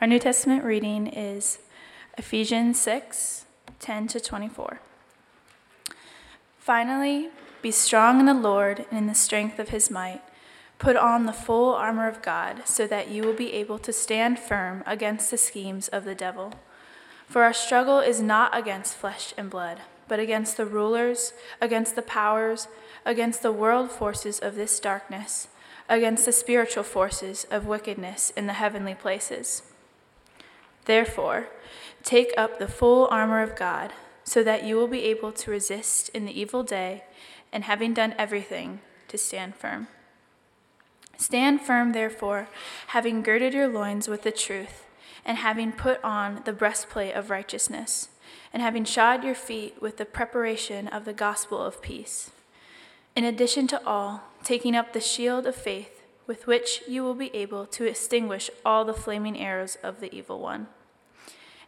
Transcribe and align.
Our 0.00 0.06
New 0.06 0.18
Testament 0.18 0.64
reading 0.64 1.08
is 1.08 1.58
Ephesians 2.16 2.80
6 2.80 3.44
10 3.80 4.08
to 4.08 4.18
24. 4.18 4.80
Finally, 6.58 7.28
be 7.60 7.70
strong 7.70 8.18
in 8.18 8.24
the 8.24 8.32
Lord 8.32 8.86
and 8.90 8.98
in 9.00 9.06
the 9.08 9.14
strength 9.14 9.58
of 9.58 9.68
his 9.68 9.90
might. 9.90 10.22
Put 10.78 10.96
on 10.96 11.26
the 11.26 11.34
full 11.34 11.74
armor 11.74 12.08
of 12.08 12.22
God 12.22 12.62
so 12.64 12.86
that 12.86 13.10
you 13.10 13.24
will 13.24 13.34
be 13.34 13.52
able 13.52 13.78
to 13.80 13.92
stand 13.92 14.38
firm 14.38 14.82
against 14.86 15.30
the 15.30 15.36
schemes 15.36 15.88
of 15.88 16.06
the 16.06 16.14
devil. 16.14 16.54
For 17.28 17.42
our 17.42 17.52
struggle 17.52 17.98
is 17.98 18.22
not 18.22 18.56
against 18.56 18.96
flesh 18.96 19.34
and 19.36 19.50
blood, 19.50 19.80
but 20.08 20.18
against 20.18 20.56
the 20.56 20.64
rulers, 20.64 21.34
against 21.60 21.94
the 21.94 22.00
powers, 22.00 22.68
against 23.04 23.42
the 23.42 23.52
world 23.52 23.90
forces 23.90 24.38
of 24.38 24.54
this 24.54 24.80
darkness, 24.80 25.48
against 25.90 26.24
the 26.24 26.32
spiritual 26.32 26.84
forces 26.84 27.46
of 27.50 27.66
wickedness 27.66 28.30
in 28.34 28.46
the 28.46 28.54
heavenly 28.54 28.94
places. 28.94 29.69
Therefore, 30.84 31.48
take 32.02 32.32
up 32.36 32.58
the 32.58 32.68
full 32.68 33.06
armor 33.08 33.42
of 33.42 33.56
God, 33.56 33.92
so 34.24 34.42
that 34.42 34.64
you 34.64 34.76
will 34.76 34.88
be 34.88 35.04
able 35.04 35.32
to 35.32 35.50
resist 35.50 36.08
in 36.10 36.24
the 36.24 36.40
evil 36.40 36.62
day, 36.62 37.04
and 37.52 37.64
having 37.64 37.94
done 37.94 38.14
everything, 38.18 38.80
to 39.08 39.18
stand 39.18 39.56
firm. 39.56 39.88
Stand 41.16 41.60
firm, 41.60 41.92
therefore, 41.92 42.48
having 42.88 43.22
girded 43.22 43.52
your 43.52 43.68
loins 43.68 44.08
with 44.08 44.22
the 44.22 44.30
truth, 44.30 44.86
and 45.24 45.38
having 45.38 45.72
put 45.72 46.02
on 46.02 46.42
the 46.44 46.52
breastplate 46.52 47.14
of 47.14 47.28
righteousness, 47.28 48.08
and 48.52 48.62
having 48.62 48.84
shod 48.84 49.22
your 49.22 49.34
feet 49.34 49.82
with 49.82 49.96
the 49.96 50.06
preparation 50.06 50.88
of 50.88 51.04
the 51.04 51.12
gospel 51.12 51.62
of 51.62 51.82
peace. 51.82 52.30
In 53.14 53.24
addition 53.24 53.66
to 53.68 53.84
all, 53.86 54.22
taking 54.44 54.74
up 54.74 54.92
the 54.92 55.00
shield 55.00 55.46
of 55.46 55.56
faith, 55.56 55.99
with 56.30 56.46
which 56.46 56.84
you 56.86 57.02
will 57.02 57.16
be 57.16 57.34
able 57.34 57.66
to 57.66 57.88
extinguish 57.88 58.48
all 58.64 58.84
the 58.84 58.94
flaming 58.94 59.36
arrows 59.36 59.76
of 59.82 59.98
the 59.98 60.14
evil 60.14 60.38
one 60.38 60.68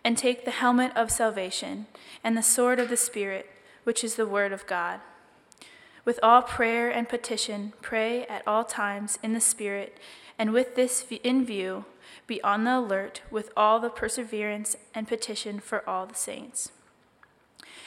and 0.04 0.16
take 0.16 0.44
the 0.44 0.52
helmet 0.52 0.92
of 0.94 1.10
salvation 1.10 1.84
and 2.22 2.36
the 2.36 2.44
sword 2.44 2.78
of 2.78 2.88
the 2.88 2.96
Spirit, 2.96 3.50
which 3.82 4.04
is 4.04 4.14
the 4.14 4.24
Word 4.24 4.52
of 4.52 4.64
God. 4.68 5.00
With 6.04 6.20
all 6.22 6.42
prayer 6.42 6.88
and 6.88 7.08
petition, 7.08 7.72
pray 7.82 8.24
at 8.26 8.46
all 8.46 8.62
times 8.62 9.18
in 9.20 9.32
the 9.32 9.40
Spirit, 9.40 9.98
and 10.38 10.52
with 10.52 10.76
this 10.76 11.04
in 11.24 11.44
view, 11.44 11.84
be 12.28 12.40
on 12.44 12.62
the 12.62 12.78
alert 12.78 13.22
with 13.32 13.50
all 13.56 13.80
the 13.80 13.90
perseverance 13.90 14.76
and 14.94 15.08
petition 15.08 15.58
for 15.58 15.82
all 15.90 16.06
the 16.06 16.14
saints. 16.14 16.70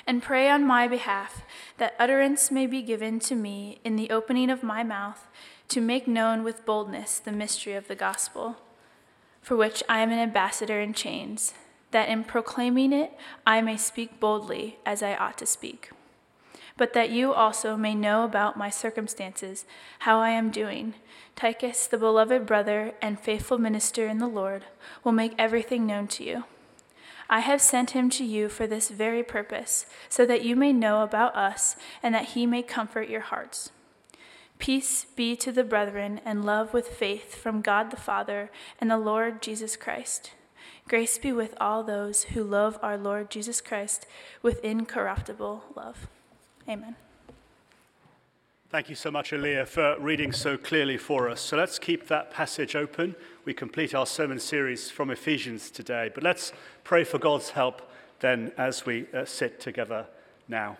And 0.06 0.22
pray 0.22 0.50
on 0.50 0.68
my 0.68 0.90
behalf 0.90 1.44
that 1.78 1.96
utterance 1.98 2.52
may 2.52 2.68
be 2.68 2.82
given 2.82 3.22
to 3.22 3.34
me 3.34 3.80
in 3.86 3.96
the 3.96 4.10
opening 4.10 4.50
of 4.50 4.62
my 4.62 4.84
mouth 4.84 5.30
to 5.70 5.82
make 5.82 6.08
known 6.08 6.44
with 6.44 6.66
boldness 6.66 7.20
the 7.20 7.32
mystery 7.32 7.74
of 7.74 7.88
the 7.88 7.96
gospel, 7.96 8.58
for 9.42 9.56
which 9.56 9.84
I 9.88 10.00
am 10.00 10.12
an 10.12 10.20
ambassador 10.20 10.80
in 10.80 10.94
chains 10.94 11.54
that 11.96 12.10
in 12.10 12.26
proclaiming 12.26 12.92
it 12.92 13.18
I 13.48 13.62
may 13.62 13.78
speak 13.78 14.20
boldly 14.20 14.80
as 14.86 15.02
I 15.02 15.16
ought 15.16 15.38
to 15.38 15.46
speak. 15.46 15.92
But 16.76 16.92
that 16.92 17.10
you 17.10 17.34
also 17.34 17.78
may 17.78 17.96
know 17.96 18.26
about 18.26 18.58
my 18.58 18.70
circumstances, 18.70 19.64
how 20.00 20.20
I 20.20 20.32
am 20.32 20.52
doing. 20.52 20.96
Tychicus, 21.38 21.88
the 21.88 21.98
beloved 21.98 22.46
brother 22.46 22.94
and 23.02 23.18
faithful 23.18 23.58
minister 23.58 24.08
in 24.08 24.18
the 24.18 24.28
Lord, 24.28 24.66
will 25.06 25.14
make 25.14 25.36
everything 25.38 25.86
known 25.86 26.08
to 26.08 26.26
you. 26.26 26.44
I 27.30 27.40
have 27.40 27.62
sent 27.62 27.92
him 27.92 28.10
to 28.10 28.26
you 28.26 28.50
for 28.50 28.68
this 28.68 28.90
very 28.90 29.24
purpose, 29.24 29.86
so 30.10 30.26
that 30.26 30.44
you 30.44 30.58
may 30.58 30.74
know 30.74 31.02
about 31.02 31.34
us 31.36 31.78
and 32.04 32.14
that 32.14 32.30
he 32.30 32.46
may 32.46 32.62
comfort 32.62 33.08
your 33.08 33.22
hearts. 33.22 33.72
Peace 34.60 35.06
be 35.16 35.36
to 35.36 35.52
the 35.52 35.64
brethren 35.64 36.22
and 36.26 36.46
love 36.46 36.74
with 36.74 36.88
faith 36.88 37.36
from 37.36 37.62
God 37.62 37.92
the 37.92 37.98
Father 37.98 38.50
and 38.80 38.90
the 38.90 38.98
Lord 38.98 39.42
Jesus 39.42 39.76
Christ. 39.76 40.32
Grace 40.88 41.18
be 41.18 41.32
with 41.32 41.56
all 41.60 41.84
those 41.84 42.24
who 42.24 42.44
love 42.44 42.78
our 42.82 42.98
Lord 42.98 43.30
Jesus 43.30 43.60
Christ 43.60 44.06
with 44.42 44.64
incorruptible 44.64 45.64
love. 45.76 46.08
Amen. 46.70 46.96
Thank 48.70 48.90
you 48.90 48.96
so 48.96 49.10
much, 49.10 49.32
Aaliyah, 49.32 49.68
for 49.68 49.96
reading 50.00 50.32
so 50.32 50.58
clearly 50.58 50.98
for 50.98 51.30
us. 51.30 51.40
So 51.40 51.58
let's 51.58 51.80
keep 51.80 52.08
that 52.08 52.32
passage 52.32 52.76
open. 52.76 53.16
We 53.46 53.54
complete 53.54 53.96
our 53.96 54.06
sermon 54.06 54.40
series 54.40 54.90
from 54.90 55.12
Ephesians 55.12 55.70
today. 55.70 56.12
But 56.14 56.24
let's 56.24 56.52
pray 56.84 57.04
for 57.04 57.18
God's 57.18 57.52
help 57.52 57.90
then 58.20 58.52
as 58.58 58.86
we 58.86 59.06
uh, 59.14 59.26
sit 59.26 59.60
together 59.60 60.08
now. 60.48 60.78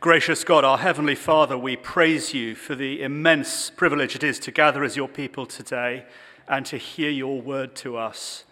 Gracious 0.00 0.44
God, 0.44 0.64
our 0.64 0.78
Heavenly 0.78 1.14
Father, 1.14 1.58
we 1.58 1.76
praise 1.76 2.32
you 2.32 2.54
for 2.54 2.74
the 2.74 3.02
immense 3.02 3.70
privilege 3.70 4.16
it 4.16 4.24
is 4.24 4.38
to 4.40 4.50
gather 4.50 4.82
as 4.82 4.96
your 4.96 5.08
people 5.08 5.44
today 5.44 6.06
and 6.48 6.64
to 6.66 6.78
hear 6.78 7.10
your 7.10 7.40
word 7.40 7.74
to 7.76 7.96
us. 7.96 8.44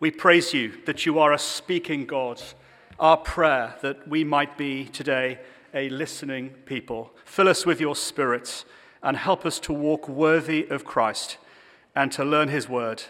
We 0.00 0.10
praise 0.10 0.54
you 0.54 0.72
that 0.86 1.04
you 1.04 1.18
are 1.18 1.32
a 1.32 1.38
speaking 1.38 2.06
God. 2.06 2.40
Our 2.98 3.16
prayer 3.16 3.74
that 3.82 4.06
we 4.06 4.22
might 4.22 4.56
be 4.56 4.84
today 4.84 5.40
a 5.74 5.88
listening 5.88 6.50
people. 6.66 7.12
Fill 7.24 7.48
us 7.48 7.66
with 7.66 7.80
your 7.80 7.96
spirit 7.96 8.64
and 9.02 9.16
help 9.16 9.44
us 9.44 9.58
to 9.60 9.72
walk 9.72 10.08
worthy 10.08 10.68
of 10.68 10.84
Christ 10.84 11.38
and 11.96 12.12
to 12.12 12.24
learn 12.24 12.48
his 12.48 12.68
word 12.68 13.02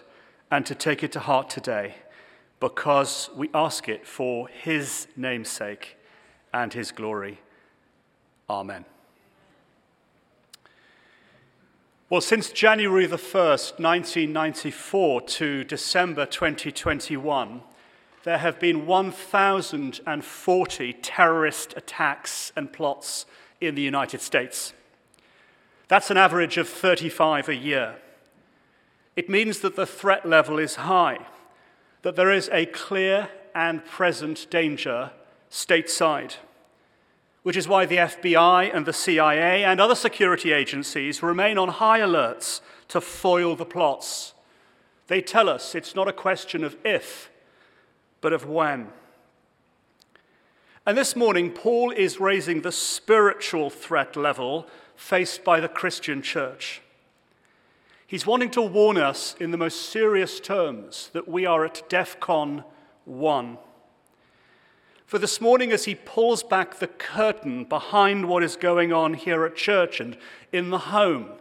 and 0.50 0.64
to 0.66 0.74
take 0.74 1.02
it 1.02 1.12
to 1.12 1.20
heart 1.20 1.50
today 1.50 1.96
because 2.58 3.28
we 3.36 3.50
ask 3.52 3.88
it 3.88 4.06
for 4.06 4.48
his 4.48 5.08
name's 5.16 5.50
sake 5.50 5.96
and 6.54 6.72
his 6.72 6.90
glory. 6.90 7.40
Amen. 8.52 8.84
Well, 12.10 12.20
since 12.20 12.50
January 12.50 13.06
the 13.06 13.16
1st, 13.16 13.80
1994 13.80 15.22
to 15.22 15.64
December 15.64 16.26
2021, 16.26 17.62
there 18.24 18.36
have 18.36 18.60
been 18.60 18.84
1,040 18.84 20.92
terrorist 20.92 21.72
attacks 21.78 22.52
and 22.54 22.70
plots 22.70 23.24
in 23.62 23.74
the 23.74 23.80
United 23.80 24.20
States. 24.20 24.74
That's 25.88 26.10
an 26.10 26.18
average 26.18 26.58
of 26.58 26.68
35 26.68 27.48
a 27.48 27.56
year. 27.56 27.94
It 29.16 29.30
means 29.30 29.60
that 29.60 29.76
the 29.76 29.86
threat 29.86 30.28
level 30.28 30.58
is 30.58 30.74
high, 30.74 31.20
that 32.02 32.16
there 32.16 32.30
is 32.30 32.50
a 32.52 32.66
clear 32.66 33.30
and 33.54 33.82
present 33.86 34.46
danger 34.50 35.12
stateside 35.50 36.34
which 37.42 37.56
is 37.56 37.66
why 37.66 37.86
the 37.86 37.96
FBI 37.96 38.74
and 38.74 38.86
the 38.86 38.92
CIA 38.92 39.64
and 39.64 39.80
other 39.80 39.94
security 39.94 40.52
agencies 40.52 41.22
remain 41.22 41.58
on 41.58 41.68
high 41.68 42.00
alerts 42.00 42.60
to 42.88 43.00
foil 43.00 43.56
the 43.56 43.64
plots. 43.64 44.34
They 45.08 45.20
tell 45.20 45.48
us 45.48 45.74
it's 45.74 45.94
not 45.94 46.08
a 46.08 46.12
question 46.12 46.62
of 46.62 46.76
if, 46.84 47.30
but 48.20 48.32
of 48.32 48.46
when. 48.46 48.88
And 50.86 50.96
this 50.98 51.14
morning, 51.14 51.50
Paul 51.50 51.90
is 51.92 52.20
raising 52.20 52.62
the 52.62 52.72
spiritual 52.72 53.70
threat 53.70 54.16
level 54.16 54.66
faced 54.96 55.44
by 55.44 55.60
the 55.60 55.68
Christian 55.68 56.22
church. 56.22 56.80
He's 58.06 58.26
wanting 58.26 58.50
to 58.50 58.62
warn 58.62 58.98
us 58.98 59.34
in 59.40 59.52
the 59.52 59.56
most 59.56 59.90
serious 59.90 60.38
terms 60.38 61.10
that 61.12 61.28
we 61.28 61.46
are 61.46 61.64
at 61.64 61.88
DEFCON 61.88 62.64
1. 63.04 63.58
For 65.12 65.18
this 65.18 65.42
morning, 65.42 65.72
as 65.72 65.84
he 65.84 65.94
pulls 65.94 66.42
back 66.42 66.78
the 66.78 66.86
curtain 66.86 67.64
behind 67.64 68.30
what 68.30 68.42
is 68.42 68.56
going 68.56 68.94
on 68.94 69.12
here 69.12 69.44
at 69.44 69.54
church 69.54 70.00
and 70.00 70.16
in 70.52 70.70
the 70.70 70.78
home, 70.78 71.32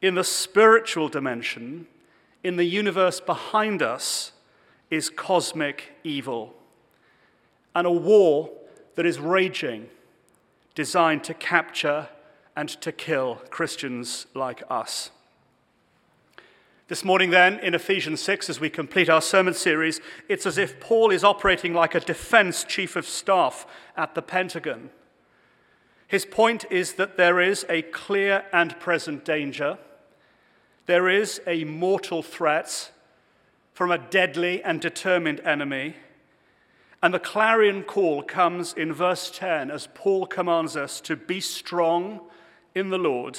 in 0.00 0.14
the 0.14 0.24
spiritual 0.24 1.10
dimension, 1.10 1.86
in 2.42 2.56
the 2.56 2.64
universe 2.64 3.20
behind 3.20 3.82
us, 3.82 4.32
is 4.88 5.10
cosmic 5.10 5.92
evil 6.02 6.54
and 7.74 7.86
a 7.86 7.92
war 7.92 8.48
that 8.94 9.04
is 9.04 9.18
raging, 9.18 9.90
designed 10.74 11.24
to 11.24 11.34
capture 11.34 12.08
and 12.56 12.70
to 12.70 12.90
kill 12.90 13.34
Christians 13.50 14.28
like 14.32 14.62
us. 14.70 15.10
This 16.88 17.04
morning, 17.04 17.28
then, 17.28 17.58
in 17.58 17.74
Ephesians 17.74 18.22
6, 18.22 18.48
as 18.48 18.60
we 18.60 18.70
complete 18.70 19.10
our 19.10 19.20
sermon 19.20 19.52
series, 19.52 20.00
it's 20.26 20.46
as 20.46 20.56
if 20.56 20.80
Paul 20.80 21.10
is 21.10 21.22
operating 21.22 21.74
like 21.74 21.94
a 21.94 22.00
defense 22.00 22.64
chief 22.64 22.96
of 22.96 23.06
staff 23.06 23.66
at 23.94 24.14
the 24.14 24.22
Pentagon. 24.22 24.88
His 26.06 26.24
point 26.24 26.64
is 26.70 26.94
that 26.94 27.18
there 27.18 27.42
is 27.42 27.66
a 27.68 27.82
clear 27.82 28.46
and 28.54 28.80
present 28.80 29.22
danger, 29.26 29.76
there 30.86 31.10
is 31.10 31.42
a 31.46 31.64
mortal 31.64 32.22
threat 32.22 32.90
from 33.74 33.90
a 33.90 33.98
deadly 33.98 34.62
and 34.62 34.80
determined 34.80 35.40
enemy. 35.40 35.94
And 37.02 37.12
the 37.12 37.18
clarion 37.18 37.82
call 37.82 38.22
comes 38.22 38.72
in 38.72 38.94
verse 38.94 39.30
10 39.30 39.70
as 39.70 39.90
Paul 39.92 40.24
commands 40.24 40.74
us 40.74 41.02
to 41.02 41.16
be 41.16 41.42
strong 41.42 42.20
in 42.74 42.88
the 42.88 42.96
Lord 42.96 43.38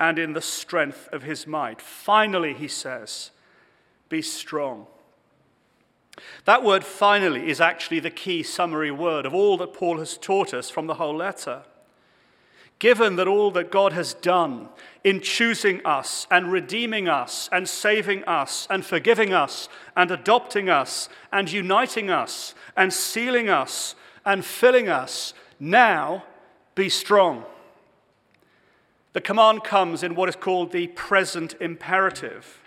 and 0.00 0.18
in 0.18 0.32
the 0.32 0.40
strength 0.40 1.08
of 1.12 1.22
his 1.22 1.46
might. 1.46 1.80
Finally, 1.80 2.54
he 2.54 2.66
says, 2.66 3.30
be 4.08 4.22
strong. 4.22 4.86
That 6.46 6.64
word 6.64 6.84
finally 6.84 7.48
is 7.48 7.60
actually 7.60 8.00
the 8.00 8.10
key 8.10 8.42
summary 8.42 8.90
word 8.90 9.26
of 9.26 9.34
all 9.34 9.56
that 9.58 9.74
Paul 9.74 9.98
has 9.98 10.16
taught 10.18 10.52
us 10.52 10.68
from 10.70 10.86
the 10.88 10.94
whole 10.94 11.14
letter. 11.14 11.62
given 12.80 13.16
that 13.16 13.28
all 13.28 13.52
that 13.52 13.70
God 13.70 13.92
has 13.92 14.14
done 14.14 14.68
in 15.04 15.20
choosing 15.20 15.84
us 15.84 16.26
and 16.30 16.50
redeeming 16.50 17.08
us 17.08 17.48
and 17.52 17.68
saving 17.68 18.24
us 18.24 18.66
and 18.70 18.84
forgiving 18.84 19.32
us 19.32 19.68
and 19.94 20.10
adopting 20.10 20.68
us 20.68 21.08
and 21.30 21.52
uniting 21.52 22.10
us 22.10 22.54
and 22.76 22.92
sealing 22.92 23.48
us 23.48 23.94
and 24.24 24.44
filling 24.44 24.88
us, 24.88 25.34
now 25.60 26.24
be 26.74 26.88
strong. 26.88 27.44
The 29.12 29.20
command 29.20 29.64
comes 29.64 30.02
in 30.02 30.14
what 30.14 30.28
is 30.28 30.36
called 30.36 30.70
the 30.70 30.86
present 30.88 31.54
imperative. 31.60 32.60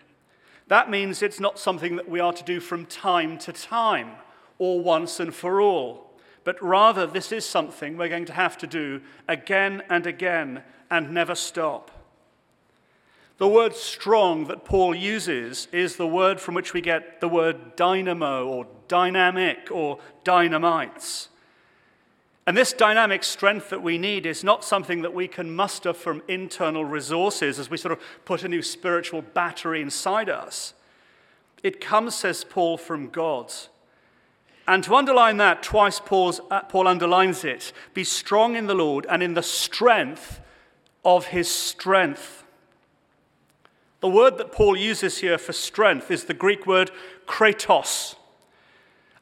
That 0.68 0.90
means 0.90 1.22
it's 1.22 1.40
not 1.40 1.60
something 1.60 1.96
that 1.96 2.10
we 2.10 2.20
are 2.20 2.34
to 2.34 2.44
do 2.44 2.60
from 2.60 2.86
time 2.86 3.38
to 3.40 3.54
time 3.54 4.12
or 4.58 4.82
once 4.82 5.20
and 5.20 5.34
for 5.34 5.62
all, 5.62 6.12
but 6.44 6.62
rather 6.62 7.06
this 7.06 7.32
is 7.32 7.46
something 7.46 7.98
we're 7.98 8.10
going 8.10 8.26
to 8.26 8.34
have 8.34 8.58
to 8.58 8.68
do 8.68 9.02
again 9.28 9.84
and 9.90 10.06
again 10.06 10.64
and 10.90 11.12
never 11.12 11.36
stop. 11.36 11.92
The 13.38 13.48
word 13.48 13.76
strong 13.76 14.46
that 14.46 14.64
Paul 14.64 14.94
uses 14.94 15.68
is 15.72 15.96
the 15.96 16.08
word 16.08 16.40
from 16.40 16.56
which 16.56 16.74
we 16.74 16.82
get 16.82 17.20
the 17.20 17.28
word 17.28 17.76
dynamo 17.76 18.48
or 18.48 18.68
dynamic 18.88 19.70
or 19.72 20.00
dynamites. 20.24 21.30
And 22.46 22.58
this 22.58 22.74
dynamic 22.74 23.24
strength 23.24 23.70
that 23.70 23.82
we 23.82 23.98
need 23.98 24.26
is 24.26 24.44
not 24.44 24.66
something 24.66 25.02
that 25.02 25.14
we 25.14 25.30
can 25.30 25.56
muster 25.56 25.94
from 25.94 26.22
internal 26.28 26.84
resources 26.84 27.58
as 27.58 27.70
we 27.70 27.78
sort 27.78 27.94
of 27.94 28.02
put 28.26 28.44
a 28.44 28.50
new 28.50 28.62
spiritual 28.62 29.22
battery 29.22 29.82
inside 29.82 30.30
us. 30.30 30.74
It 31.64 31.80
comes, 31.80 32.16
says 32.16 32.44
Paul, 32.44 32.78
from 32.78 33.10
God. 33.10 33.54
And 34.68 34.84
to 34.84 34.96
underline 34.96 35.38
that, 35.38 35.64
twice 35.64 36.00
Paul's, 36.00 36.42
uh, 36.52 36.62
Paul 36.62 36.88
underlines 36.88 37.46
it 37.46 37.72
be 37.94 38.04
strong 38.04 38.56
in 38.56 38.68
the 38.68 38.76
Lord 38.76 39.06
and 39.10 39.24
in 39.24 39.34
the 39.34 39.44
strength 39.44 40.42
of 41.06 41.28
his 41.28 41.50
strength. 41.50 42.44
The 44.02 44.10
word 44.10 44.38
that 44.38 44.52
Paul 44.52 44.76
uses 44.76 45.20
here 45.20 45.38
for 45.38 45.54
strength 45.54 46.12
is 46.12 46.26
the 46.26 46.34
Greek 46.34 46.68
word 46.68 46.92
kratos. 47.26 48.16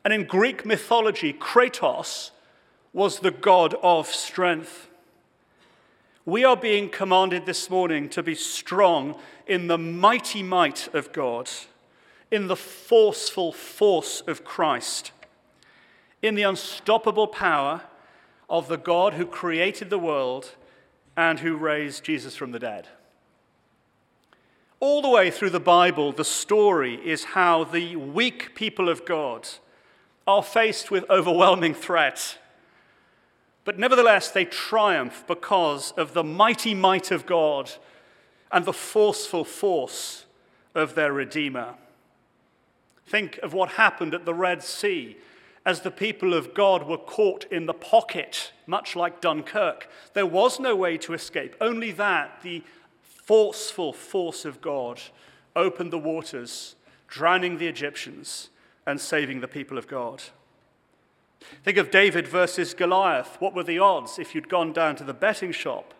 And 0.03 0.11
in 0.11 0.25
Greek 0.25 0.65
mythology, 0.65 1.33
kratos 1.33 2.30
was 2.93 3.19
the 3.19 3.31
God 3.31 3.75
of 3.81 4.07
strength. 4.07 4.89
We 6.25 6.43
are 6.43 6.57
being 6.57 6.89
commanded 6.89 7.45
this 7.45 7.69
morning 7.69 8.09
to 8.09 8.21
be 8.21 8.35
strong 8.35 9.17
in 9.47 9.67
the 9.67 9.77
mighty 9.77 10.43
might 10.43 10.93
of 10.93 11.11
God, 11.13 11.49
in 12.29 12.47
the 12.47 12.55
forceful 12.55 13.51
force 13.51 14.21
of 14.27 14.43
Christ, 14.43 15.11
in 16.21 16.35
the 16.35 16.43
unstoppable 16.43 17.27
power 17.27 17.81
of 18.49 18.67
the 18.67 18.77
God 18.77 19.13
who 19.13 19.25
created 19.25 19.89
the 19.89 19.97
world 19.97 20.55
and 21.15 21.39
who 21.39 21.55
raised 21.55 22.03
Jesus 22.03 22.35
from 22.35 22.51
the 22.51 22.59
dead. 22.59 22.87
All 24.79 25.01
the 25.01 25.09
way 25.09 25.31
through 25.31 25.51
the 25.51 25.59
Bible, 25.59 26.11
the 26.11 26.25
story 26.25 26.95
is 26.95 27.23
how 27.23 27.63
the 27.63 27.95
weak 27.95 28.53
people 28.55 28.89
of 28.89 29.05
God 29.05 29.47
are 30.27 30.43
faced 30.43 30.91
with 30.91 31.09
overwhelming 31.09 31.73
threat 31.73 32.37
but 33.63 33.77
nevertheless, 33.77 34.29
they 34.31 34.45
triumph 34.45 35.23
because 35.27 35.91
of 35.91 36.13
the 36.13 36.23
mighty 36.23 36.73
might 36.73 37.11
of 37.11 37.25
God 37.25 37.71
and 38.51 38.65
the 38.65 38.73
forceful 38.73 39.43
force 39.43 40.25
of 40.73 40.95
their 40.95 41.13
Redeemer. 41.13 41.75
Think 43.05 43.37
of 43.39 43.53
what 43.53 43.71
happened 43.71 44.13
at 44.13 44.25
the 44.25 44.33
Red 44.33 44.63
Sea 44.63 45.17
as 45.65 45.81
the 45.81 45.91
people 45.91 46.33
of 46.33 46.53
God 46.53 46.87
were 46.87 46.97
caught 46.97 47.45
in 47.51 47.67
the 47.67 47.73
pocket, 47.73 48.51
much 48.65 48.95
like 48.95 49.21
Dunkirk. 49.21 49.87
There 50.13 50.25
was 50.25 50.59
no 50.59 50.75
way 50.75 50.97
to 50.99 51.13
escape, 51.13 51.55
only 51.61 51.91
that 51.91 52.41
the 52.41 52.63
forceful 53.01 53.93
force 53.93 54.43
of 54.43 54.59
God 54.59 55.01
opened 55.55 55.91
the 55.91 55.99
waters, 55.99 56.75
drowning 57.07 57.57
the 57.57 57.67
Egyptians 57.67 58.49
and 58.87 58.99
saving 58.99 59.41
the 59.41 59.47
people 59.47 59.77
of 59.77 59.87
God. 59.87 60.23
Think 61.63 61.77
of 61.77 61.91
David 61.91 62.27
versus 62.27 62.73
Goliath. 62.73 63.37
What 63.39 63.53
were 63.53 63.63
the 63.63 63.79
odds 63.79 64.19
if 64.19 64.33
you'd 64.33 64.49
gone 64.49 64.73
down 64.73 64.95
to 64.97 65.03
the 65.03 65.13
betting 65.13 65.51
shop? 65.51 65.93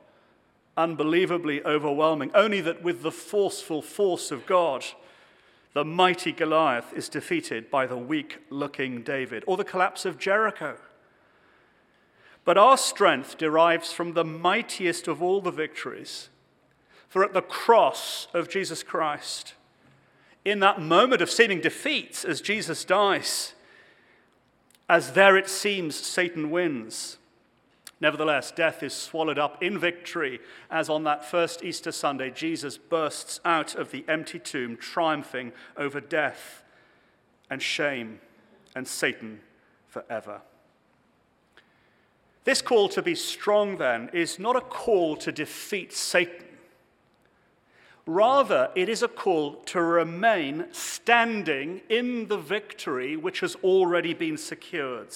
Unbelievably 0.77 1.63
overwhelming. 1.63 2.31
Only 2.33 2.61
that 2.61 2.81
with 2.81 3.03
the 3.03 3.11
forceful 3.11 3.81
force 3.81 4.31
of 4.31 4.45
God, 4.45 4.85
the 5.73 5.85
mighty 5.85 6.31
Goliath 6.31 6.93
is 6.93 7.09
defeated 7.09 7.69
by 7.69 7.85
the 7.85 7.97
weak 7.97 8.39
looking 8.49 9.03
David. 9.03 9.43
Or 9.47 9.57
the 9.57 9.63
collapse 9.63 10.05
of 10.05 10.17
Jericho. 10.17 10.77
But 12.44 12.57
our 12.57 12.77
strength 12.77 13.37
derives 13.37 13.91
from 13.91 14.13
the 14.13 14.25
mightiest 14.25 15.07
of 15.07 15.21
all 15.21 15.41
the 15.41 15.51
victories. 15.51 16.29
For 17.07 17.23
at 17.23 17.33
the 17.33 17.41
cross 17.41 18.27
of 18.33 18.49
Jesus 18.49 18.83
Christ, 18.83 19.53
in 20.44 20.59
that 20.59 20.81
moment 20.81 21.21
of 21.21 21.29
seeming 21.29 21.61
defeat 21.61 22.25
as 22.27 22.41
Jesus 22.41 22.83
dies, 22.83 23.53
as 24.91 25.13
there 25.13 25.38
it 25.38 25.47
seems 25.47 25.95
Satan 25.95 26.51
wins. 26.51 27.17
Nevertheless, 28.01 28.51
death 28.51 28.83
is 28.83 28.93
swallowed 28.93 29.39
up 29.39 29.63
in 29.63 29.79
victory, 29.79 30.41
as 30.69 30.89
on 30.89 31.05
that 31.05 31.23
first 31.23 31.63
Easter 31.63 31.93
Sunday, 31.93 32.29
Jesus 32.29 32.77
bursts 32.77 33.39
out 33.45 33.73
of 33.73 33.91
the 33.91 34.03
empty 34.09 34.38
tomb, 34.38 34.75
triumphing 34.75 35.53
over 35.77 36.01
death 36.01 36.65
and 37.49 37.61
shame 37.61 38.19
and 38.75 38.85
Satan 38.85 39.39
forever. 39.88 40.41
This 42.44 42.61
call 42.61 42.89
to 42.89 43.01
be 43.01 43.15
strong, 43.15 43.77
then, 43.77 44.09
is 44.11 44.39
not 44.39 44.57
a 44.57 44.61
call 44.61 45.15
to 45.17 45.31
defeat 45.31 45.94
Satan. 45.94 46.47
Rather, 48.05 48.71
it 48.75 48.89
is 48.89 49.03
a 49.03 49.07
call 49.07 49.53
to 49.67 49.81
remain 49.81 50.65
standing 51.03 51.81
in 51.89 52.27
the 52.27 52.38
victory 52.38 53.18
which 53.18 53.39
has 53.39 53.56
already 53.63 54.13
been 54.13 54.38
secured. 54.38 55.09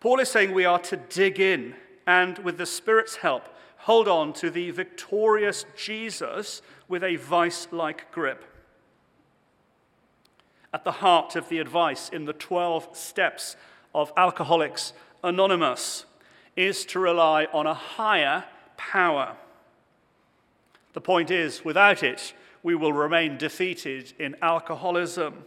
Paul 0.00 0.20
is 0.20 0.30
saying 0.30 0.54
we 0.54 0.64
are 0.64 0.78
to 0.78 0.96
dig 0.96 1.38
in 1.38 1.74
and, 2.06 2.38
with 2.38 2.56
the 2.56 2.66
Spirit's 2.66 3.16
help, 3.16 3.44
hold 3.78 4.08
on 4.08 4.32
to 4.34 4.50
the 4.50 4.70
victorious 4.70 5.66
Jesus 5.76 6.62
with 6.88 7.04
a 7.04 7.16
vice 7.16 7.68
like 7.70 8.10
grip. 8.10 8.44
At 10.72 10.84
the 10.84 10.92
heart 10.92 11.36
of 11.36 11.48
the 11.48 11.58
advice 11.58 12.08
in 12.08 12.24
the 12.24 12.32
12 12.32 12.96
steps 12.96 13.56
of 13.94 14.12
Alcoholics 14.16 14.92
Anonymous 15.22 16.06
is 16.54 16.86
to 16.86 16.98
rely 16.98 17.46
on 17.52 17.66
a 17.66 17.74
higher 17.74 18.44
power. 18.78 19.36
The 20.94 21.00
point 21.02 21.30
is, 21.30 21.64
without 21.64 22.02
it, 22.02 22.32
we 22.66 22.74
will 22.74 22.92
remain 22.92 23.38
defeated 23.38 24.12
in 24.18 24.34
alcoholism. 24.42 25.44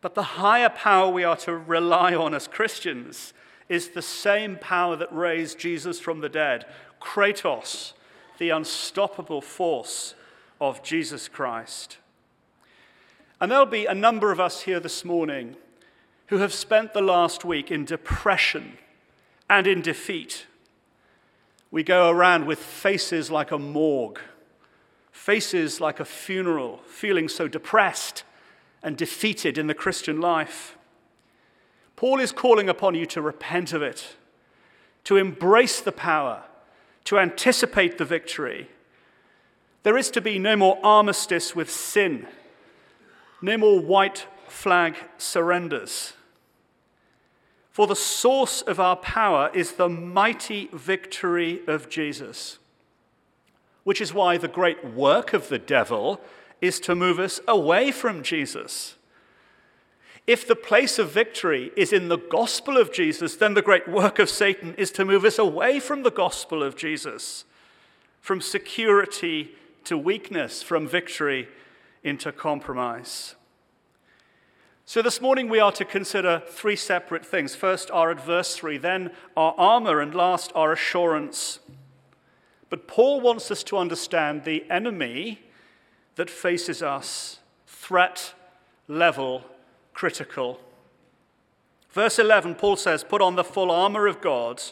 But 0.00 0.14
the 0.14 0.22
higher 0.22 0.70
power 0.70 1.10
we 1.10 1.24
are 1.24 1.36
to 1.36 1.54
rely 1.54 2.14
on 2.14 2.32
as 2.32 2.48
Christians 2.48 3.34
is 3.68 3.90
the 3.90 4.00
same 4.00 4.56
power 4.56 4.96
that 4.96 5.14
raised 5.14 5.58
Jesus 5.58 6.00
from 6.00 6.20
the 6.20 6.30
dead 6.30 6.64
Kratos, 7.02 7.92
the 8.38 8.48
unstoppable 8.48 9.42
force 9.42 10.14
of 10.58 10.82
Jesus 10.82 11.28
Christ. 11.28 11.98
And 13.38 13.52
there'll 13.52 13.66
be 13.66 13.84
a 13.84 13.94
number 13.94 14.32
of 14.32 14.40
us 14.40 14.62
here 14.62 14.80
this 14.80 15.04
morning 15.04 15.54
who 16.28 16.38
have 16.38 16.54
spent 16.54 16.94
the 16.94 17.02
last 17.02 17.44
week 17.44 17.70
in 17.70 17.84
depression 17.84 18.78
and 19.50 19.66
in 19.66 19.82
defeat. 19.82 20.46
We 21.70 21.82
go 21.82 22.08
around 22.08 22.46
with 22.46 22.58
faces 22.58 23.30
like 23.30 23.50
a 23.50 23.58
morgue, 23.58 24.18
faces 25.28 25.78
like 25.78 26.00
a 26.00 26.06
funeral, 26.06 26.78
feeling 26.86 27.28
so 27.28 27.46
depressed 27.46 28.22
and 28.82 28.96
defeated 28.96 29.58
in 29.58 29.66
the 29.66 29.74
Christian 29.74 30.22
life. 30.22 30.78
Paul 31.96 32.18
is 32.18 32.32
calling 32.32 32.70
upon 32.70 32.94
you 32.94 33.04
to 33.04 33.20
repent 33.20 33.74
of 33.74 33.82
it, 33.82 34.16
to 35.04 35.18
embrace 35.18 35.82
the 35.82 35.92
power, 35.92 36.44
to 37.04 37.18
anticipate 37.18 37.98
the 37.98 38.06
victory. 38.06 38.70
There 39.82 39.98
is 39.98 40.10
to 40.12 40.22
be 40.22 40.38
no 40.38 40.56
more 40.56 40.78
armistice 40.82 41.54
with 41.54 41.70
sin, 41.70 42.26
no 43.42 43.58
more 43.58 43.80
white 43.80 44.26
flag 44.46 44.96
surrenders. 45.18 46.14
For 47.70 47.86
the 47.86 47.94
source 47.94 48.62
of 48.62 48.80
our 48.80 48.96
power 48.96 49.50
is 49.52 49.72
the 49.72 49.90
mighty 49.90 50.70
victory 50.72 51.60
of 51.66 51.90
Jesus, 51.90 52.58
which 53.88 54.02
is 54.02 54.12
why 54.12 54.36
the 54.36 54.46
great 54.46 54.84
work 54.84 55.32
of 55.32 55.48
the 55.48 55.58
devil 55.58 56.20
is 56.60 56.78
to 56.78 56.94
move 56.94 57.18
us 57.18 57.40
away 57.48 57.90
from 57.90 58.22
Jesus. 58.22 58.96
If 60.26 60.46
the 60.46 60.54
place 60.54 60.98
of 60.98 61.10
victory 61.10 61.72
is 61.74 61.90
in 61.90 62.08
the 62.08 62.18
gospel 62.18 62.76
of 62.76 62.92
Jesus, 62.92 63.36
then 63.36 63.54
the 63.54 63.62
great 63.62 63.88
work 63.88 64.18
of 64.18 64.28
Satan 64.28 64.74
is 64.76 64.90
to 64.90 65.06
move 65.06 65.24
us 65.24 65.38
away 65.38 65.80
from 65.80 66.02
the 66.02 66.10
gospel 66.10 66.62
of 66.62 66.76
Jesus, 66.76 67.46
from 68.20 68.42
security 68.42 69.52
to 69.84 69.96
weakness, 69.96 70.62
from 70.62 70.86
victory 70.86 71.48
into 72.04 72.30
compromise. 72.30 73.36
So, 74.84 75.00
this 75.00 75.22
morning 75.22 75.48
we 75.48 75.60
are 75.60 75.72
to 75.72 75.86
consider 75.86 76.42
three 76.46 76.76
separate 76.76 77.24
things. 77.24 77.54
First, 77.54 77.90
our 77.90 78.10
adversary, 78.10 78.76
then, 78.76 79.12
our 79.34 79.54
armor, 79.56 79.98
and 80.02 80.14
last, 80.14 80.52
our 80.54 80.72
assurance. 80.72 81.60
But 82.70 82.86
Paul 82.86 83.20
wants 83.20 83.50
us 83.50 83.62
to 83.64 83.78
understand 83.78 84.44
the 84.44 84.64
enemy 84.70 85.40
that 86.16 86.28
faces 86.28 86.82
us, 86.82 87.38
threat 87.66 88.34
level 88.88 89.44
critical. 89.94 90.60
Verse 91.90 92.18
11, 92.18 92.56
Paul 92.56 92.76
says, 92.76 93.02
Put 93.02 93.22
on 93.22 93.36
the 93.36 93.44
full 93.44 93.70
armor 93.70 94.06
of 94.06 94.20
God, 94.20 94.62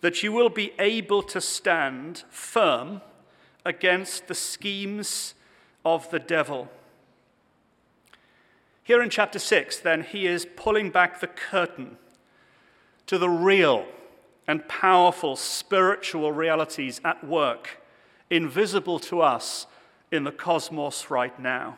that 0.00 0.22
you 0.22 0.32
will 0.32 0.50
be 0.50 0.72
able 0.78 1.22
to 1.22 1.40
stand 1.40 2.24
firm 2.28 3.00
against 3.64 4.28
the 4.28 4.34
schemes 4.34 5.34
of 5.84 6.10
the 6.10 6.18
devil. 6.18 6.68
Here 8.82 9.02
in 9.02 9.08
chapter 9.08 9.38
6, 9.38 9.78
then, 9.78 10.02
he 10.02 10.26
is 10.26 10.46
pulling 10.56 10.90
back 10.90 11.20
the 11.20 11.26
curtain 11.26 11.96
to 13.06 13.16
the 13.16 13.30
real 13.30 13.86
and 14.46 14.66
powerful 14.68 15.36
spiritual 15.36 16.32
realities 16.32 17.00
at 17.04 17.24
work, 17.24 17.80
invisible 18.30 18.98
to 18.98 19.20
us 19.20 19.66
in 20.10 20.24
the 20.24 20.32
cosmos 20.32 21.10
right 21.10 21.38
now. 21.40 21.76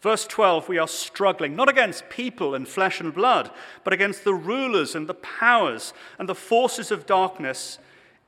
Verse 0.00 0.26
12, 0.26 0.68
we 0.68 0.78
are 0.78 0.86
struggling 0.86 1.56
not 1.56 1.68
against 1.68 2.08
people 2.08 2.54
and 2.54 2.68
flesh 2.68 3.00
and 3.00 3.12
blood, 3.12 3.50
but 3.82 3.92
against 3.92 4.24
the 4.24 4.34
rulers 4.34 4.94
and 4.94 5.08
the 5.08 5.14
powers 5.14 5.92
and 6.18 6.28
the 6.28 6.34
forces 6.34 6.90
of 6.90 7.06
darkness 7.06 7.78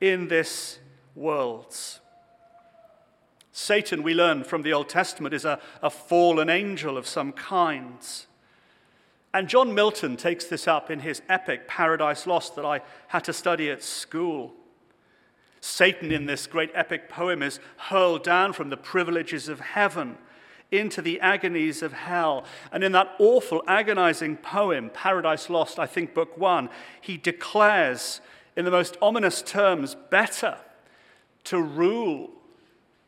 in 0.00 0.28
this 0.28 0.78
world. 1.14 1.74
Satan, 3.52 4.02
we 4.02 4.14
learn 4.14 4.44
from 4.44 4.62
the 4.62 4.72
Old 4.72 4.88
Testament, 4.88 5.34
is 5.34 5.44
a, 5.44 5.60
a 5.82 5.90
fallen 5.90 6.48
angel 6.48 6.96
of 6.96 7.06
some 7.06 7.32
kind. 7.32 7.98
And 9.34 9.48
John 9.48 9.74
Milton 9.74 10.16
takes 10.16 10.46
this 10.46 10.66
up 10.66 10.90
in 10.90 11.00
his 11.00 11.22
epic 11.28 11.68
Paradise 11.68 12.26
Lost 12.26 12.56
that 12.56 12.64
I 12.64 12.80
had 13.08 13.24
to 13.24 13.32
study 13.32 13.70
at 13.70 13.82
school. 13.82 14.54
Satan, 15.60 16.12
in 16.12 16.26
this 16.26 16.46
great 16.46 16.70
epic 16.74 17.08
poem, 17.08 17.42
is 17.42 17.60
hurled 17.76 18.22
down 18.22 18.52
from 18.52 18.70
the 18.70 18.76
privileges 18.76 19.48
of 19.48 19.60
heaven 19.60 20.16
into 20.70 21.02
the 21.02 21.20
agonies 21.20 21.82
of 21.82 21.92
hell. 21.92 22.44
And 22.72 22.84
in 22.84 22.92
that 22.92 23.14
awful, 23.18 23.62
agonizing 23.66 24.36
poem, 24.36 24.90
Paradise 24.92 25.50
Lost, 25.50 25.78
I 25.78 25.86
think 25.86 26.14
book 26.14 26.36
one, 26.36 26.68
he 27.00 27.16
declares 27.16 28.20
in 28.56 28.64
the 28.64 28.70
most 28.70 28.96
ominous 29.00 29.42
terms 29.42 29.96
better 30.10 30.58
to 31.44 31.60
rule 31.60 32.30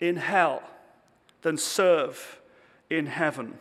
in 0.00 0.16
hell 0.16 0.62
than 1.42 1.56
serve 1.56 2.40
in 2.88 3.06
heaven. 3.06 3.58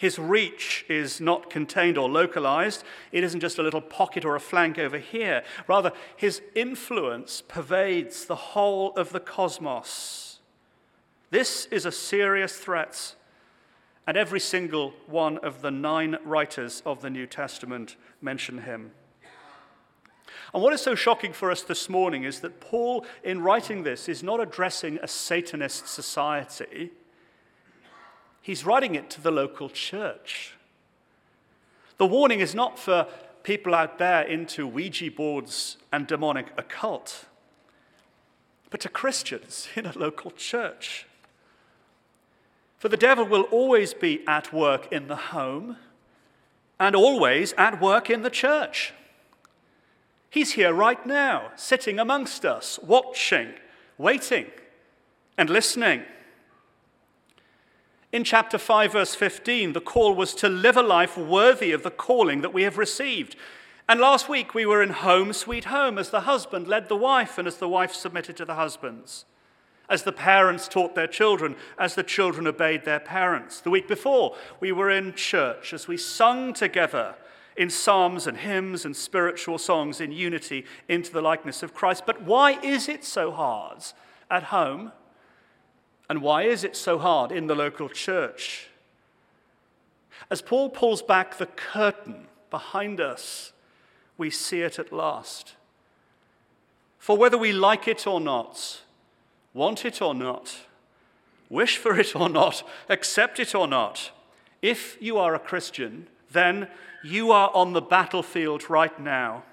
His 0.00 0.18
reach 0.18 0.86
is 0.88 1.20
not 1.20 1.50
contained 1.50 1.98
or 1.98 2.08
localized. 2.08 2.84
It 3.12 3.22
isn't 3.22 3.40
just 3.40 3.58
a 3.58 3.62
little 3.62 3.82
pocket 3.82 4.24
or 4.24 4.34
a 4.34 4.40
flank 4.40 4.78
over 4.78 4.96
here. 4.96 5.44
Rather, 5.68 5.92
his 6.16 6.40
influence 6.54 7.42
pervades 7.46 8.24
the 8.24 8.34
whole 8.34 8.94
of 8.94 9.12
the 9.12 9.20
cosmos. 9.20 10.38
This 11.28 11.66
is 11.66 11.84
a 11.84 11.92
serious 11.92 12.56
threat, 12.56 13.14
and 14.06 14.16
every 14.16 14.40
single 14.40 14.94
one 15.06 15.36
of 15.36 15.60
the 15.60 15.70
nine 15.70 16.16
writers 16.24 16.82
of 16.86 17.02
the 17.02 17.10
New 17.10 17.26
Testament 17.26 17.96
mention 18.22 18.62
him. 18.62 18.92
And 20.54 20.62
what 20.62 20.72
is 20.72 20.80
so 20.80 20.94
shocking 20.94 21.34
for 21.34 21.50
us 21.50 21.60
this 21.60 21.90
morning 21.90 22.24
is 22.24 22.40
that 22.40 22.58
Paul, 22.58 23.04
in 23.22 23.42
writing 23.42 23.82
this, 23.82 24.08
is 24.08 24.22
not 24.22 24.40
addressing 24.40 24.98
a 25.02 25.06
Satanist 25.06 25.88
society, 25.88 26.90
he's 28.42 28.64
writing 28.64 28.94
it 28.94 29.10
to 29.10 29.20
the 29.20 29.30
local 29.30 29.68
church. 29.68 30.54
The 31.98 32.06
warning 32.06 32.40
is 32.40 32.54
not 32.54 32.78
for 32.78 33.06
people 33.42 33.74
out 33.74 33.98
there 33.98 34.22
into 34.22 34.66
Ouija 34.66 35.10
boards 35.10 35.76
and 35.92 36.06
demonic 36.06 36.46
occult, 36.56 37.26
but 38.70 38.80
to 38.80 38.88
Christians 38.88 39.68
in 39.76 39.86
a 39.86 39.98
local 39.98 40.30
church. 40.30 41.06
For 42.78 42.88
the 42.88 42.96
devil 42.96 43.26
will 43.26 43.42
always 43.42 43.92
be 43.92 44.26
at 44.26 44.52
work 44.52 44.90
in 44.90 45.08
the 45.08 45.16
home 45.16 45.76
and 46.78 46.96
always 46.96 47.52
at 47.58 47.80
work 47.80 48.08
in 48.08 48.22
the 48.22 48.30
church. 48.30 48.94
He's 50.30 50.52
here 50.52 50.72
right 50.72 51.04
now, 51.04 51.50
sitting 51.56 51.98
amongst 51.98 52.46
us, 52.46 52.78
watching, 52.82 53.52
waiting, 53.98 54.46
and 55.36 55.50
listening. 55.50 56.04
In 58.12 58.24
chapter 58.24 58.58
5, 58.58 58.92
verse 58.92 59.14
15, 59.14 59.72
the 59.72 59.80
call 59.80 60.16
was 60.16 60.34
to 60.34 60.48
live 60.48 60.76
a 60.76 60.82
life 60.82 61.16
worthy 61.16 61.70
of 61.70 61.84
the 61.84 61.92
calling 61.92 62.40
that 62.40 62.52
we 62.52 62.64
have 62.64 62.76
received. 62.76 63.36
And 63.88 64.00
last 64.00 64.28
week 64.28 64.52
we 64.52 64.66
were 64.66 64.82
in 64.82 64.90
home, 64.90 65.32
sweet 65.32 65.66
home, 65.66 65.96
as 65.96 66.10
the 66.10 66.22
husband 66.22 66.66
led 66.66 66.88
the 66.88 66.96
wife 66.96 67.38
and 67.38 67.46
as 67.46 67.58
the 67.58 67.68
wife 67.68 67.94
submitted 67.94 68.36
to 68.38 68.44
the 68.44 68.56
husbands, 68.56 69.26
as 69.88 70.02
the 70.02 70.10
parents 70.10 70.66
taught 70.66 70.96
their 70.96 71.06
children, 71.06 71.54
as 71.78 71.94
the 71.94 72.02
children 72.02 72.48
obeyed 72.48 72.84
their 72.84 72.98
parents. 72.98 73.60
The 73.60 73.70
week 73.70 73.86
before 73.86 74.34
we 74.58 74.72
were 74.72 74.90
in 74.90 75.14
church 75.14 75.72
as 75.72 75.86
we 75.86 75.96
sung 75.96 76.52
together 76.52 77.14
in 77.56 77.70
psalms 77.70 78.26
and 78.26 78.38
hymns 78.38 78.84
and 78.84 78.96
spiritual 78.96 79.58
songs 79.58 80.00
in 80.00 80.10
unity 80.10 80.64
into 80.88 81.12
the 81.12 81.22
likeness 81.22 81.62
of 81.62 81.74
Christ. 81.74 82.06
But 82.06 82.22
why 82.22 82.58
is 82.60 82.88
it 82.88 83.04
so 83.04 83.30
hard 83.30 83.84
at 84.28 84.44
home? 84.44 84.90
And 86.10 86.22
why 86.22 86.42
is 86.42 86.64
it 86.64 86.74
so 86.74 86.98
hard 86.98 87.30
in 87.30 87.46
the 87.46 87.54
local 87.54 87.88
church? 87.88 88.66
As 90.28 90.42
Paul 90.42 90.68
pulls 90.68 91.02
back 91.02 91.38
the 91.38 91.46
curtain 91.46 92.26
behind 92.50 93.00
us, 93.00 93.52
we 94.18 94.28
see 94.28 94.62
it 94.62 94.80
at 94.80 94.92
last. 94.92 95.54
For 96.98 97.16
whether 97.16 97.38
we 97.38 97.52
like 97.52 97.86
it 97.86 98.08
or 98.08 98.20
not, 98.20 98.80
want 99.54 99.84
it 99.84 100.02
or 100.02 100.12
not, 100.12 100.56
wish 101.48 101.76
for 101.76 101.96
it 101.96 102.16
or 102.16 102.28
not, 102.28 102.64
accept 102.88 103.38
it 103.38 103.54
or 103.54 103.68
not, 103.68 104.10
if 104.62 105.00
you 105.00 105.16
are 105.16 105.36
a 105.36 105.38
Christian, 105.38 106.08
then 106.32 106.66
you 107.04 107.30
are 107.30 107.52
on 107.54 107.72
the 107.72 107.80
battlefield 107.80 108.68
right 108.68 108.98
now 108.98 109.44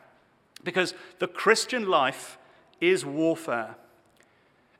because 0.63 0.95
the 1.19 1.27
Christian 1.27 1.87
life 1.87 2.39
is 2.81 3.05
warfare. 3.05 3.75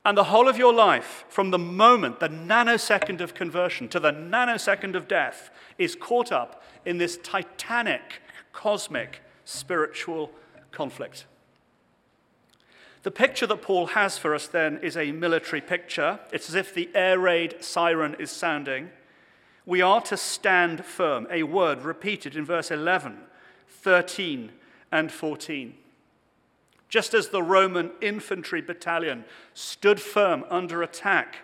And 0.08 0.18
the 0.18 0.24
whole 0.24 0.48
of 0.48 0.58
your 0.58 0.74
life, 0.74 1.26
from 1.28 1.52
the 1.52 1.60
moment, 1.60 2.20
the 2.20 2.30
nanosecond 2.30 3.22
of 3.22 3.34
conversion 3.34 3.90
to 3.90 4.00
the 4.00 4.12
nanosecond 4.12 4.96
of 4.96 5.08
death, 5.08 5.52
is 5.78 5.96
caught 5.96 6.32
up 6.32 6.64
in 6.86 6.98
this 6.98 7.18
titanic, 7.18 8.22
cosmic, 8.54 9.22
spiritual 9.44 10.32
conflict. 10.72 11.26
The 13.04 13.12
picture 13.12 13.46
that 13.48 13.62
Paul 13.62 13.88
has 13.88 14.18
for 14.18 14.34
us 14.34 14.48
then 14.48 14.80
is 14.82 14.96
a 14.96 15.12
military 15.12 15.62
picture. 15.62 16.20
It's 16.32 16.48
as 16.48 16.56
if 16.56 16.74
the 16.74 16.90
air 16.96 17.20
raid 17.20 17.64
siren 17.64 18.16
is 18.18 18.32
sounding 18.32 18.90
we 19.68 19.82
are 19.82 20.00
to 20.00 20.16
stand 20.16 20.86
firm, 20.86 21.28
a 21.30 21.44
word 21.44 21.82
repeated 21.82 22.38
in 22.38 22.46
verse 22.46 22.72
11, 22.72 23.18
13, 23.68 24.54
and 24.94 25.12
14. 25.12 25.76
Just 26.90 27.14
as 27.14 27.30
the 27.30 27.44
Roman 27.44 27.92
infantry 28.02 28.62
battalion 28.62 29.26
stood 29.54 30.00
firm 30.00 30.46
under 30.50 30.82
attack 30.82 31.38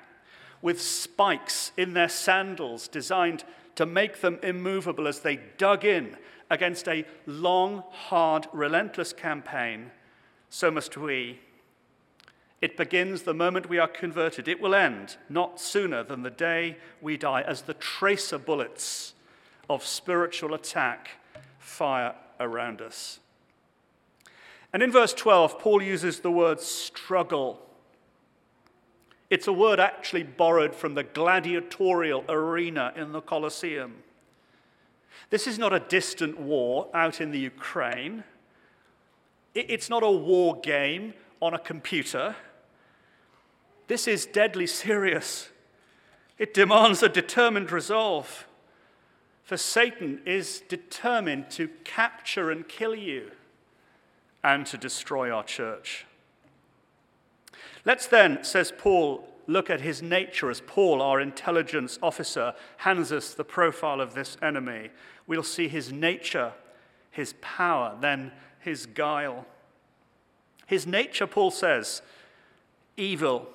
with 0.62 0.82
spikes 0.82 1.72
in 1.76 1.94
their 1.94 2.10
sandals 2.10 2.88
designed 2.88 3.44
to 3.76 3.86
make 3.86 4.22
them 4.22 4.40
immovable 4.42 5.08
as 5.08 5.20
they 5.20 5.40
dug 5.58 5.84
in 5.84 6.16
against 6.50 6.88
a 6.88 7.06
long, 7.26 7.84
hard, 7.90 8.48
relentless 8.54 9.12
campaign, 9.12 9.92
so 10.50 10.72
must 10.72 10.96
we 10.96 11.40
it 12.64 12.78
begins 12.78 13.24
the 13.24 13.34
moment 13.34 13.68
we 13.68 13.78
are 13.78 13.90
converted. 13.90 14.48
It 14.48 14.62
will 14.62 14.74
end 14.74 15.18
not 15.28 15.60
sooner 15.60 16.02
than 16.02 16.24
the 16.24 16.30
day 16.30 16.78
we 17.02 17.18
die 17.18 17.42
as 17.42 17.64
the 17.64 17.74
tracer 17.74 18.38
bullets 18.38 19.16
of 19.70 19.86
spiritual 19.86 20.54
attack 20.54 21.10
fire 21.60 22.16
around 22.40 22.80
us. 22.82 23.20
And 24.74 24.82
in 24.82 24.92
verse 24.92 25.14
12, 25.14 25.60
Paul 25.60 25.84
uses 25.84 26.20
the 26.20 26.32
word 26.32 26.60
struggle. 26.60 27.62
It's 29.30 29.48
a 29.48 29.54
word 29.54 29.80
actually 29.80 30.24
borrowed 30.24 30.74
from 30.74 30.96
the 30.96 31.04
gladiatorial 31.04 32.26
arena 32.28 32.92
in 32.96 33.12
the 33.12 33.22
Colosseum. 33.22 34.04
This 35.30 35.46
is 35.46 35.60
not 35.60 35.74
a 35.74 35.80
distant 35.80 36.40
war 36.40 36.90
out 36.94 37.22
in 37.22 37.32
the 37.32 37.40
Ukraine. 37.40 38.24
It's 39.54 39.90
not 39.90 40.02
a 40.02 40.12
war 40.12 40.60
game 40.60 41.14
on 41.40 41.54
a 41.54 41.60
computer. 41.60 42.36
This 43.88 44.08
is 44.08 44.26
deadly 44.26 44.66
serious. 44.66 45.50
It 46.40 46.54
demands 46.54 47.04
a 47.04 47.10
determined 47.10 47.72
resolve. 47.72 48.48
For 49.44 49.58
Satan 49.58 50.22
is 50.26 50.62
determined 50.68 51.52
to 51.52 51.68
capture 51.84 52.50
and 52.50 52.68
kill 52.68 52.96
you 52.96 53.32
and 54.44 54.66
to 54.68 54.78
destroy 54.78 55.32
our 55.32 55.44
church. 55.44 56.06
Let's 57.86 58.08
then, 58.08 58.44
says 58.44 58.74
Paul, 58.78 59.28
look 59.48 59.70
at 59.70 59.82
his 59.82 60.02
nature 60.02 60.50
as 60.50 60.62
Paul, 60.62 61.02
our 61.02 61.20
intelligence 61.20 62.00
officer, 62.02 62.54
hands 62.78 63.12
us 63.12 63.34
the 63.34 63.44
profile 63.44 64.02
of 64.02 64.14
this 64.14 64.38
enemy, 64.42 64.90
we'll 65.28 65.44
see 65.44 65.68
his 65.68 65.92
nature, 65.92 66.54
his 67.12 67.34
power, 67.42 67.98
then 68.00 68.32
his 68.60 68.86
guile. 68.86 69.46
His 70.66 70.88
nature, 70.88 71.28
Paul 71.28 71.52
says, 71.52 72.02
evil. 72.96 73.48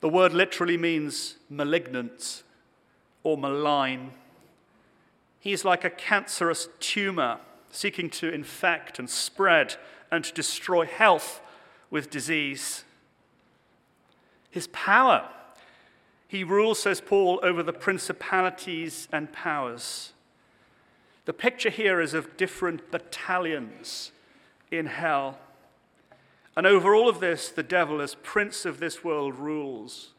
The 0.00 0.08
word 0.08 0.32
literally 0.32 0.76
means 0.76 1.36
malignant 1.48 2.42
or 3.22 3.36
malign. 3.36 4.12
He's 5.40 5.64
like 5.64 5.84
a 5.84 5.90
cancerous 5.90 6.68
tumor 6.78 7.38
seeking 7.74 8.08
to 8.08 8.32
infect 8.32 8.98
and 8.98 9.10
spread 9.10 9.74
and 10.10 10.24
to 10.24 10.32
destroy 10.32 10.86
health 10.86 11.40
with 11.90 12.08
disease. 12.08 12.84
His 14.50 14.68
power. 14.68 15.28
He 16.28 16.44
rules, 16.44 16.78
says 16.78 17.00
Paul, 17.00 17.40
over 17.42 17.62
the 17.62 17.72
principalities 17.72 19.08
and 19.12 19.32
powers. 19.32 20.12
The 21.24 21.32
picture 21.32 21.70
here 21.70 22.00
is 22.00 22.14
of 22.14 22.36
different 22.36 22.90
battalions 22.90 24.12
in 24.70 24.86
hell. 24.86 25.38
And 26.56 26.66
over 26.66 26.94
all 26.94 27.08
of 27.08 27.18
this, 27.18 27.48
the 27.48 27.62
devil, 27.62 28.00
as 28.00 28.14
prince 28.14 28.64
of 28.64 28.78
this 28.78 29.02
world, 29.02 29.34
rules 29.34 30.10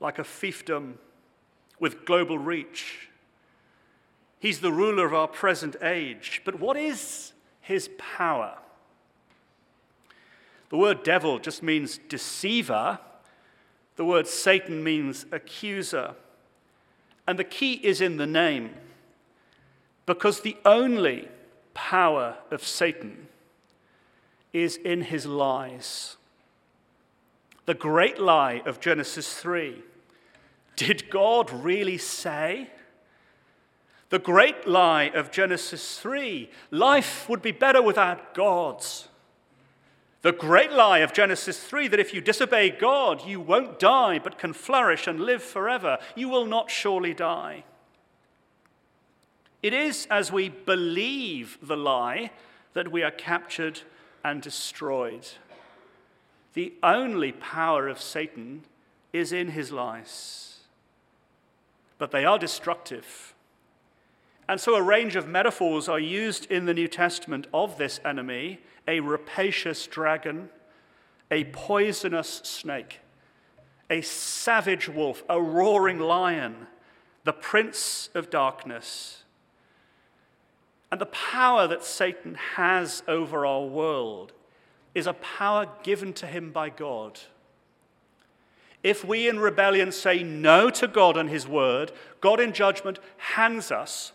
like 0.00 0.18
a 0.18 0.22
fiefdom 0.22 0.94
with 1.80 2.04
global 2.04 2.38
reach. 2.38 3.07
He's 4.38 4.60
the 4.60 4.72
ruler 4.72 5.06
of 5.06 5.14
our 5.14 5.28
present 5.28 5.76
age. 5.82 6.42
But 6.44 6.60
what 6.60 6.76
is 6.76 7.32
his 7.60 7.90
power? 7.98 8.58
The 10.70 10.76
word 10.76 11.02
devil 11.02 11.38
just 11.38 11.62
means 11.62 11.98
deceiver. 12.08 12.98
The 13.96 14.04
word 14.04 14.26
Satan 14.26 14.84
means 14.84 15.26
accuser. 15.32 16.14
And 17.26 17.38
the 17.38 17.44
key 17.44 17.74
is 17.74 18.00
in 18.00 18.16
the 18.16 18.26
name. 18.26 18.74
Because 20.06 20.40
the 20.40 20.56
only 20.64 21.28
power 21.74 22.36
of 22.50 22.64
Satan 22.64 23.28
is 24.52 24.76
in 24.76 25.02
his 25.02 25.26
lies. 25.26 26.16
The 27.66 27.74
great 27.74 28.18
lie 28.18 28.62
of 28.64 28.80
Genesis 28.80 29.34
3 29.34 29.82
did 30.76 31.10
God 31.10 31.50
really 31.50 31.98
say? 31.98 32.70
The 34.10 34.18
great 34.18 34.66
lie 34.66 35.10
of 35.14 35.30
Genesis 35.30 35.98
3 35.98 36.50
life 36.70 37.28
would 37.28 37.42
be 37.42 37.52
better 37.52 37.82
without 37.82 38.34
gods. 38.34 39.08
The 40.22 40.32
great 40.32 40.72
lie 40.72 40.98
of 40.98 41.12
Genesis 41.12 41.62
3 41.62 41.88
that 41.88 42.00
if 42.00 42.12
you 42.12 42.20
disobey 42.20 42.70
God, 42.70 43.26
you 43.26 43.40
won't 43.40 43.78
die 43.78 44.18
but 44.18 44.38
can 44.38 44.52
flourish 44.52 45.06
and 45.06 45.20
live 45.20 45.42
forever. 45.42 45.98
You 46.16 46.28
will 46.28 46.46
not 46.46 46.70
surely 46.70 47.14
die. 47.14 47.64
It 49.62 49.72
is 49.72 50.06
as 50.10 50.32
we 50.32 50.48
believe 50.48 51.58
the 51.62 51.76
lie 51.76 52.30
that 52.72 52.90
we 52.90 53.02
are 53.02 53.10
captured 53.10 53.82
and 54.24 54.40
destroyed. 54.40 55.26
The 56.54 56.72
only 56.82 57.32
power 57.32 57.88
of 57.88 58.00
Satan 58.00 58.64
is 59.12 59.32
in 59.32 59.48
his 59.48 59.70
lies, 59.70 60.58
but 61.98 62.10
they 62.10 62.24
are 62.24 62.38
destructive. 62.38 63.34
And 64.48 64.58
so 64.58 64.74
a 64.74 64.82
range 64.82 65.14
of 65.14 65.28
metaphors 65.28 65.88
are 65.88 66.00
used 66.00 66.50
in 66.50 66.64
the 66.64 66.72
New 66.72 66.88
Testament 66.88 67.46
of 67.52 67.76
this 67.76 68.00
enemy 68.04 68.60
a 68.86 69.00
rapacious 69.00 69.86
dragon, 69.86 70.48
a 71.30 71.44
poisonous 71.44 72.40
snake, 72.44 73.00
a 73.90 74.00
savage 74.00 74.88
wolf, 74.88 75.22
a 75.28 75.40
roaring 75.40 75.98
lion, 75.98 76.66
the 77.24 77.34
prince 77.34 78.08
of 78.14 78.30
darkness. 78.30 79.24
And 80.90 80.98
the 80.98 81.06
power 81.06 81.66
that 81.66 81.84
Satan 81.84 82.34
has 82.56 83.02
over 83.06 83.44
our 83.44 83.66
world 83.66 84.32
is 84.94 85.06
a 85.06 85.12
power 85.12 85.68
given 85.82 86.14
to 86.14 86.26
him 86.26 86.50
by 86.50 86.70
God. 86.70 87.20
If 88.82 89.04
we 89.04 89.28
in 89.28 89.38
rebellion 89.38 89.92
say 89.92 90.22
no 90.22 90.70
to 90.70 90.88
God 90.88 91.18
and 91.18 91.28
his 91.28 91.46
word, 91.46 91.92
God 92.22 92.40
in 92.40 92.54
judgment 92.54 92.98
hands 93.18 93.70
us 93.70 94.12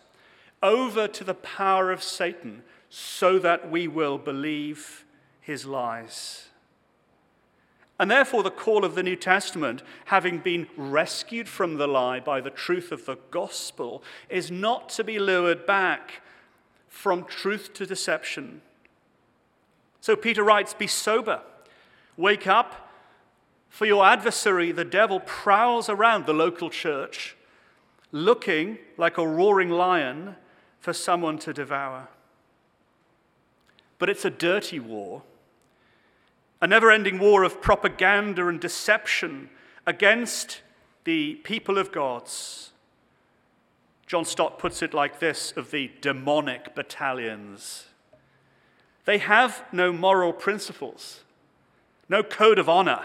over 0.64 1.06
to 1.06 1.22
the 1.22 1.34
power 1.34 1.92
of 1.92 2.02
Satan 2.02 2.62
so 2.88 3.38
that 3.38 3.70
we 3.70 3.86
will 3.86 4.18
believe 4.18 5.04
his 5.40 5.66
lies. 5.66 6.48
And 8.00 8.10
therefore, 8.10 8.42
the 8.42 8.50
call 8.50 8.84
of 8.84 8.96
the 8.96 9.02
New 9.02 9.14
Testament, 9.14 9.82
having 10.06 10.38
been 10.38 10.66
rescued 10.76 11.48
from 11.48 11.76
the 11.76 11.86
lie 11.86 12.18
by 12.18 12.40
the 12.40 12.50
truth 12.50 12.90
of 12.90 13.04
the 13.04 13.18
gospel, 13.30 14.02
is 14.28 14.50
not 14.50 14.88
to 14.90 15.04
be 15.04 15.18
lured 15.18 15.66
back 15.66 16.22
from 16.88 17.24
truth 17.24 17.72
to 17.74 17.86
deception. 17.86 18.62
So 20.00 20.16
Peter 20.16 20.42
writes 20.42 20.74
Be 20.74 20.86
sober, 20.86 21.42
wake 22.16 22.46
up, 22.46 22.90
for 23.68 23.86
your 23.86 24.04
adversary, 24.04 24.72
the 24.72 24.84
devil, 24.84 25.20
prowls 25.20 25.88
around 25.88 26.26
the 26.26 26.32
local 26.32 26.70
church, 26.70 27.36
looking 28.12 28.78
like 28.96 29.18
a 29.18 29.26
roaring 29.26 29.70
lion 29.70 30.36
for 30.84 30.92
someone 30.92 31.38
to 31.38 31.54
devour. 31.54 32.08
But 33.98 34.10
it's 34.10 34.26
a 34.26 34.30
dirty 34.30 34.78
war, 34.78 35.22
a 36.60 36.66
never 36.66 36.90
ending 36.90 37.18
war 37.18 37.42
of 37.42 37.62
propaganda 37.62 38.48
and 38.48 38.60
deception 38.60 39.48
against 39.86 40.60
the 41.04 41.36
people 41.36 41.78
of 41.78 41.90
God's. 41.90 42.72
John 44.06 44.26
Stott 44.26 44.58
puts 44.58 44.82
it 44.82 44.92
like 44.92 45.20
this 45.20 45.52
of 45.52 45.70
the 45.70 45.90
demonic 46.02 46.74
battalions 46.74 47.86
they 49.06 49.18
have 49.18 49.64
no 49.70 49.92
moral 49.92 50.32
principles, 50.32 51.24
no 52.08 52.22
code 52.22 52.58
of 52.58 52.70
honor, 52.70 53.04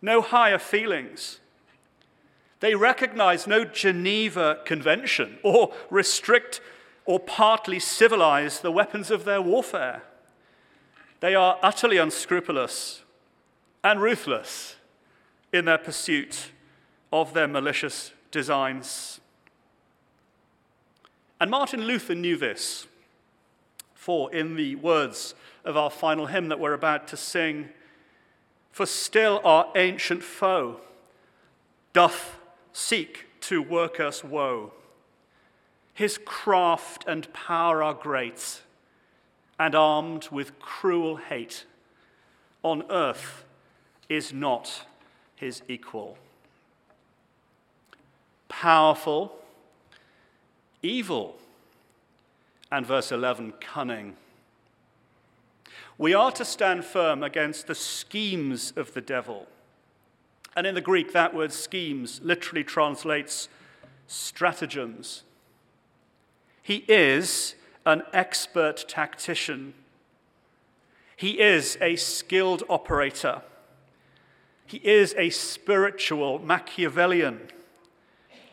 no 0.00 0.20
higher 0.20 0.58
feelings. 0.58 1.40
They 2.60 2.76
recognize 2.76 3.46
no 3.46 3.64
Geneva 3.64 4.60
Convention 4.64 5.38
or 5.42 5.72
restrict 5.90 6.60
or 7.08 7.18
partly 7.18 7.80
civilize 7.80 8.60
the 8.60 8.70
weapons 8.70 9.10
of 9.10 9.24
their 9.24 9.40
warfare. 9.40 10.02
They 11.20 11.34
are 11.34 11.58
utterly 11.62 11.96
unscrupulous 11.96 13.02
and 13.82 14.02
ruthless 14.02 14.76
in 15.50 15.64
their 15.64 15.78
pursuit 15.78 16.50
of 17.10 17.32
their 17.32 17.48
malicious 17.48 18.12
designs. 18.30 19.20
And 21.40 21.50
Martin 21.50 21.84
Luther 21.84 22.14
knew 22.14 22.36
this, 22.36 22.86
for 23.94 24.30
in 24.30 24.56
the 24.56 24.74
words 24.74 25.34
of 25.64 25.78
our 25.78 25.88
final 25.88 26.26
hymn 26.26 26.48
that 26.48 26.60
we're 26.60 26.74
about 26.74 27.08
to 27.08 27.16
sing, 27.16 27.70
for 28.70 28.84
still 28.84 29.40
our 29.44 29.72
ancient 29.76 30.22
foe 30.22 30.82
doth 31.94 32.36
seek 32.74 33.24
to 33.40 33.62
work 33.62 33.98
us 33.98 34.22
woe. 34.22 34.74
His 35.98 36.16
craft 36.16 37.06
and 37.08 37.32
power 37.32 37.82
are 37.82 37.92
great, 37.92 38.60
and 39.58 39.74
armed 39.74 40.28
with 40.30 40.60
cruel 40.60 41.16
hate. 41.16 41.64
On 42.62 42.84
earth 42.88 43.42
is 44.08 44.32
not 44.32 44.86
his 45.34 45.60
equal. 45.66 46.16
Powerful, 48.48 49.40
evil, 50.84 51.34
and 52.70 52.86
verse 52.86 53.10
11, 53.10 53.54
cunning. 53.60 54.14
We 55.98 56.14
are 56.14 56.30
to 56.30 56.44
stand 56.44 56.84
firm 56.84 57.24
against 57.24 57.66
the 57.66 57.74
schemes 57.74 58.72
of 58.76 58.94
the 58.94 59.00
devil. 59.00 59.48
And 60.54 60.64
in 60.64 60.76
the 60.76 60.80
Greek, 60.80 61.12
that 61.12 61.34
word 61.34 61.52
schemes 61.52 62.20
literally 62.22 62.62
translates 62.62 63.48
stratagems. 64.06 65.24
He 66.68 66.84
is 66.86 67.54
an 67.86 68.02
expert 68.12 68.84
tactician. 68.86 69.72
He 71.16 71.40
is 71.40 71.78
a 71.80 71.96
skilled 71.96 72.62
operator. 72.68 73.40
He 74.66 74.76
is 74.76 75.14
a 75.16 75.30
spiritual 75.30 76.38
Machiavellian, 76.40 77.40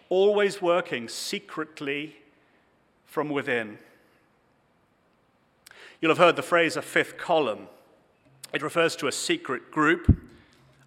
always 0.07 0.61
working 0.61 1.09
secretly 1.09 2.15
from 3.03 3.27
within. 3.27 3.79
You'll 5.99 6.11
have 6.11 6.17
heard 6.17 6.37
the 6.37 6.41
phrase 6.41 6.77
a 6.77 6.81
fifth 6.81 7.17
column. 7.17 7.67
It 8.53 8.61
refers 8.61 8.95
to 8.95 9.07
a 9.07 9.11
secret 9.11 9.71
group 9.71 10.21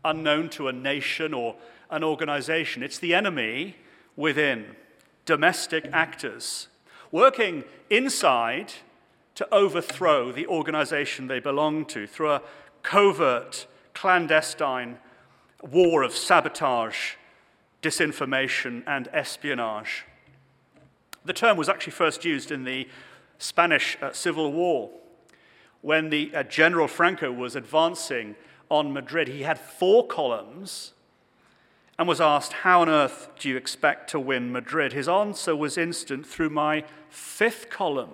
unknown 0.03 0.49
to 0.49 0.69
a 0.69 0.73
nation 0.73 1.35
or 1.35 1.57
an 1.91 2.03
organization. 2.03 2.83
It's 2.83 2.99
the 2.99 3.15
enemy 3.15 3.77
within, 4.17 4.77
domestic 5.27 5.91
actors 5.93 6.69
working 7.11 7.65
inside 7.91 8.73
to 9.35 9.49
overthrow 9.55 10.33
the 10.33 10.47
organization 10.47 11.27
they 11.27 11.41
belong 11.41 11.85
to 11.87 12.07
through 12.07 12.33
a 12.33 12.43
covert, 12.83 13.67
clandestine, 13.95 14.99
war 15.63 16.03
of 16.03 16.13
sabotage, 16.13 17.15
disinformation, 17.83 18.83
and 18.87 19.09
espionage. 19.13 20.05
The 21.25 21.33
term 21.33 21.57
was 21.57 21.69
actually 21.69 21.93
first 21.93 22.25
used 22.25 22.51
in 22.51 22.65
the 22.65 22.89
Spanish 23.39 23.97
uh, 24.01 24.13
Civil 24.13 24.53
War 24.53 24.91
when 25.81 26.11
the 26.11 26.35
uh, 26.35 26.43
General 26.43 26.89
Franco 26.89 27.31
was 27.31 27.55
advancing 27.55 28.35
on 28.69 28.93
Madrid. 28.93 29.29
He 29.29 29.43
had 29.43 29.59
four 29.59 30.07
columns 30.07 30.95
and 31.99 32.07
was 32.07 32.21
asked, 32.21 32.53
How 32.53 32.83
on 32.83 32.89
earth 32.89 33.29
do 33.39 33.49
you 33.49 33.57
expect 33.57 34.11
to 34.11 34.21
win 34.21 34.53
Madrid? 34.53 34.93
His 34.93 35.09
answer 35.09 35.57
was 35.57 35.77
instant 35.77 36.27
through 36.27 36.51
my 36.51 36.85
fifth 37.11 37.69
column, 37.71 38.11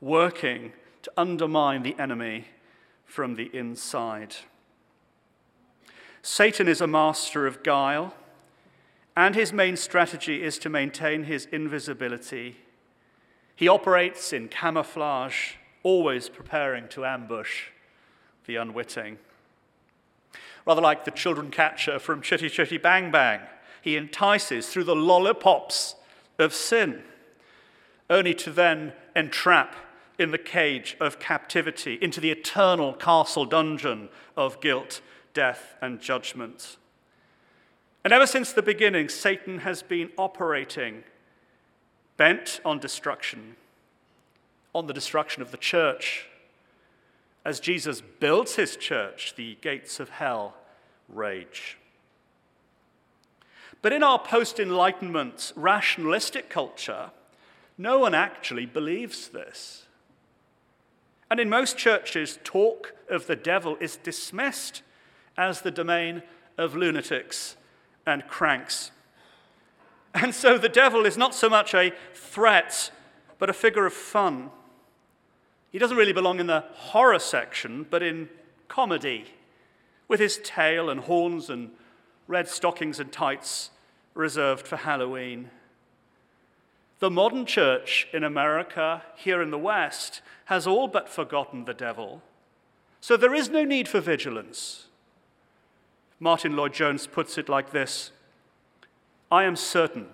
working 0.00 0.72
to 1.02 1.12
undermine 1.16 1.82
the 1.82 1.98
enemy 1.98 2.46
from 3.06 3.36
the 3.36 3.50
inside. 3.56 4.36
Satan 6.20 6.68
is 6.68 6.80
a 6.80 6.86
master 6.86 7.46
of 7.46 7.62
guile, 7.62 8.14
and 9.16 9.34
his 9.34 9.52
main 9.52 9.76
strategy 9.76 10.42
is 10.42 10.58
to 10.58 10.68
maintain 10.68 11.24
his 11.24 11.46
invisibility. 11.46 12.58
He 13.56 13.66
operates 13.66 14.32
in 14.32 14.48
camouflage, 14.48 15.54
always 15.82 16.28
preparing 16.28 16.86
to 16.88 17.06
ambush 17.06 17.68
the 18.46 18.56
unwitting. 18.56 19.18
Rather 20.66 20.80
like 20.82 21.04
the 21.04 21.10
children 21.10 21.50
catcher 21.50 21.98
from 21.98 22.22
Chitty 22.22 22.48
Chitty 22.48 22.78
Bang 22.78 23.10
Bang, 23.10 23.40
he 23.82 23.96
entices 23.96 24.68
through 24.68 24.84
the 24.84 24.96
lollipops 24.96 25.94
of 26.38 26.52
sin, 26.52 27.02
only 28.10 28.34
to 28.34 28.50
then 28.50 28.92
entrap 29.16 29.74
in 30.18 30.30
the 30.30 30.38
cage 30.38 30.96
of 31.00 31.18
captivity 31.18 31.98
into 32.02 32.20
the 32.20 32.30
eternal 32.30 32.92
castle 32.92 33.44
dungeon 33.44 34.08
of 34.36 34.60
guilt, 34.60 35.00
death, 35.32 35.76
and 35.80 36.00
judgment. 36.00 36.76
And 38.04 38.12
ever 38.12 38.26
since 38.26 38.52
the 38.52 38.62
beginning, 38.62 39.08
Satan 39.08 39.58
has 39.60 39.82
been 39.82 40.10
operating 40.16 41.04
bent 42.16 42.60
on 42.64 42.78
destruction, 42.78 43.56
on 44.74 44.86
the 44.86 44.92
destruction 44.92 45.42
of 45.42 45.50
the 45.50 45.56
church, 45.56 46.27
as 47.48 47.60
Jesus 47.60 48.02
builds 48.20 48.56
his 48.56 48.76
church, 48.76 49.32
the 49.34 49.56
gates 49.62 50.00
of 50.00 50.10
hell 50.10 50.54
rage. 51.08 51.78
But 53.80 53.94
in 53.94 54.02
our 54.02 54.18
post 54.18 54.60
Enlightenment 54.60 55.54
rationalistic 55.56 56.50
culture, 56.50 57.10
no 57.78 58.00
one 58.00 58.12
actually 58.12 58.66
believes 58.66 59.28
this. 59.28 59.86
And 61.30 61.40
in 61.40 61.48
most 61.48 61.78
churches, 61.78 62.38
talk 62.44 62.92
of 63.08 63.26
the 63.26 63.36
devil 63.36 63.78
is 63.80 63.96
dismissed 63.96 64.82
as 65.38 65.62
the 65.62 65.70
domain 65.70 66.22
of 66.58 66.76
lunatics 66.76 67.56
and 68.04 68.28
cranks. 68.28 68.90
And 70.12 70.34
so 70.34 70.58
the 70.58 70.68
devil 70.68 71.06
is 71.06 71.16
not 71.16 71.34
so 71.34 71.48
much 71.48 71.72
a 71.72 71.94
threat, 72.12 72.90
but 73.38 73.48
a 73.48 73.54
figure 73.54 73.86
of 73.86 73.94
fun. 73.94 74.50
He 75.70 75.78
doesn't 75.78 75.96
really 75.96 76.12
belong 76.12 76.40
in 76.40 76.46
the 76.46 76.64
horror 76.72 77.18
section, 77.18 77.86
but 77.88 78.02
in 78.02 78.28
comedy, 78.68 79.26
with 80.06 80.20
his 80.20 80.38
tail 80.42 80.88
and 80.88 81.00
horns 81.00 81.50
and 81.50 81.70
red 82.26 82.48
stockings 82.48 82.98
and 83.00 83.12
tights 83.12 83.70
reserved 84.14 84.66
for 84.66 84.76
Halloween. 84.76 85.50
The 86.98 87.10
modern 87.10 87.46
church 87.46 88.08
in 88.12 88.24
America, 88.24 89.02
here 89.14 89.40
in 89.40 89.50
the 89.50 89.58
West, 89.58 90.20
has 90.46 90.66
all 90.66 90.88
but 90.88 91.08
forgotten 91.08 91.64
the 91.64 91.74
devil. 91.74 92.22
So 93.00 93.16
there 93.16 93.34
is 93.34 93.48
no 93.48 93.64
need 93.64 93.86
for 93.86 94.00
vigilance. 94.00 94.86
Martyn 96.18 96.56
Lloyd-Jones 96.56 97.06
puts 97.06 97.38
it 97.38 97.48
like 97.48 97.70
this 97.70 98.10
I 99.30 99.44
am 99.44 99.56
certain 99.56 100.08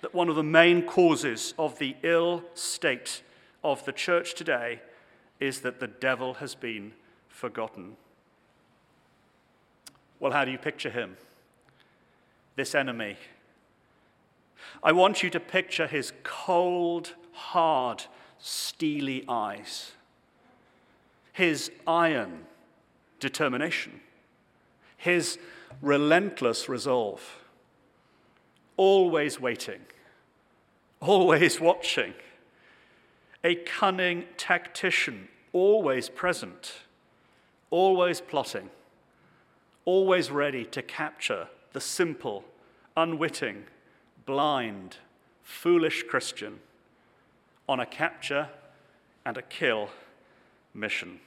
that 0.00 0.14
one 0.14 0.28
of 0.28 0.36
the 0.36 0.42
main 0.42 0.82
causes 0.82 1.54
of 1.58 1.78
the 1.78 1.96
ill 2.02 2.44
state 2.54 3.22
of 3.72 3.84
the 3.84 3.92
church 3.92 4.34
today 4.34 4.80
is 5.40 5.60
that 5.60 5.80
the 5.80 5.86
devil 5.86 6.34
has 6.34 6.54
been 6.54 6.92
forgotten. 7.28 7.96
Well, 10.20 10.32
how 10.32 10.44
do 10.44 10.50
you 10.50 10.58
picture 10.58 10.90
him? 10.90 11.16
This 12.56 12.74
enemy. 12.74 13.16
I 14.82 14.92
want 14.92 15.22
you 15.22 15.30
to 15.30 15.40
picture 15.40 15.86
his 15.86 16.12
cold, 16.24 17.14
hard, 17.32 18.04
steely 18.38 19.24
eyes, 19.28 19.92
his 21.32 21.70
iron 21.86 22.46
determination, 23.20 24.00
his 24.96 25.38
relentless 25.80 26.68
resolve, 26.68 27.22
always 28.76 29.40
waiting, 29.40 29.80
always 31.00 31.60
watching 31.60 32.14
a 33.44 33.54
cunning 33.54 34.24
tactician, 34.36 35.28
always 35.52 36.08
present, 36.08 36.74
always 37.70 38.20
plotting, 38.20 38.70
always 39.84 40.30
ready 40.30 40.64
to 40.64 40.82
capture 40.82 41.48
the 41.72 41.80
simple, 41.80 42.44
unwitting, 42.96 43.64
blind, 44.26 44.96
foolish 45.42 46.02
Christian 46.02 46.58
on 47.68 47.80
a 47.80 47.86
capture 47.86 48.48
and 49.24 49.36
a 49.36 49.42
kill 49.42 49.90
mission. 50.74 51.20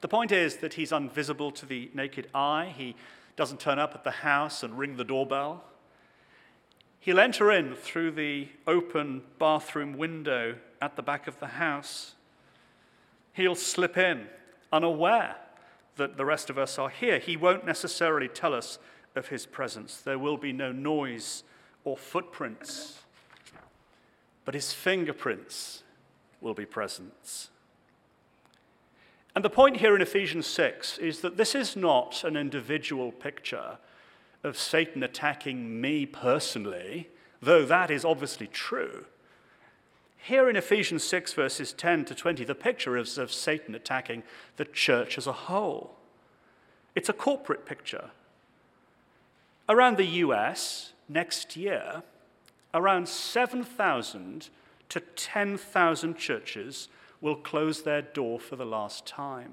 The 0.00 0.08
point 0.08 0.32
is 0.32 0.56
that 0.58 0.74
he's 0.74 0.92
invisible 0.92 1.50
to 1.52 1.66
the 1.66 1.90
naked 1.94 2.28
eye. 2.34 2.74
He 2.76 2.96
doesn't 3.36 3.60
turn 3.60 3.78
up 3.78 3.94
at 3.94 4.04
the 4.04 4.10
house 4.10 4.62
and 4.62 4.78
ring 4.78 4.96
the 4.96 5.04
doorbell. 5.04 5.62
He'll 7.00 7.18
enter 7.18 7.50
in 7.50 7.74
through 7.74 8.10
the 8.12 8.48
open 8.66 9.22
bathroom 9.38 9.96
window 9.96 10.56
at 10.82 10.96
the 10.96 11.02
back 11.02 11.26
of 11.26 11.40
the 11.40 11.46
house. 11.46 12.14
He'll 13.32 13.54
slip 13.54 13.96
in 13.96 14.26
unaware 14.70 15.36
that 15.96 16.18
the 16.18 16.26
rest 16.26 16.50
of 16.50 16.58
us 16.58 16.78
are 16.78 16.90
here. 16.90 17.18
He 17.18 17.38
won't 17.38 17.64
necessarily 17.64 18.28
tell 18.28 18.54
us 18.54 18.78
of 19.16 19.28
his 19.28 19.46
presence. 19.46 19.96
There 19.96 20.18
will 20.18 20.36
be 20.36 20.52
no 20.52 20.72
noise 20.72 21.42
or 21.84 21.96
footprints, 21.96 23.00
but 24.44 24.54
his 24.54 24.74
fingerprints 24.74 25.82
will 26.42 26.54
be 26.54 26.66
present. 26.66 27.48
And 29.34 29.44
the 29.44 29.50
point 29.50 29.78
here 29.78 29.96
in 29.96 30.02
Ephesians 30.02 30.46
6 30.46 30.98
is 30.98 31.20
that 31.20 31.38
this 31.38 31.54
is 31.54 31.76
not 31.76 32.24
an 32.24 32.36
individual 32.36 33.10
picture 33.10 33.78
of 34.42 34.58
Satan 34.58 35.02
attacking 35.02 35.80
me 35.80 36.06
personally, 36.06 37.08
though 37.40 37.64
that 37.64 37.90
is 37.90 38.04
obviously 38.04 38.46
true. 38.46 39.06
Here 40.16 40.48
in 40.48 40.56
Ephesians 40.56 41.04
6, 41.04 41.32
verses 41.32 41.72
10 41.72 42.04
to 42.06 42.14
20, 42.14 42.44
the 42.44 42.54
picture 42.54 42.96
is 42.96 43.16
of 43.16 43.32
Satan 43.32 43.74
attacking 43.74 44.22
the 44.56 44.64
church 44.64 45.16
as 45.16 45.26
a 45.26 45.32
whole. 45.32 45.96
It's 46.94 47.08
a 47.08 47.14
corporate 47.14 47.64
picture. 47.64 48.10
Around 49.68 49.96
the 49.96 50.06
US, 50.06 50.92
next 51.08 51.56
year, 51.56 52.02
around 52.74 53.08
7,000 53.08 54.48
to 54.90 55.00
10,000 55.00 56.16
churches 56.16 56.88
will 57.20 57.36
close 57.36 57.82
their 57.82 58.02
door 58.02 58.38
for 58.38 58.56
the 58.56 58.66
last 58.66 59.06
time. 59.06 59.52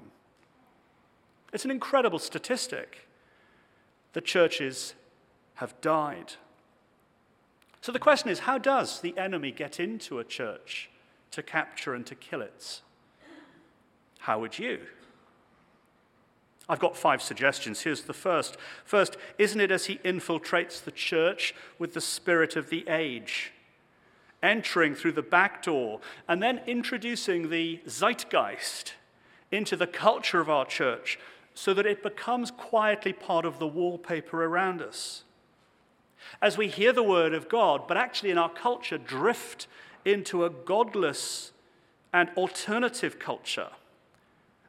It's 1.52 1.64
an 1.64 1.70
incredible 1.70 2.18
statistic 2.18 3.07
the 4.18 4.22
churches 4.22 4.94
have 5.54 5.80
died. 5.80 6.32
So 7.80 7.92
the 7.92 8.00
question 8.00 8.30
is 8.30 8.40
how 8.40 8.58
does 8.58 9.00
the 9.00 9.16
enemy 9.16 9.52
get 9.52 9.78
into 9.78 10.18
a 10.18 10.24
church 10.24 10.90
to 11.30 11.40
capture 11.40 11.94
and 11.94 12.04
to 12.06 12.16
kill 12.16 12.42
it? 12.42 12.80
How 14.18 14.40
would 14.40 14.58
you? 14.58 14.80
I've 16.68 16.80
got 16.80 16.96
five 16.96 17.22
suggestions. 17.22 17.82
Here's 17.82 18.02
the 18.02 18.12
first. 18.12 18.56
First, 18.84 19.16
isn't 19.38 19.60
it 19.60 19.70
as 19.70 19.86
he 19.86 19.98
infiltrates 19.98 20.82
the 20.82 20.90
church 20.90 21.54
with 21.78 21.94
the 21.94 22.00
spirit 22.00 22.56
of 22.56 22.70
the 22.70 22.88
age? 22.88 23.52
Entering 24.42 24.96
through 24.96 25.12
the 25.12 25.22
back 25.22 25.62
door 25.62 26.00
and 26.26 26.42
then 26.42 26.60
introducing 26.66 27.50
the 27.50 27.80
zeitgeist 27.86 28.94
into 29.52 29.76
the 29.76 29.86
culture 29.86 30.40
of 30.40 30.50
our 30.50 30.66
church 30.66 31.20
so 31.58 31.74
that 31.74 31.86
it 31.86 32.04
becomes 32.04 32.52
quietly 32.52 33.12
part 33.12 33.44
of 33.44 33.58
the 33.58 33.66
wallpaper 33.66 34.44
around 34.44 34.80
us. 34.80 35.24
As 36.40 36.56
we 36.56 36.68
hear 36.68 36.92
the 36.92 37.02
word 37.02 37.34
of 37.34 37.48
God, 37.48 37.88
but 37.88 37.96
actually 37.96 38.30
in 38.30 38.38
our 38.38 38.48
culture 38.48 38.96
drift 38.96 39.66
into 40.04 40.44
a 40.44 40.50
godless 40.50 41.50
and 42.14 42.28
alternative 42.36 43.18
culture 43.18 43.70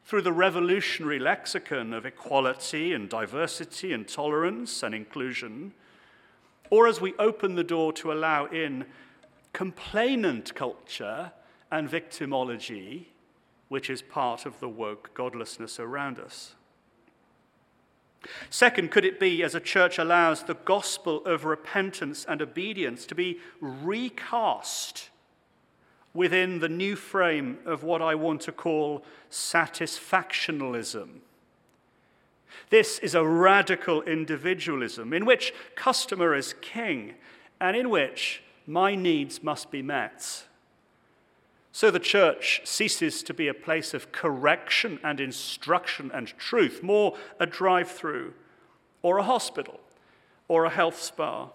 through 0.04 0.22
the 0.22 0.32
revolutionary 0.32 1.20
lexicon 1.20 1.92
of 1.92 2.04
equality 2.04 2.92
and 2.92 3.08
diversity 3.08 3.92
and 3.92 4.08
tolerance 4.08 4.82
and 4.82 4.92
inclusion, 4.92 5.72
or 6.70 6.88
as 6.88 7.00
we 7.00 7.14
open 7.20 7.54
the 7.54 7.62
door 7.62 7.92
to 7.92 8.10
allow 8.10 8.46
in 8.46 8.84
complainant 9.52 10.56
culture 10.56 11.30
and 11.70 11.88
victimology, 11.88 13.04
which 13.68 13.88
is 13.88 14.02
part 14.02 14.44
of 14.44 14.58
the 14.58 14.68
woke 14.68 15.14
godlessness 15.14 15.78
around 15.78 16.18
us. 16.18 16.56
Second, 18.50 18.90
could 18.90 19.04
it 19.04 19.18
be 19.18 19.42
as 19.42 19.54
a 19.54 19.60
church 19.60 19.98
allows 19.98 20.42
the 20.42 20.54
gospel 20.54 21.24
of 21.24 21.44
repentance 21.44 22.26
and 22.28 22.42
obedience 22.42 23.06
to 23.06 23.14
be 23.14 23.38
recast 23.60 25.08
within 26.12 26.58
the 26.58 26.68
new 26.68 26.96
frame 26.96 27.58
of 27.64 27.82
what 27.82 28.02
I 28.02 28.14
want 28.14 28.42
to 28.42 28.52
call 28.52 29.04
satisfactionalism? 29.30 31.20
This 32.68 32.98
is 32.98 33.14
a 33.14 33.26
radical 33.26 34.02
individualism 34.02 35.12
in 35.12 35.24
which 35.24 35.54
customer 35.74 36.34
is 36.34 36.54
king 36.60 37.14
and 37.60 37.76
in 37.76 37.90
which 37.90 38.42
my 38.66 38.94
needs 38.94 39.42
must 39.42 39.70
be 39.70 39.82
met. 39.82 40.44
So 41.72 41.90
the 41.90 42.00
church 42.00 42.62
ceases 42.64 43.22
to 43.22 43.34
be 43.34 43.48
a 43.48 43.54
place 43.54 43.94
of 43.94 44.12
correction 44.12 44.98
and 45.04 45.20
instruction 45.20 46.10
and 46.12 46.26
truth, 46.36 46.82
more 46.82 47.16
a 47.38 47.46
drive 47.46 47.90
through 47.90 48.34
or 49.02 49.18
a 49.18 49.22
hospital 49.22 49.80
or 50.48 50.64
a 50.64 50.70
health 50.70 51.00
spa. 51.00 51.48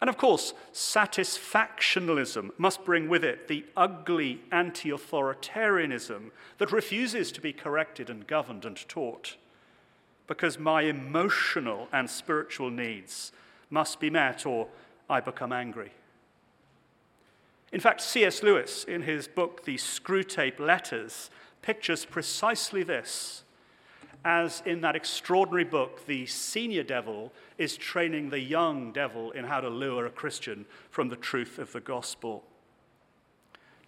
And 0.00 0.08
of 0.08 0.16
course, 0.16 0.54
satisfactionalism 0.72 2.50
must 2.58 2.84
bring 2.84 3.08
with 3.08 3.22
it 3.22 3.48
the 3.48 3.66
ugly 3.76 4.40
anti 4.50 4.90
authoritarianism 4.90 6.30
that 6.58 6.72
refuses 6.72 7.30
to 7.32 7.40
be 7.40 7.52
corrected 7.52 8.08
and 8.08 8.26
governed 8.26 8.64
and 8.64 8.76
taught, 8.88 9.36
because 10.26 10.58
my 10.58 10.82
emotional 10.82 11.86
and 11.92 12.08
spiritual 12.08 12.70
needs 12.70 13.30
must 13.68 14.00
be 14.00 14.10
met 14.10 14.46
or 14.46 14.68
I 15.08 15.20
become 15.20 15.52
angry. 15.52 15.92
In 17.72 17.80
fact, 17.80 18.00
C.S. 18.00 18.42
Lewis, 18.42 18.84
in 18.84 19.02
his 19.02 19.28
book, 19.28 19.64
The 19.64 19.76
Screwtape 19.76 20.58
Letters, 20.58 21.30
pictures 21.62 22.04
precisely 22.04 22.82
this 22.82 23.44
as 24.24 24.62
in 24.66 24.82
that 24.82 24.96
extraordinary 24.96 25.64
book, 25.64 26.06
the 26.06 26.26
senior 26.26 26.82
devil 26.82 27.32
is 27.56 27.76
training 27.76 28.28
the 28.28 28.40
young 28.40 28.92
devil 28.92 29.30
in 29.30 29.44
how 29.44 29.60
to 29.60 29.68
lure 29.68 30.06
a 30.06 30.10
Christian 30.10 30.66
from 30.90 31.08
the 31.08 31.16
truth 31.16 31.58
of 31.58 31.72
the 31.72 31.80
gospel. 31.80 32.44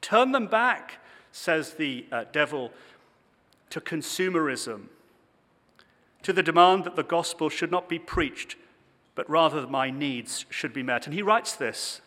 Turn 0.00 0.32
them 0.32 0.46
back, 0.46 0.98
says 1.32 1.74
the 1.74 2.06
uh, 2.10 2.24
devil, 2.32 2.72
to 3.70 3.80
consumerism, 3.80 4.84
to 6.22 6.32
the 6.32 6.42
demand 6.42 6.84
that 6.84 6.96
the 6.96 7.02
gospel 7.02 7.48
should 7.48 7.70
not 7.70 7.88
be 7.88 7.98
preached, 7.98 8.56
but 9.14 9.28
rather 9.28 9.66
my 9.66 9.90
needs 9.90 10.46
should 10.48 10.72
be 10.72 10.82
met. 10.82 11.06
And 11.06 11.14
he 11.14 11.22
writes 11.22 11.54
this 11.54 12.00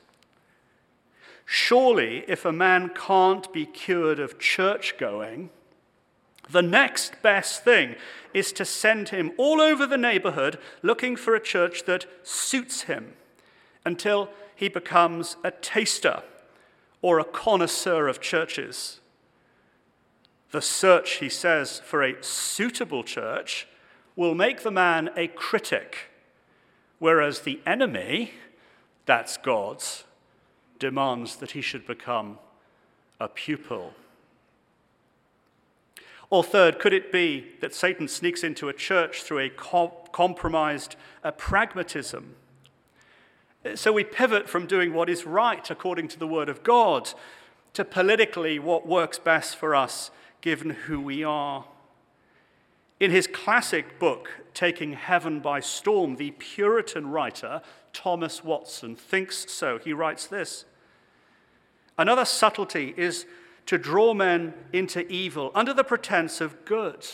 Surely, 1.46 2.26
if 2.28 2.44
a 2.44 2.52
man 2.52 2.90
can't 2.90 3.52
be 3.54 3.66
cured 3.66 4.20
of 4.20 4.40
church 4.40 4.98
going, 4.98 5.52
the 6.50 6.62
next 6.62 7.22
best 7.22 7.64
thing 7.64 7.96
is 8.34 8.52
to 8.54 8.66
send 8.66 9.10
him 9.10 9.32
all 9.38 9.62
over 9.62 9.88
the 9.88 9.98
neighborhood 9.98 10.60
looking 10.82 11.16
for 11.16 11.36
a 11.36 11.40
church 11.40 11.86
that 11.86 12.06
suits 12.24 12.84
him 12.84 13.14
until 13.84 14.30
he 14.56 14.70
becomes 14.70 15.38
a 15.44 15.52
taster 15.52 16.24
or 17.02 17.20
a 17.20 17.24
connoisseur 17.24 18.08
of 18.08 18.22
churches. 18.22 19.00
The 20.52 20.62
search, 20.62 21.16
he 21.18 21.30
says, 21.30 21.80
for 21.80 22.02
a 22.02 22.24
suitable 22.24 23.04
church 23.04 23.68
will 24.16 24.34
make 24.34 24.64
the 24.64 24.72
man 24.72 25.10
a 25.16 25.28
critic, 25.28 26.10
whereas 27.00 27.42
the 27.42 27.60
enemy, 27.66 28.32
that's 29.06 29.38
God's, 29.38 30.05
demands 30.80 31.38
that 31.38 31.52
he 31.52 31.62
should 31.62 31.86
become 31.86 32.38
a 33.20 33.28
pupil. 33.28 33.94
Or 36.30 36.44
third, 36.44 36.80
could 36.80 36.94
it 36.94 37.12
be 37.12 37.46
that 37.62 37.74
Satan 37.74 38.08
sneaks 38.08 38.44
into 38.44 38.68
a 38.68 38.74
church 38.74 39.24
through 39.24 39.40
a 39.40 39.50
compromised 39.50 40.96
uh, 41.24 41.32
pragmatism? 41.32 42.36
So 43.76 43.92
we 43.92 44.04
pivot 44.04 44.50
from 44.50 44.68
doing 44.68 44.94
what 44.94 45.10
is 45.10 45.26
right 45.26 45.70
according 45.72 46.08
to 46.10 46.20
the 46.20 46.28
Word 46.28 46.50
of 46.50 46.64
God 46.64 47.12
to 47.74 47.84
politically 47.84 48.60
what 48.60 48.88
works 48.88 49.18
best 49.18 49.56
for 49.56 49.76
us 49.76 50.12
given 50.42 50.72
who 50.72 51.02
we 51.02 51.24
are. 51.24 51.66
In 53.06 53.12
his 53.12 53.28
classic 53.28 54.00
book, 54.00 54.32
Taking 54.56 54.94
Heaven 54.94 55.40
by 55.40 55.60
Storm, 55.60 56.16
the 56.16 56.32
Puritan 56.32 57.12
writer 57.12 57.62
Thomas 57.94 58.44
Watson 58.44 58.96
thinks 58.96 59.46
so. 59.54 59.78
He 59.78 59.94
writes 59.94 60.26
this 60.26 60.66
Another 62.00 62.26
subtlety 62.26 62.96
is 62.98 63.28
to 63.68 63.78
draw 63.78 64.16
men 64.16 64.56
into 64.74 65.08
evil 65.08 65.52
under 65.54 65.72
the 65.72 65.84
pretense 65.84 66.42
of 66.42 66.66
good. 66.66 67.06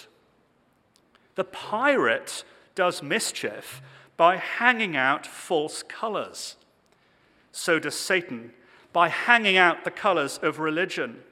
The 1.36 1.43
pirate 1.43 2.45
does 2.73 3.04
mischief 3.04 3.82
by 4.15 4.38
hanging 4.38 4.95
out 4.95 5.27
false 5.27 5.84
colors. 5.84 6.56
So 7.51 7.80
does 7.80 7.99
Satan 7.99 8.54
by 8.93 9.10
hanging 9.10 9.58
out 9.58 9.84
the 9.84 9.91
colors 9.91 10.39
of 10.41 10.58
religion. 10.58 11.23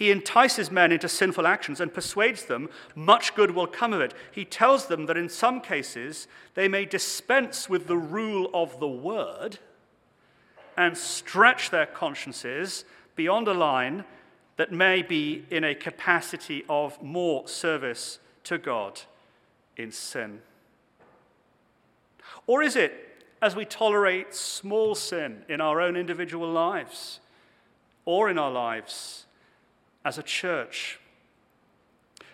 He 0.00 0.10
entices 0.10 0.70
men 0.70 0.92
into 0.92 1.10
sinful 1.10 1.46
actions 1.46 1.78
and 1.78 1.92
persuades 1.92 2.46
them 2.46 2.70
much 2.94 3.34
good 3.34 3.50
will 3.50 3.66
come 3.66 3.92
of 3.92 4.00
it. 4.00 4.14
He 4.32 4.46
tells 4.46 4.86
them 4.86 5.04
that 5.04 5.18
in 5.18 5.28
some 5.28 5.60
cases 5.60 6.26
they 6.54 6.68
may 6.68 6.86
dispense 6.86 7.68
with 7.68 7.86
the 7.86 7.98
rule 7.98 8.50
of 8.54 8.80
the 8.80 8.88
word 8.88 9.58
and 10.74 10.96
stretch 10.96 11.68
their 11.68 11.84
consciences 11.84 12.86
beyond 13.14 13.46
a 13.46 13.52
line 13.52 14.06
that 14.56 14.72
may 14.72 15.02
be 15.02 15.44
in 15.50 15.64
a 15.64 15.74
capacity 15.74 16.64
of 16.66 17.02
more 17.02 17.46
service 17.46 18.20
to 18.44 18.56
God 18.56 19.02
in 19.76 19.92
sin? 19.92 20.40
Or 22.46 22.62
is 22.62 22.74
it 22.74 23.26
as 23.42 23.54
we 23.54 23.66
tolerate 23.66 24.34
small 24.34 24.94
sin 24.94 25.42
in 25.46 25.60
our 25.60 25.78
own 25.78 25.94
individual 25.94 26.50
lives 26.50 27.20
or 28.06 28.30
in 28.30 28.38
our 28.38 28.50
lives 28.50 29.26
as 30.04 30.18
a 30.18 30.22
church? 30.22 30.98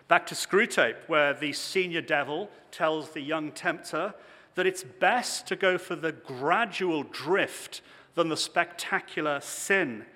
Back 0.09 0.27
to 0.29 0.35
Screwtape, 0.35 1.09
where 1.09 1.35
the 1.35 1.53
senior 1.53 2.01
devil 2.01 2.51
tells 2.71 3.11
the 3.11 3.21
young 3.21 3.51
tempter 3.53 4.15
that 4.55 4.67
it's 4.67 4.85
best 4.85 5.47
to 5.49 5.57
go 5.57 5.79
for 5.79 5.97
the 5.97 6.13
gradual 6.13 7.03
drift 7.03 7.81
than 8.15 8.29
the 8.29 8.37
spectacular 8.37 9.41
sin 9.41 10.07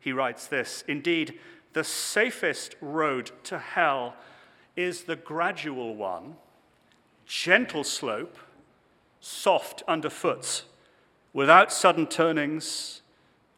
he 0.00 0.12
writes 0.12 0.46
this 0.46 0.82
Indeed, 0.88 1.38
the 1.72 1.84
safest 1.84 2.74
road 2.80 3.30
to 3.44 3.58
hell 3.58 4.16
is 4.74 5.04
the 5.04 5.16
gradual 5.16 5.94
one, 5.94 6.36
gentle 7.26 7.84
slope, 7.84 8.38
soft 9.20 9.82
underfoot, 9.86 10.64
without 11.32 11.70
sudden 11.70 12.06
turnings, 12.06 13.02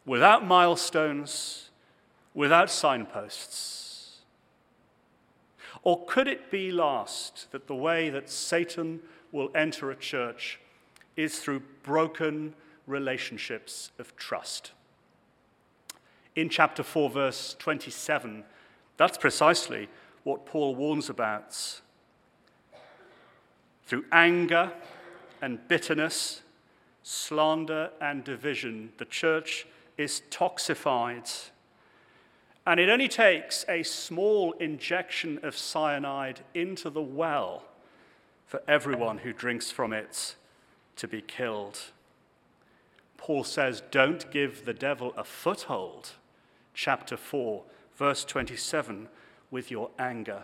without 0.05 0.45
milestones, 0.45 1.69
without 2.33 2.69
signposts. 2.69 4.19
Or 5.83 6.05
could 6.05 6.27
it 6.27 6.49
be 6.49 6.71
last 6.71 7.51
that 7.51 7.67
the 7.67 7.75
way 7.75 8.09
that 8.09 8.29
Satan 8.29 9.01
will 9.31 9.49
enter 9.53 9.91
a 9.91 9.95
church 9.95 10.59
is 11.15 11.39
through 11.39 11.61
broken 11.83 12.53
relationships 12.87 13.91
of 13.99 14.15
trust? 14.15 14.71
in 16.35 16.49
chapter 16.49 16.83
4, 16.83 17.09
verse 17.09 17.55
27, 17.59 18.43
that's 18.97 19.17
precisely 19.17 19.87
what 20.23 20.45
Paul 20.45 20.75
warns 20.75 21.09
about. 21.09 21.81
Through 23.85 24.05
anger 24.11 24.71
and 25.41 25.67
bitterness, 25.67 26.41
slander 27.03 27.91
and 28.01 28.23
division, 28.23 28.93
the 28.97 29.05
church 29.05 29.67
is 29.97 30.21
toxified. 30.31 31.49
And 32.65 32.79
it 32.79 32.89
only 32.89 33.09
takes 33.09 33.65
a 33.67 33.83
small 33.83 34.53
injection 34.53 35.39
of 35.43 35.57
cyanide 35.57 36.41
into 36.53 36.89
the 36.89 37.01
well 37.01 37.65
for 38.45 38.61
everyone 38.67 39.19
who 39.19 39.33
drinks 39.33 39.69
from 39.69 39.91
it 39.91 40.35
to 40.95 41.07
be 41.07 41.21
killed. 41.21 41.79
Paul 43.17 43.43
says, 43.43 43.81
Don't 43.91 44.29
give 44.31 44.65
the 44.65 44.73
devil 44.73 45.13
a 45.17 45.23
foothold 45.23 46.11
chapter 46.73 47.17
4, 47.17 47.63
verse 47.95 48.23
27, 48.23 49.09
with 49.51 49.69
your 49.69 49.89
anger. 49.99 50.43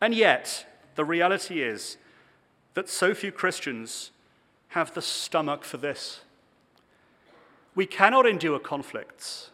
And 0.00 0.14
yet, 0.14 0.66
the 0.94 1.04
reality 1.04 1.62
is 1.62 1.96
that 2.74 2.88
so 2.88 3.14
few 3.14 3.32
Christians 3.32 4.10
have 4.68 4.92
the 4.92 5.02
stomach 5.02 5.64
for 5.64 5.78
this. 5.78 6.20
We 7.74 7.86
cannot 7.86 8.26
endure 8.26 8.58
conflicts. 8.58 9.50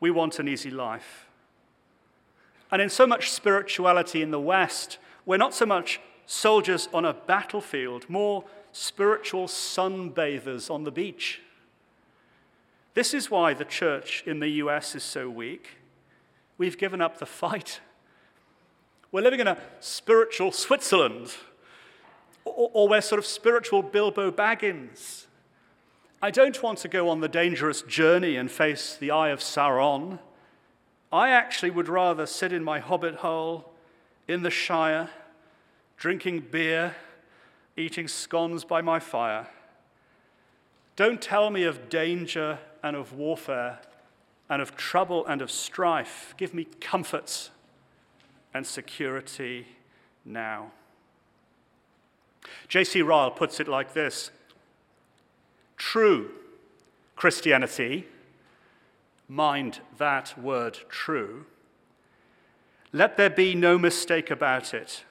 We 0.00 0.10
want 0.10 0.38
an 0.38 0.48
easy 0.48 0.70
life. 0.70 1.26
And 2.72 2.80
in 2.80 2.88
so 2.88 3.06
much 3.06 3.30
spirituality 3.30 4.22
in 4.22 4.30
the 4.30 4.40
West, 4.40 4.98
we're 5.26 5.36
not 5.36 5.54
so 5.54 5.66
much 5.66 6.00
soldiers 6.26 6.88
on 6.94 7.04
a 7.04 7.12
battlefield, 7.12 8.08
more 8.08 8.44
spiritual 8.72 9.46
sunbathers 9.46 10.70
on 10.70 10.84
the 10.84 10.90
beach. 10.90 11.40
This 12.94 13.14
is 13.14 13.30
why 13.30 13.54
the 13.54 13.64
church 13.64 14.22
in 14.26 14.40
the 14.40 14.48
US 14.48 14.94
is 14.94 15.02
so 15.02 15.28
weak. 15.28 15.78
We've 16.58 16.78
given 16.78 17.00
up 17.00 17.18
the 17.18 17.26
fight. 17.26 17.80
We're 19.12 19.22
living 19.22 19.40
in 19.40 19.48
a 19.48 19.58
spiritual 19.80 20.52
Switzerland, 20.52 21.34
or, 22.44 22.70
or 22.72 22.88
we're 22.88 23.00
sort 23.00 23.18
of 23.18 23.26
spiritual 23.26 23.82
Bilbo 23.82 24.30
Baggins. 24.30 25.26
I 26.22 26.30
don't 26.30 26.62
want 26.62 26.78
to 26.80 26.88
go 26.88 27.08
on 27.08 27.20
the 27.20 27.28
dangerous 27.28 27.80
journey 27.80 28.36
and 28.36 28.50
face 28.50 28.94
the 28.94 29.10
eye 29.10 29.30
of 29.30 29.40
Sauron. 29.40 30.18
I 31.10 31.30
actually 31.30 31.70
would 31.70 31.88
rather 31.88 32.26
sit 32.26 32.52
in 32.52 32.62
my 32.62 32.78
hobbit 32.78 33.16
hole 33.16 33.72
in 34.28 34.42
the 34.42 34.50
Shire, 34.50 35.08
drinking 35.96 36.48
beer, 36.50 36.94
eating 37.74 38.06
scones 38.06 38.64
by 38.64 38.82
my 38.82 39.00
fire. 39.00 39.48
Don't 40.94 41.22
tell 41.22 41.48
me 41.48 41.64
of 41.64 41.88
danger 41.88 42.58
and 42.82 42.94
of 42.94 43.14
warfare 43.14 43.78
and 44.50 44.60
of 44.60 44.76
trouble 44.76 45.24
and 45.24 45.40
of 45.40 45.50
strife. 45.50 46.34
Give 46.36 46.52
me 46.52 46.66
comforts 46.82 47.50
and 48.52 48.66
security 48.66 49.66
now. 50.22 50.70
J.C. 52.68 53.00
Ryle 53.00 53.30
puts 53.30 53.58
it 53.58 53.68
like 53.68 53.94
this 53.94 54.30
True 55.80 56.30
Christianity, 57.16 58.06
mind 59.28 59.80
that 59.96 60.38
word 60.38 60.78
true, 60.90 61.46
let 62.92 63.16
there 63.16 63.30
be 63.30 63.54
no 63.54 63.78
mistake 63.78 64.30
about 64.30 64.74
it. 64.74 65.04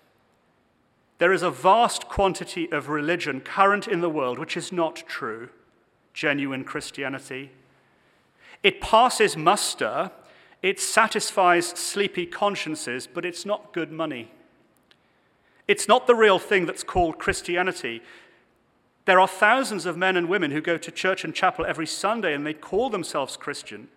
There 1.18 1.34
is 1.34 1.42
a 1.42 1.50
vast 1.50 2.08
quantity 2.08 2.72
of 2.72 2.88
religion 2.88 3.42
current 3.42 3.88
in 3.88 4.02
the 4.02 4.12
world 4.12 4.38
which 4.38 4.56
is 4.56 4.72
not 4.72 5.04
true, 5.08 5.50
genuine 6.14 6.64
Christianity. 6.64 7.50
It 8.62 8.80
passes 8.80 9.36
muster, 9.36 10.12
it 10.62 10.80
satisfies 10.80 11.70
sleepy 11.70 12.28
consciences, 12.28 13.08
but 13.12 13.26
it's 13.26 13.44
not 13.44 13.74
good 13.74 13.92
money. 13.92 14.32
It's 15.68 15.88
not 15.88 16.06
the 16.06 16.16
real 16.16 16.38
thing 16.38 16.68
that's 16.68 16.84
called 16.84 17.18
Christianity. 17.18 18.04
There 19.10 19.20
are 19.20 19.28
thousands 19.28 19.88
of 19.88 19.98
men 19.98 20.16
and 20.16 20.30
women 20.30 20.52
who 20.52 20.62
go 20.62 20.78
to 20.78 20.92
church 20.92 21.24
and 21.24 21.34
chapel 21.34 21.66
every 21.66 21.88
Sunday 21.88 22.32
and 22.36 22.46
they 22.46 22.54
call 22.54 22.92
themselves 22.92 23.38
Christian. 23.38 23.88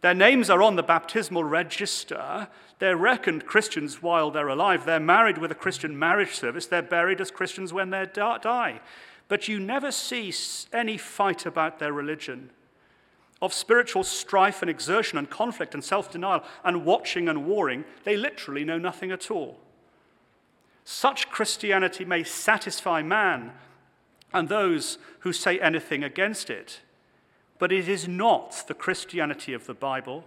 Their 0.00 0.14
names 0.14 0.50
are 0.50 0.64
on 0.64 0.74
the 0.74 0.82
baptismal 0.82 1.44
register. 1.44 2.48
They're 2.80 2.96
reckoned 2.96 3.46
Christians 3.46 4.02
while 4.02 4.32
they're 4.32 4.48
alive. 4.48 4.84
They're 4.84 4.98
married 4.98 5.38
with 5.38 5.52
a 5.52 5.54
Christian 5.54 5.96
marriage 5.96 6.34
service. 6.34 6.66
They're 6.66 6.82
buried 6.82 7.20
as 7.20 7.30
Christians 7.30 7.72
when 7.72 7.90
they 7.90 8.04
die. 8.04 8.80
But 9.28 9.46
you 9.46 9.60
never 9.60 9.92
see 9.92 10.34
any 10.72 10.98
fight 10.98 11.46
about 11.46 11.78
their 11.78 11.92
religion, 11.92 12.50
of 13.40 13.54
spiritual 13.54 14.02
strife 14.02 14.60
and 14.60 14.68
exertion 14.68 15.18
and 15.18 15.30
conflict 15.30 15.72
and 15.72 15.84
self 15.84 16.10
denial 16.10 16.42
and 16.64 16.84
watching 16.84 17.28
and 17.28 17.46
warring. 17.46 17.84
They 18.02 18.16
literally 18.16 18.64
know 18.64 18.78
nothing 18.78 19.12
at 19.12 19.30
all. 19.30 19.60
Such 20.84 21.30
Christianity 21.30 22.04
may 22.04 22.24
satisfy 22.24 23.02
man 23.02 23.52
and 24.36 24.48
those 24.48 24.98
who 25.20 25.32
say 25.32 25.58
anything 25.58 26.04
against 26.04 26.50
it. 26.50 26.80
But 27.58 27.72
it 27.72 27.88
is 27.88 28.06
not 28.06 28.64
the 28.68 28.74
Christianity 28.74 29.54
of 29.54 29.66
the 29.66 29.74
Bible. 29.74 30.24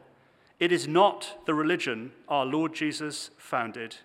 It 0.59 0.71
is 0.71 0.87
not 0.87 1.45
the 1.45 1.53
religion 1.53 2.11
our 2.27 2.45
Lord 2.45 2.73
Jesus 2.73 3.29
founded. 3.37 3.97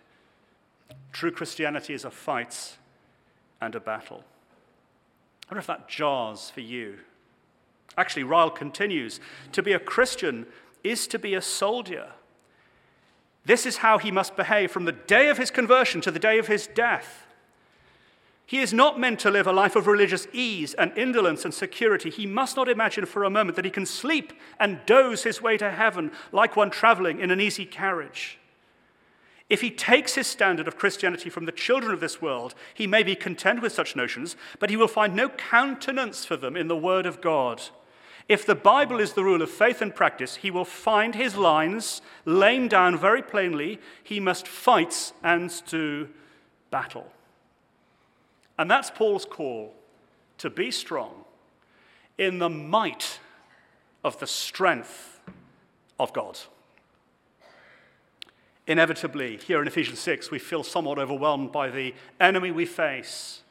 True 1.13 1.31
Christianity 1.31 1.95
is 1.95 2.05
a 2.05 2.11
fight 2.11 2.77
and 3.63 3.75
a 3.75 3.81
battle. 3.81 4.25
I 5.49 5.55
wonder 5.55 5.61
if 5.61 5.67
that 5.67 5.89
jars 5.89 6.51
for 6.51 6.61
you. 6.61 6.99
Actually, 7.97 8.25
Ryle 8.25 8.51
continues 8.51 9.21
to 9.53 9.63
be 9.63 9.73
a 9.73 9.79
Christian 9.79 10.47
is 10.83 11.07
to 11.07 11.19
be 11.19 11.35
a 11.35 11.41
soldier. 11.41 12.13
This 13.47 13.65
is 13.65 13.79
how 13.79 13.99
he 13.99 14.11
must 14.11 14.37
behave 14.37 14.71
from 14.71 14.85
the 14.85 14.93
day 14.93 15.29
of 15.29 15.39
his 15.39 15.51
conversion 15.51 16.03
to 16.03 16.11
the 16.11 16.19
day 16.19 16.39
of 16.39 16.47
his 16.47 16.67
death. 16.67 17.24
He 18.47 18.61
is 18.61 18.73
not 18.73 19.01
meant 19.01 19.21
to 19.21 19.31
live 19.31 19.47
a 19.47 19.53
life 19.53 19.75
of 19.75 19.87
religious 19.87 20.27
ease 20.33 20.75
and 20.75 20.97
indolence 20.99 21.45
and 21.45 21.55
security. 21.55 22.11
He 22.11 22.27
must 22.27 22.57
not 22.57 22.69
imagine 22.69 23.07
for 23.07 23.25
a 23.25 23.31
moment 23.31 23.57
that 23.57 23.65
he 23.65 23.71
can 23.71 23.87
sleep 23.87 24.35
and 24.61 24.81
doze 24.85 25.23
his 25.23 25.41
way 25.41 25.57
to 25.57 25.71
heaven 25.71 26.13
like 26.31 26.57
one 26.57 26.71
traveling 26.71 27.21
in 27.21 27.31
an 27.31 27.41
easy 27.41 27.65
carriage. 27.65 28.39
If 29.49 29.61
he 29.61 29.71
takes 29.71 30.15
his 30.15 30.27
standard 30.27 30.69
of 30.69 30.79
Christianity 30.79 31.31
from 31.31 31.45
the 31.45 31.53
children 31.53 31.93
of 31.93 32.01
this 32.01 32.21
world, 32.21 32.55
he 32.73 32.87
may 32.87 33.03
be 33.03 33.15
content 33.15 33.63
with 33.63 33.73
such 33.73 33.97
notions, 33.97 34.37
but 34.59 34.71
he 34.71 34.77
will 34.77 34.89
find 34.89 35.15
no 35.15 35.29
countenance 35.31 36.25
for 36.25 36.37
them 36.37 36.57
in 36.57 36.69
the 36.69 36.77
Word 36.77 37.07
of 37.07 37.21
God. 37.21 37.63
If 38.27 38.47
the 38.47 38.55
Bible 38.55 39.01
is 39.01 39.13
the 39.13 39.25
rule 39.25 39.43
of 39.43 39.51
faith 39.51 39.83
and 39.83 39.95
practice, 39.95 40.37
he 40.37 40.51
will 40.51 40.65
find 40.65 41.15
his 41.15 41.37
lines 41.37 42.01
laid 42.25 42.71
down 42.71 42.97
very 42.97 43.21
plainly. 43.21 43.81
He 44.03 44.19
must 44.19 44.49
fight 44.49 45.13
and 45.23 45.53
do 45.67 46.09
battle. 46.71 47.13
And 48.59 48.71
that's 48.71 48.91
Paul's 48.91 49.25
call 49.25 49.75
to 50.39 50.51
be 50.51 50.71
strong 50.71 51.25
in 52.19 52.39
the 52.39 52.49
might 52.49 53.19
of 54.05 54.19
the 54.21 54.27
strength 54.27 55.21
of 55.99 56.13
God. 56.13 56.39
Inevitably, 58.67 59.37
here 59.37 59.61
in 59.61 59.69
Ephesians 59.69 59.99
6, 60.01 60.31
we 60.31 60.39
feel 60.39 60.63
somewhat 60.63 60.99
overwhelmed 60.99 61.53
by 61.53 61.69
the 61.69 61.95
enemy 62.21 62.51
we 62.51 62.65
face, 62.65 63.43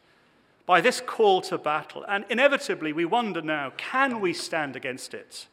by 0.65 0.81
this 0.81 1.01
call 1.01 1.41
to 1.41 1.57
battle. 1.57 2.03
And 2.07 2.25
inevitably, 2.29 2.93
we 2.93 3.05
wonder 3.05 3.41
now 3.41 3.73
can 3.77 4.19
we 4.21 4.33
stand 4.33 4.75
against 4.75 5.13
it? 5.13 5.47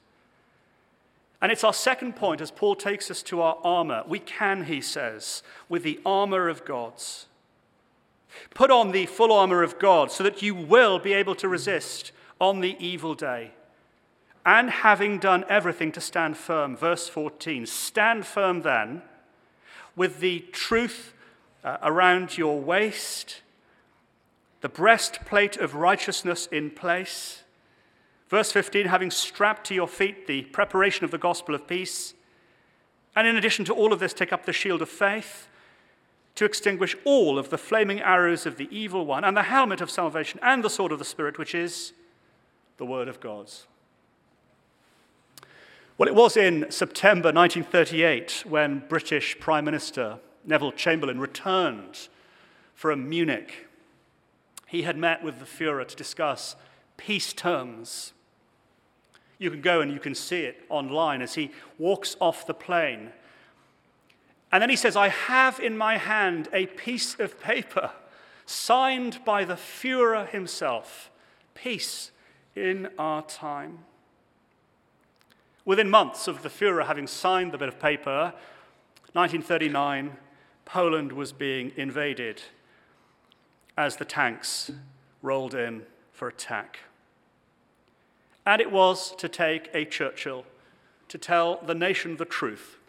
And 1.43 1.51
it's 1.51 1.65
our 1.65 1.73
second 1.73 2.17
point 2.17 2.41
as 2.41 2.51
Paul 2.51 2.75
takes 2.75 3.11
us 3.11 3.23
to 3.25 3.41
our 3.41 3.59
armor. 3.65 4.05
We 4.07 4.19
can, 4.19 4.65
he 4.65 4.81
says, 4.81 5.43
with 5.69 5.83
the 5.83 6.01
armor 6.05 6.49
of 6.49 6.65
God's. 6.65 7.27
Put 8.55 8.71
on 8.71 8.93
the 8.93 9.07
full 9.07 9.33
armor 9.33 9.63
of 9.63 9.79
God 9.79 10.11
so 10.11 10.25
that 10.25 10.43
you 10.43 10.55
will 10.55 10.99
be 10.99 11.13
able 11.13 11.35
to 11.37 11.49
resist 11.49 12.13
on 12.41 12.61
the 12.61 12.77
evil 12.79 13.15
day. 13.15 13.53
And 14.47 14.71
having 14.71 15.19
done 15.19 15.45
everything 15.49 15.93
to 15.93 16.01
stand 16.01 16.37
firm, 16.37 16.77
verse 16.77 17.09
14, 17.09 17.67
stand 17.67 18.27
firm 18.27 18.63
then 18.63 19.03
with 19.95 20.21
the 20.21 20.41
truth 20.53 21.13
uh, 21.63 21.77
around 21.83 22.39
your 22.39 22.59
waist, 22.59 23.43
the 24.63 24.69
breastplate 24.69 25.57
of 25.57 25.75
righteousness 25.75 26.47
in 26.47 26.71
place. 26.71 27.43
Verse 28.29 28.51
15, 28.53 28.87
having 28.87 29.11
strapped 29.11 29.67
to 29.67 29.75
your 29.75 29.89
feet 29.89 30.27
the 30.27 30.43
preparation 30.43 31.05
of 31.05 31.11
the 31.11 31.19
gospel 31.19 31.55
of 31.55 31.67
peace. 31.67 32.15
And 33.15 33.27
in 33.27 33.37
addition 33.37 33.65
to 33.67 33.75
all 33.75 33.93
of 33.93 34.01
this, 34.01 34.15
take 34.15 34.33
up 34.33 34.47
the 34.47 34.53
shield 34.53 34.81
of 34.81 34.89
faith 34.89 35.49
to 36.35 36.45
extinguish 36.45 36.97
all 37.05 37.39
of 37.39 37.51
the 37.51 37.59
flaming 37.59 38.01
arrows 38.01 38.47
of 38.47 38.57
the 38.57 38.69
evil 38.71 39.05
one, 39.05 39.25
and 39.25 39.37
the 39.37 39.43
helmet 39.43 39.81
of 39.81 39.91
salvation, 39.91 40.41
and 40.43 40.65
the 40.65 40.71
sword 40.71 40.93
of 40.93 40.99
the 40.99 41.05
Spirit, 41.05 41.39
which 41.39 41.55
is 41.55 41.93
the 42.79 42.87
Word 42.87 43.09
of 43.09 43.21
God. 43.21 43.51
Well, 45.99 46.09
it 46.09 46.15
was 46.15 46.37
in 46.37 46.71
September 46.71 47.31
1938 47.31 48.45
when 48.49 48.85
British 48.89 49.39
Prime 49.39 49.67
Minister 49.67 50.19
Neville 50.47 50.73
Chamberlain 50.73 51.21
returned 51.21 52.09
from 52.75 53.07
Munich. 53.07 53.69
He 54.67 54.83
had 54.83 54.97
met 54.97 55.23
with 55.23 55.39
the 55.39 55.45
Fuhrer 55.45 55.87
to 55.87 55.95
discuss 55.95 56.57
peace 56.97 57.35
terms. 57.35 58.15
You 59.39 59.51
can 59.51 59.61
go 59.61 59.83
and 59.83 59.93
you 59.93 59.99
can 59.99 60.15
see 60.15 60.41
it 60.41 60.65
online 60.71 61.21
as 61.21 61.35
he 61.35 61.51
walks 61.79 62.17
off 62.21 62.47
the 62.47 62.55
plane 62.55 63.11
and 64.53 64.61
then 64.61 64.71
he 64.71 64.77
says, 64.77 64.97
I 64.97 65.09
have 65.09 65.61
in 65.61 65.77
my 65.77 65.97
hand 65.97 66.49
a 66.53 66.67
piece 66.67 67.19
of 67.19 67.41
paper 67.41 67.93
signed 68.47 69.25
by 69.25 69.45
the 69.45 69.55
Fuhrer 69.55 70.29
himself. 70.29 71.11
Peace 71.55 72.11
in 72.57 72.89
our 72.99 73.23
time. 73.23 73.81
Within 75.65 75.89
months 75.89 76.27
of 76.27 76.43
the 76.43 76.49
Fuhrer 76.49 76.87
having 76.87 77.07
signed 77.07 77.53
the 77.53 77.59
bit 77.59 77.69
of 77.69 77.79
paper, 77.79 78.35
1939, 79.13 80.17
Poland 80.65 81.13
was 81.13 81.33
being 81.33 81.71
invaded 81.77 82.43
as 83.77 83.97
the 83.97 84.05
tanks 84.05 84.73
rolled 85.23 85.55
in 85.55 85.83
for 86.13 86.27
attack. 86.27 86.81
And 88.45 88.61
it 88.61 88.73
was 88.73 89.15
to 89.17 89.29
take 89.29 89.71
a 89.73 89.85
Churchill 89.85 90.45
to 91.09 91.19
tell 91.19 91.61
the 91.65 91.75
nation 91.75 92.17
the 92.17 92.25
truth 92.25 92.80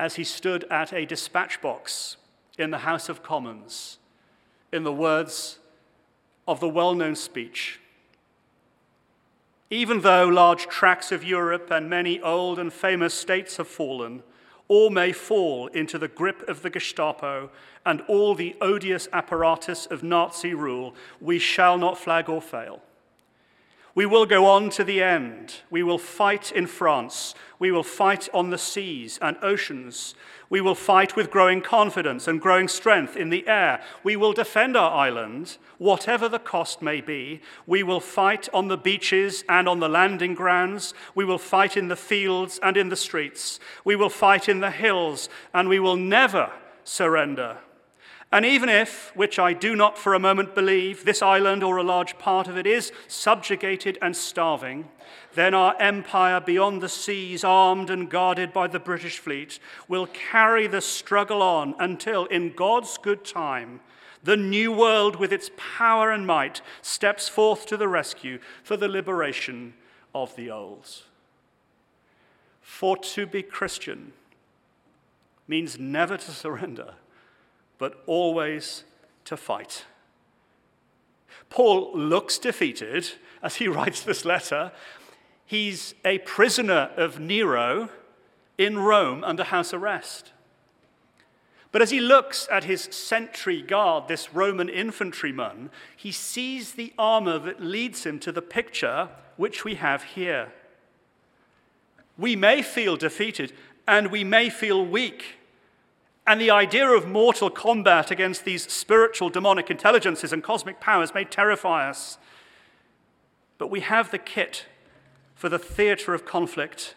as 0.00 0.14
he 0.14 0.24
stood 0.24 0.64
at 0.70 0.94
a 0.94 1.04
dispatch 1.04 1.60
box 1.60 2.16
in 2.56 2.70
the 2.70 2.78
House 2.78 3.10
of 3.10 3.22
Commons 3.22 3.98
in 4.72 4.82
the 4.82 4.92
words 4.92 5.58
of 6.48 6.58
the 6.58 6.68
well 6.68 6.94
known 6.94 7.14
speech. 7.14 7.78
Even 9.68 10.00
though 10.00 10.26
large 10.26 10.66
tracts 10.68 11.12
of 11.12 11.22
Europe 11.22 11.70
and 11.70 11.90
many 11.90 12.18
old 12.22 12.58
and 12.58 12.72
famous 12.72 13.12
states 13.12 13.58
have 13.58 13.68
fallen, 13.68 14.22
all 14.68 14.88
may 14.88 15.12
fall 15.12 15.66
into 15.66 15.98
the 15.98 16.08
grip 16.08 16.48
of 16.48 16.62
the 16.62 16.70
Gestapo 16.70 17.50
and 17.84 18.00
all 18.08 18.34
the 18.34 18.56
odious 18.62 19.06
apparatus 19.12 19.84
of 19.84 20.02
Nazi 20.02 20.54
rule, 20.54 20.94
we 21.20 21.38
shall 21.38 21.76
not 21.76 21.98
flag 21.98 22.30
or 22.30 22.40
fail. 22.40 22.80
We 24.00 24.06
will 24.06 24.24
go 24.24 24.46
on 24.46 24.70
to 24.70 24.82
the 24.82 25.02
end. 25.02 25.56
We 25.68 25.82
will 25.82 25.98
fight 25.98 26.50
in 26.52 26.66
France. 26.66 27.34
We 27.58 27.70
will 27.70 27.82
fight 27.82 28.30
on 28.32 28.48
the 28.48 28.56
seas 28.56 29.18
and 29.20 29.36
oceans. 29.42 30.14
We 30.48 30.62
will 30.62 30.74
fight 30.74 31.16
with 31.16 31.30
growing 31.30 31.60
confidence 31.60 32.26
and 32.26 32.40
growing 32.40 32.66
strength 32.66 33.14
in 33.14 33.28
the 33.28 33.46
air. 33.46 33.82
We 34.02 34.16
will 34.16 34.32
defend 34.32 34.74
our 34.74 34.90
island, 34.90 35.58
whatever 35.76 36.30
the 36.30 36.38
cost 36.38 36.80
may 36.80 37.02
be. 37.02 37.42
We 37.66 37.82
will 37.82 38.00
fight 38.00 38.48
on 38.54 38.68
the 38.68 38.78
beaches 38.78 39.44
and 39.50 39.68
on 39.68 39.80
the 39.80 39.88
landing 39.90 40.32
grounds. 40.32 40.94
We 41.14 41.26
will 41.26 41.36
fight 41.36 41.76
in 41.76 41.88
the 41.88 41.94
fields 41.94 42.58
and 42.62 42.78
in 42.78 42.88
the 42.88 42.96
streets. 42.96 43.60
We 43.84 43.96
will 43.96 44.08
fight 44.08 44.48
in 44.48 44.60
the 44.60 44.70
hills, 44.70 45.28
and 45.52 45.68
we 45.68 45.78
will 45.78 45.96
never 45.96 46.50
surrender. 46.84 47.58
And 48.32 48.46
even 48.46 48.68
if, 48.68 49.14
which 49.16 49.40
I 49.40 49.52
do 49.52 49.74
not 49.74 49.98
for 49.98 50.14
a 50.14 50.20
moment 50.20 50.54
believe, 50.54 51.04
this 51.04 51.20
island 51.20 51.64
or 51.64 51.78
a 51.78 51.82
large 51.82 52.16
part 52.16 52.46
of 52.46 52.56
it 52.56 52.66
is 52.66 52.92
subjugated 53.08 53.98
and 54.00 54.16
starving, 54.16 54.88
then 55.34 55.52
our 55.52 55.74
empire 55.80 56.40
beyond 56.40 56.80
the 56.80 56.88
seas, 56.88 57.42
armed 57.42 57.90
and 57.90 58.08
guarded 58.08 58.52
by 58.52 58.68
the 58.68 58.78
British 58.78 59.18
fleet, 59.18 59.58
will 59.88 60.06
carry 60.06 60.68
the 60.68 60.80
struggle 60.80 61.42
on 61.42 61.74
until, 61.80 62.26
in 62.26 62.52
God's 62.52 62.98
good 62.98 63.24
time, 63.24 63.80
the 64.22 64.36
new 64.36 64.70
world 64.70 65.16
with 65.16 65.32
its 65.32 65.50
power 65.56 66.12
and 66.12 66.24
might 66.24 66.60
steps 66.82 67.28
forth 67.28 67.66
to 67.66 67.76
the 67.76 67.88
rescue 67.88 68.38
for 68.62 68.76
the 68.76 68.88
liberation 68.88 69.74
of 70.14 70.36
the 70.36 70.50
old. 70.50 71.02
For 72.60 72.96
to 72.96 73.26
be 73.26 73.42
Christian 73.42 74.12
means 75.48 75.80
never 75.80 76.16
to 76.16 76.30
surrender 76.30 76.94
but 77.80 78.02
always 78.06 78.84
to 79.24 79.36
fight. 79.36 79.86
Paul 81.48 81.90
looks 81.96 82.38
defeated 82.38 83.12
as 83.42 83.56
he 83.56 83.66
writes 83.76 84.02
this 84.02 84.24
letter. 84.24 84.70
He's 85.46 85.94
a 86.04 86.18
prisoner 86.18 86.90
of 86.96 87.18
Nero 87.18 87.88
in 88.58 88.78
Rome 88.78 89.24
under 89.24 89.42
house 89.42 89.72
arrest. 89.72 90.32
But 91.72 91.80
as 91.80 91.90
he 91.90 92.00
looks 92.00 92.46
at 92.50 92.64
his 92.64 92.82
sentry 92.82 93.62
guard, 93.62 94.08
this 94.08 94.34
Roman 94.34 94.68
infantryman, 94.68 95.70
he 95.96 96.12
sees 96.12 96.72
the 96.72 96.92
armor 96.98 97.38
that 97.38 97.62
leads 97.62 98.04
him 98.04 98.18
to 98.20 98.32
the 98.32 98.42
picture 98.42 99.08
which 99.36 99.64
we 99.64 99.76
have 99.76 100.02
here. 100.02 100.52
We 102.18 102.36
may 102.36 102.60
feel 102.60 102.96
defeated 102.96 103.54
and 103.88 104.10
we 104.10 104.22
may 104.22 104.50
feel 104.50 104.84
weak 104.84 105.39
and 106.30 106.40
the 106.40 106.48
idea 106.48 106.88
of 106.88 107.08
mortal 107.08 107.50
combat 107.50 108.12
against 108.12 108.44
these 108.44 108.70
spiritual 108.72 109.30
demonic 109.30 109.68
intelligences 109.68 110.32
and 110.32 110.44
cosmic 110.44 110.78
powers 110.78 111.12
may 111.12 111.24
terrify 111.24 111.90
us. 111.90 112.18
But 113.58 113.68
we 113.68 113.80
have 113.80 114.12
the 114.12 114.18
kit 114.18 114.66
for 115.34 115.48
the 115.48 115.58
theater 115.58 116.14
of 116.14 116.24
conflict. 116.24 116.94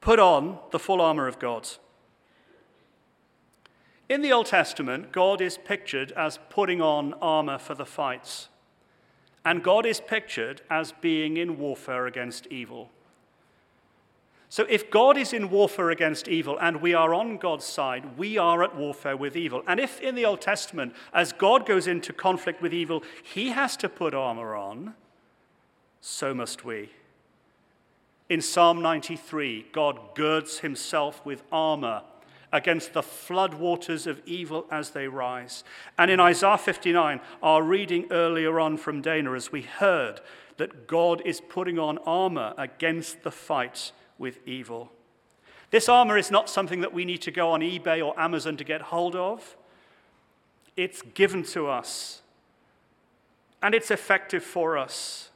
Put 0.00 0.18
on 0.18 0.58
the 0.72 0.78
full 0.80 1.00
armor 1.00 1.28
of 1.28 1.38
God. 1.38 1.68
In 4.08 4.22
the 4.22 4.32
Old 4.32 4.46
Testament, 4.46 5.12
God 5.12 5.40
is 5.40 5.56
pictured 5.56 6.10
as 6.16 6.40
putting 6.50 6.82
on 6.82 7.14
armor 7.22 7.58
for 7.58 7.76
the 7.76 7.86
fights. 7.86 8.48
And 9.44 9.62
God 9.62 9.86
is 9.86 10.00
pictured 10.00 10.62
as 10.68 10.90
being 11.00 11.36
in 11.36 11.58
warfare 11.60 12.08
against 12.08 12.48
evil. 12.48 12.90
So, 14.56 14.64
if 14.70 14.90
God 14.90 15.18
is 15.18 15.34
in 15.34 15.50
warfare 15.50 15.90
against 15.90 16.28
evil 16.28 16.58
and 16.58 16.80
we 16.80 16.94
are 16.94 17.12
on 17.12 17.36
God's 17.36 17.66
side, 17.66 18.16
we 18.16 18.38
are 18.38 18.62
at 18.62 18.74
warfare 18.74 19.14
with 19.14 19.36
evil. 19.36 19.62
And 19.66 19.78
if 19.78 20.00
in 20.00 20.14
the 20.14 20.24
Old 20.24 20.40
Testament, 20.40 20.94
as 21.12 21.34
God 21.34 21.66
goes 21.66 21.86
into 21.86 22.14
conflict 22.14 22.62
with 22.62 22.72
evil, 22.72 23.02
he 23.22 23.50
has 23.50 23.76
to 23.76 23.90
put 23.90 24.14
armor 24.14 24.54
on, 24.54 24.94
so 26.00 26.32
must 26.32 26.64
we. 26.64 26.88
In 28.30 28.40
Psalm 28.40 28.80
93, 28.80 29.66
God 29.72 30.14
girds 30.14 30.60
himself 30.60 31.20
with 31.22 31.42
armor 31.52 32.00
against 32.50 32.94
the 32.94 33.02
floodwaters 33.02 34.06
of 34.06 34.22
evil 34.24 34.64
as 34.70 34.88
they 34.88 35.06
rise. 35.06 35.64
And 35.98 36.10
in 36.10 36.18
Isaiah 36.18 36.56
59, 36.56 37.20
our 37.42 37.62
reading 37.62 38.06
earlier 38.10 38.58
on 38.58 38.78
from 38.78 39.02
Dana, 39.02 39.34
as 39.34 39.52
we 39.52 39.60
heard 39.60 40.22
that 40.56 40.86
God 40.86 41.20
is 41.26 41.42
putting 41.42 41.78
on 41.78 41.98
armor 42.06 42.54
against 42.56 43.22
the 43.22 43.30
fight 43.30 43.92
with 44.18 44.46
evil. 44.46 44.92
This 45.70 45.88
armor 45.88 46.16
is 46.16 46.30
not 46.30 46.48
something 46.48 46.80
that 46.80 46.92
we 46.92 47.04
need 47.04 47.22
to 47.22 47.30
go 47.30 47.50
on 47.50 47.60
eBay 47.60 48.04
or 48.04 48.18
Amazon 48.18 48.56
to 48.56 48.64
get 48.64 48.80
hold 48.80 49.16
of. 49.16 49.56
It's 50.76 51.02
given 51.02 51.42
to 51.44 51.68
us, 51.68 52.22
and 53.62 53.74
it's 53.74 53.90
effective 53.90 54.44
for 54.44 54.76
us 54.76 55.30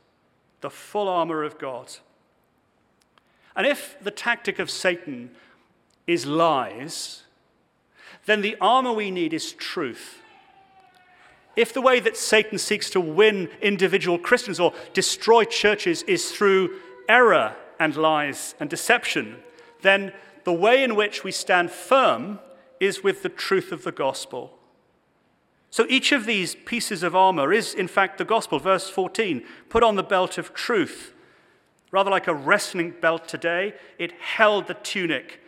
the 0.61 0.71
full 0.71 1.09
armor 1.09 1.43
of 1.43 1.59
God. 1.59 1.91
And 3.57 3.67
if 3.67 3.97
the 4.03 4.11
tactic 4.11 4.59
of 4.59 4.71
Satan 4.71 5.31
is 6.07 6.27
lies, 6.27 7.23
then 8.27 8.43
the 8.43 8.57
armor 8.61 8.93
we 8.93 9.11
need 9.11 9.33
is 9.33 9.53
truth. 9.53 10.19
If 11.57 11.73
the 11.73 11.81
way 11.81 12.01
that 12.01 12.17
Satan 12.17 12.59
seeks 12.59 12.91
to 12.91 13.01
win 13.01 13.49
individual 13.61 14.19
Christians 14.19 14.61
or 14.61 14.73
destroy 14.93 15.45
churches 15.45 16.03
is 16.03 16.31
through 16.31 16.79
error 17.09 17.57
and 17.81 17.97
lies 17.97 18.55
and 18.61 18.71
deception, 18.71 19.39
then 19.81 20.13
the 20.45 20.53
way 20.53 20.85
in 20.85 20.95
which 20.95 21.25
we 21.25 21.33
stand 21.33 21.71
firm 21.71 22.39
is 22.79 23.03
with 23.03 23.23
the 23.23 23.29
truth 23.29 23.73
of 23.73 23.83
the 23.83 23.93
gospel. 23.93 24.59
So 25.71 25.87
each 25.89 26.13
of 26.13 26.27
these 26.27 26.55
pieces 26.55 27.03
of 27.03 27.17
armor 27.17 27.53
is, 27.53 27.75
in 27.75 27.89
fact, 27.89 28.19
the 28.19 28.25
gospel. 28.25 28.59
Verse 28.59 28.89
14 28.91 29.45
put 29.69 29.83
on 29.83 29.97
the 29.97 30.03
belt 30.03 30.37
of 30.37 30.53
truth. 30.53 31.15
Rather 31.91 32.11
like 32.11 32.29
a 32.29 32.35
wrestling 32.35 32.95
belt 33.01 33.27
today, 33.27 33.75
it 33.99 34.13
held 34.13 34.69
the 34.69 34.75
tunic 34.75 35.41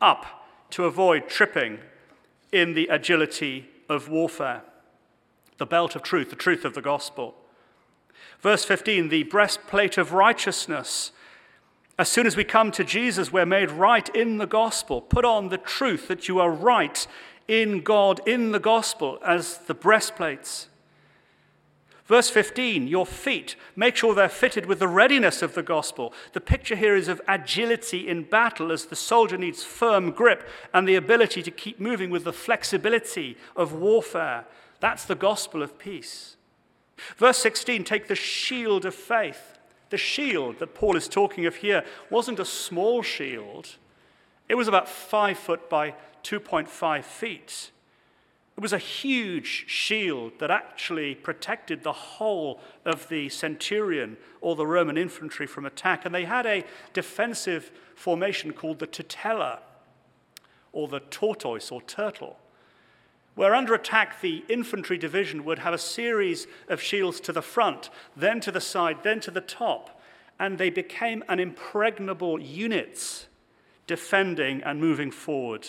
up 0.00 0.46
to 0.70 0.84
avoid 0.84 1.28
tripping 1.28 1.78
in 2.52 2.74
the 2.74 2.86
agility 2.88 3.68
of 3.88 4.08
warfare. 4.08 4.62
The 5.56 5.66
belt 5.66 5.96
of 5.96 6.02
truth, 6.02 6.30
the 6.30 6.36
truth 6.36 6.64
of 6.64 6.74
the 6.74 6.82
gospel. 6.82 7.34
Verse 8.40 8.64
15 8.64 9.08
the 9.08 9.24
breastplate 9.24 9.98
of 9.98 10.12
righteousness 10.12 11.12
as 11.98 12.08
soon 12.08 12.26
as 12.26 12.36
we 12.36 12.44
come 12.44 12.70
to 12.72 12.84
Jesus, 12.84 13.32
we're 13.32 13.44
made 13.44 13.72
right 13.72 14.08
in 14.10 14.38
the 14.38 14.46
gospel. 14.46 15.00
Put 15.00 15.24
on 15.24 15.48
the 15.48 15.58
truth 15.58 16.06
that 16.08 16.28
you 16.28 16.38
are 16.38 16.50
right 16.50 17.06
in 17.48 17.80
God, 17.80 18.20
in 18.26 18.52
the 18.52 18.60
gospel, 18.60 19.18
as 19.26 19.58
the 19.58 19.74
breastplates. 19.74 20.68
Verse 22.06 22.30
15, 22.30 22.86
your 22.86 23.04
feet, 23.04 23.56
make 23.76 23.96
sure 23.96 24.14
they're 24.14 24.30
fitted 24.30 24.64
with 24.64 24.78
the 24.78 24.88
readiness 24.88 25.42
of 25.42 25.54
the 25.54 25.62
gospel. 25.62 26.14
The 26.32 26.40
picture 26.40 26.76
here 26.76 26.96
is 26.96 27.08
of 27.08 27.20
agility 27.28 28.08
in 28.08 28.22
battle 28.22 28.72
as 28.72 28.86
the 28.86 28.96
soldier 28.96 29.36
needs 29.36 29.64
firm 29.64 30.12
grip 30.12 30.48
and 30.72 30.88
the 30.88 30.94
ability 30.94 31.42
to 31.42 31.50
keep 31.50 31.80
moving 31.80 32.08
with 32.08 32.24
the 32.24 32.32
flexibility 32.32 33.36
of 33.56 33.74
warfare. 33.74 34.46
That's 34.80 35.04
the 35.04 35.16
gospel 35.16 35.62
of 35.62 35.78
peace. 35.78 36.36
Verse 37.16 37.38
16, 37.38 37.84
take 37.84 38.08
the 38.08 38.14
shield 38.14 38.86
of 38.86 38.94
faith. 38.94 39.57
The 39.90 39.96
shield 39.96 40.58
that 40.58 40.74
Paul 40.74 40.96
is 40.96 41.08
talking 41.08 41.46
of 41.46 41.56
here 41.56 41.84
wasn't 42.10 42.38
a 42.38 42.44
small 42.44 43.02
shield, 43.02 43.76
it 44.48 44.54
was 44.54 44.68
about 44.68 44.88
five 44.88 45.38
foot 45.38 45.68
by 45.68 45.94
2.5 46.22 47.04
feet. 47.04 47.70
It 48.56 48.60
was 48.60 48.72
a 48.72 48.78
huge 48.78 49.66
shield 49.68 50.32
that 50.40 50.50
actually 50.50 51.14
protected 51.14 51.84
the 51.84 51.92
whole 51.92 52.60
of 52.84 53.08
the 53.08 53.28
centurion 53.28 54.16
or 54.40 54.56
the 54.56 54.66
Roman 54.66 54.98
infantry 54.98 55.46
from 55.46 55.64
attack. 55.64 56.04
And 56.04 56.12
they 56.12 56.24
had 56.24 56.44
a 56.44 56.64
defensive 56.92 57.70
formation 57.94 58.52
called 58.52 58.80
the 58.80 58.86
tutela, 58.88 59.60
or 60.72 60.88
the 60.88 61.00
tortoise 61.00 61.70
or 61.70 61.80
turtle 61.82 62.36
where 63.38 63.54
under 63.54 63.72
attack 63.72 64.20
the 64.20 64.44
infantry 64.48 64.98
division 64.98 65.44
would 65.44 65.60
have 65.60 65.72
a 65.72 65.78
series 65.78 66.48
of 66.68 66.82
shields 66.82 67.20
to 67.20 67.32
the 67.32 67.40
front, 67.40 67.88
then 68.16 68.40
to 68.40 68.50
the 68.50 68.60
side, 68.60 68.96
then 69.04 69.20
to 69.20 69.30
the 69.30 69.40
top, 69.40 70.02
and 70.40 70.58
they 70.58 70.70
became 70.70 71.22
an 71.28 71.38
impregnable 71.38 72.40
units 72.40 73.28
defending 73.86 74.60
and 74.64 74.80
moving 74.80 75.12
forward. 75.12 75.68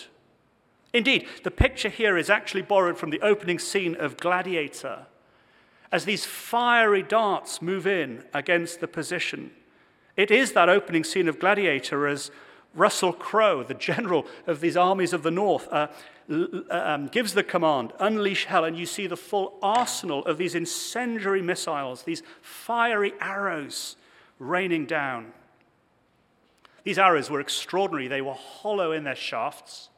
Indeed, 0.92 1.28
the 1.44 1.52
picture 1.52 1.90
here 1.90 2.18
is 2.18 2.28
actually 2.28 2.62
borrowed 2.62 2.98
from 2.98 3.10
the 3.10 3.20
opening 3.20 3.60
scene 3.60 3.94
of 3.94 4.16
Gladiator, 4.16 5.06
as 5.92 6.04
these 6.04 6.26
fiery 6.26 7.04
darts 7.04 7.62
move 7.62 7.86
in 7.86 8.24
against 8.34 8.80
the 8.80 8.88
position. 8.88 9.52
It 10.16 10.32
is 10.32 10.54
that 10.54 10.68
opening 10.68 11.04
scene 11.04 11.28
of 11.28 11.38
Gladiator 11.38 12.08
as 12.08 12.32
Russell 12.74 13.12
Crowe, 13.12 13.62
the 13.62 13.74
general 13.74 14.26
of 14.46 14.60
these 14.60 14.76
armies 14.76 15.12
of 15.12 15.22
the 15.22 15.30
north, 15.30 15.68
uh, 15.72 15.88
um, 16.70 17.08
gives 17.08 17.34
the 17.34 17.42
command, 17.42 17.92
unleash 17.98 18.44
hell, 18.44 18.64
and 18.64 18.76
you 18.76 18.86
see 18.86 19.06
the 19.06 19.16
full 19.16 19.58
arsenal 19.62 20.24
of 20.26 20.38
these 20.38 20.54
incendiary 20.54 21.42
missiles, 21.42 22.04
these 22.04 22.22
fiery 22.40 23.12
arrows 23.20 23.96
raining 24.38 24.86
down. 24.86 25.32
These 26.84 26.98
arrows 26.98 27.30
were 27.30 27.40
extraordinary. 27.40 28.08
They 28.08 28.22
were 28.22 28.34
hollow 28.34 28.92
in 28.92 29.04
their 29.04 29.16
shafts. 29.16 29.90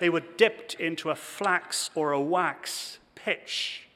They 0.00 0.10
were 0.10 0.22
dipped 0.36 0.74
into 0.74 1.10
a 1.10 1.14
flax 1.14 1.90
or 1.94 2.12
a 2.12 2.20
wax 2.20 2.98
pitch. 3.14 3.86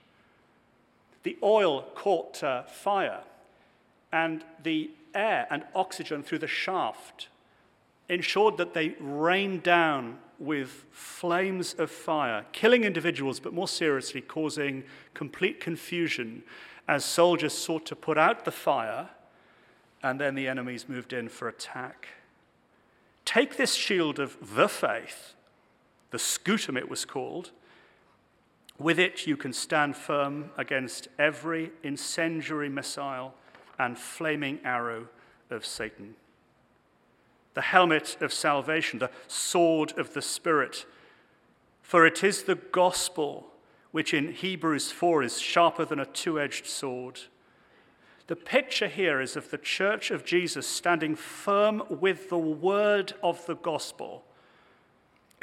The 1.22 1.36
oil 1.42 1.82
caught 1.94 2.42
uh, 2.42 2.62
fire 2.62 3.20
and 4.12 4.44
the 4.62 4.90
air 5.14 5.46
and 5.50 5.64
oxygen 5.74 6.22
through 6.22 6.38
the 6.38 6.46
shaft 6.46 7.28
ensured 8.08 8.56
that 8.56 8.74
they 8.74 8.94
rained 9.00 9.62
down 9.62 10.18
with 10.40 10.86
flames 10.90 11.74
of 11.74 11.90
fire, 11.90 12.46
killing 12.52 12.82
individuals, 12.84 13.38
but 13.38 13.52
more 13.52 13.68
seriously, 13.68 14.20
causing 14.20 14.82
complete 15.12 15.60
confusion 15.60 16.42
as 16.88 17.04
soldiers 17.04 17.52
sought 17.52 17.84
to 17.86 17.94
put 17.94 18.18
out 18.18 18.44
the 18.44 18.50
fire 18.50 19.10
and 20.02 20.18
then 20.18 20.34
the 20.34 20.48
enemies 20.48 20.88
moved 20.88 21.12
in 21.12 21.28
for 21.28 21.46
attack. 21.46 22.08
Take 23.26 23.58
this 23.58 23.74
shield 23.74 24.18
of 24.18 24.54
the 24.54 24.66
faith, 24.66 25.34
the 26.10 26.18
scutum 26.18 26.76
it 26.76 26.88
was 26.88 27.04
called. 27.04 27.50
With 28.78 28.98
it, 28.98 29.26
you 29.26 29.36
can 29.36 29.52
stand 29.52 29.94
firm 29.94 30.50
against 30.56 31.08
every 31.18 31.70
incendiary 31.82 32.70
missile 32.70 33.34
and 33.78 33.98
flaming 33.98 34.58
arrow 34.64 35.08
of 35.50 35.66
Satan 35.66 36.14
the 37.54 37.60
helmet 37.60 38.16
of 38.20 38.32
salvation, 38.32 38.98
the 38.98 39.10
sword 39.26 39.92
of 39.98 40.14
the 40.14 40.22
Spirit. 40.22 40.86
For 41.82 42.06
it 42.06 42.22
is 42.22 42.44
the 42.44 42.54
gospel 42.54 43.50
which 43.90 44.14
in 44.14 44.32
Hebrews 44.32 44.92
4 44.92 45.22
is 45.22 45.40
sharper 45.40 45.84
than 45.84 45.98
a 45.98 46.06
two 46.06 46.40
edged 46.40 46.66
sword. 46.66 47.20
The 48.28 48.36
picture 48.36 48.86
here 48.86 49.20
is 49.20 49.34
of 49.34 49.50
the 49.50 49.58
church 49.58 50.12
of 50.12 50.24
Jesus 50.24 50.66
standing 50.66 51.16
firm 51.16 51.82
with 51.88 52.28
the 52.28 52.38
word 52.38 53.14
of 53.24 53.44
the 53.46 53.56
gospel, 53.56 54.22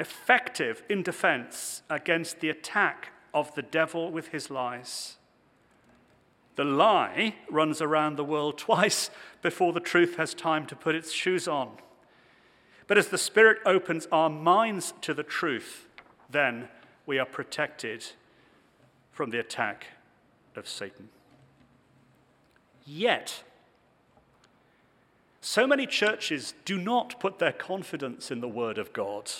effective 0.00 0.82
in 0.88 1.02
defense 1.02 1.82
against 1.90 2.40
the 2.40 2.48
attack 2.48 3.12
of 3.34 3.54
the 3.54 3.62
devil 3.62 4.10
with 4.10 4.28
his 4.28 4.48
lies. 4.48 5.18
The 6.56 6.64
lie 6.64 7.34
runs 7.50 7.82
around 7.82 8.16
the 8.16 8.24
world 8.24 8.56
twice 8.58 9.10
before 9.42 9.74
the 9.74 9.80
truth 9.80 10.16
has 10.16 10.32
time 10.32 10.64
to 10.66 10.74
put 10.74 10.94
its 10.94 11.12
shoes 11.12 11.46
on. 11.46 11.72
But 12.88 12.98
as 12.98 13.08
the 13.08 13.18
Spirit 13.18 13.58
opens 13.64 14.08
our 14.10 14.30
minds 14.30 14.94
to 15.02 15.14
the 15.14 15.22
truth, 15.22 15.86
then 16.28 16.68
we 17.06 17.18
are 17.18 17.26
protected 17.26 18.04
from 19.12 19.30
the 19.30 19.38
attack 19.38 19.88
of 20.56 20.66
Satan. 20.66 21.10
Yet, 22.86 23.44
so 25.42 25.66
many 25.66 25.86
churches 25.86 26.54
do 26.64 26.78
not 26.78 27.20
put 27.20 27.38
their 27.38 27.52
confidence 27.52 28.30
in 28.30 28.40
the 28.40 28.48
Word 28.48 28.78
of 28.78 28.94
God. 28.94 29.30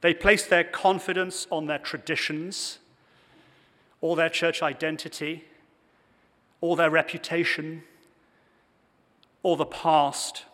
They 0.00 0.14
place 0.14 0.46
their 0.46 0.64
confidence 0.64 1.48
on 1.50 1.66
their 1.66 1.78
traditions, 1.78 2.78
or 4.00 4.14
their 4.14 4.28
church 4.28 4.62
identity, 4.62 5.44
or 6.60 6.76
their 6.76 6.90
reputation, 6.90 7.82
or 9.42 9.56
the 9.56 9.66
past 9.66 10.44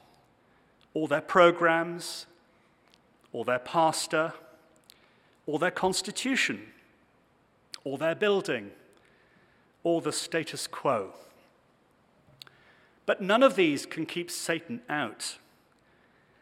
or 1.00 1.08
their 1.08 1.22
programs, 1.22 2.26
or 3.32 3.42
their 3.42 3.58
pastor, 3.58 4.34
or 5.46 5.58
their 5.58 5.70
constitution, 5.70 6.60
or 7.84 7.96
their 7.96 8.14
building, 8.14 8.70
or 9.82 10.02
the 10.02 10.12
status 10.12 10.66
quo. 10.66 11.14
But 13.06 13.22
none 13.22 13.42
of 13.42 13.56
these 13.56 13.86
can 13.86 14.04
keep 14.04 14.30
Satan 14.30 14.82
out. 14.90 15.38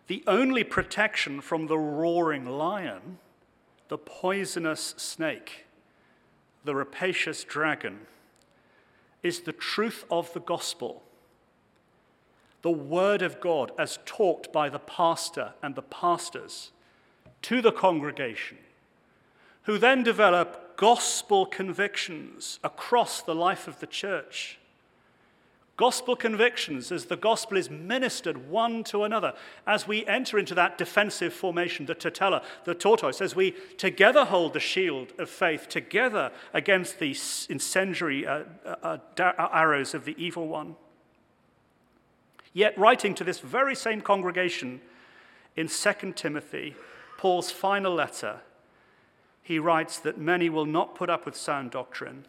The 0.09 0.25
only 0.27 0.65
protection 0.65 1.41
from 1.41 1.69
the 1.69 1.79
roaring 1.79 2.45
lion, 2.45 3.19
the 3.87 3.99
poisonous 3.99 4.93
snake, 4.97 5.67
the 6.65 6.75
rapacious 6.75 7.45
dragon, 7.45 8.09
is 9.23 9.43
the 9.43 9.53
truth 9.53 10.05
of 10.11 10.33
the 10.33 10.41
gospel 10.41 11.05
the 12.63 12.71
Word 12.71 13.23
of 13.23 13.41
God 13.41 13.73
as 13.79 13.99
taught 14.05 14.53
by 14.53 14.69
the 14.69 14.79
pastor 14.79 15.53
and 15.63 15.75
the 15.75 15.83
pastors 15.83 16.73
to 17.43 17.63
the 17.63 17.73
congregation, 17.73 18.59
who 19.63 19.79
then 19.79 20.03
develop 20.03 20.77
gospel 20.77 21.47
convictions 21.47 22.59
across 22.65 23.23
the 23.23 23.35
life 23.35 23.69
of 23.69 23.81
the 23.81 23.87
church. 23.87 24.59
Gospel 25.77 26.17
convictions 26.17 26.91
as 26.91 27.05
the 27.05 27.17
gospel 27.17 27.57
is 27.57 27.71
ministered 27.71 28.51
one 28.51 28.83
to 28.83 29.05
another 29.05 29.33
as 29.65 29.87
we 29.87 30.05
enter 30.07 30.37
into 30.37 30.53
that 30.57 30.77
defensive 30.77 31.33
formation, 31.33 31.87
the 31.87 31.95
tutela, 31.95 32.43
the 32.65 32.75
tortoise, 32.75 33.21
as 33.21 33.37
we 33.37 33.53
together 33.77 34.25
hold 34.25 34.55
the 34.55 34.61
shield 34.61 35.13
of 35.19 35.31
faith 35.31 35.69
together 35.69 36.33
against 36.53 36.99
the 36.99 37.17
incendiary 37.49 38.27
uh, 38.27 38.43
uh, 38.65 38.99
uh, 39.21 39.49
arrows 39.53 39.95
of 39.95 40.05
the 40.05 40.17
evil 40.19 40.49
one. 40.49 40.75
Yet, 42.59 42.77
writing 42.77 43.15
to 43.15 43.23
this 43.23 43.39
very 43.39 43.77
same 43.77 44.01
congregation 44.01 44.81
in 45.55 45.69
2 45.69 46.13
Timothy, 46.17 46.75
Paul's 47.17 47.53
final 47.53 47.95
letter, 47.95 48.41
he 49.45 49.61
writes 49.61 50.01
that 50.01 50.19
many 50.19 50.51
will 50.51 50.67
not 50.67 50.97
put 50.97 51.09
up 51.09 51.25
with 51.25 51.37
sound 51.37 51.71
doctrine. 51.71 52.27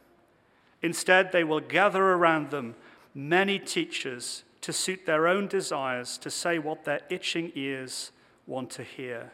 Instead, 0.84 1.32
they 1.32 1.44
will 1.44 1.60
gather 1.60 2.04
around 2.04 2.52
them 2.52 2.76
many 3.16 3.58
teachers 3.58 4.44
to 4.62 4.72
suit 4.72 5.08
their 5.08 5.28
own 5.28 5.48
desires, 5.48 6.16
to 6.20 6.30
say 6.30 6.60
what 6.60 6.86
their 6.86 7.02
itching 7.10 7.52
ears 7.56 8.12
want 8.46 8.70
to 8.70 8.84
hear. 8.84 9.32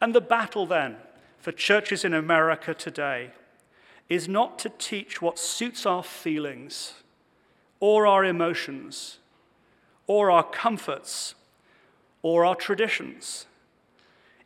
And 0.00 0.14
the 0.14 0.22
battle 0.22 0.64
then 0.64 0.96
for 1.36 1.52
churches 1.52 2.02
in 2.02 2.14
America 2.14 2.72
today 2.72 3.32
is 4.08 4.26
not 4.26 4.58
to 4.60 4.70
teach 4.70 5.20
what 5.20 5.38
suits 5.38 5.84
our 5.84 6.02
feelings 6.02 6.94
or 7.78 8.06
our 8.06 8.24
emotions 8.24 9.18
or 10.06 10.30
our 10.30 10.42
comforts 10.42 11.34
or 12.22 12.44
our 12.44 12.54
traditions. 12.54 13.46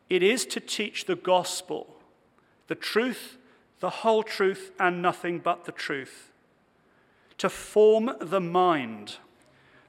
It 0.09 0.23
is 0.23 0.45
to 0.47 0.59
teach 0.59 1.05
the 1.05 1.15
gospel, 1.15 1.95
the 2.67 2.75
truth, 2.75 3.37
the 3.79 3.89
whole 3.89 4.23
truth, 4.23 4.71
and 4.79 5.01
nothing 5.01 5.39
but 5.39 5.65
the 5.65 5.71
truth. 5.71 6.31
To 7.37 7.49
form 7.49 8.11
the 8.19 8.41
mind 8.41 9.17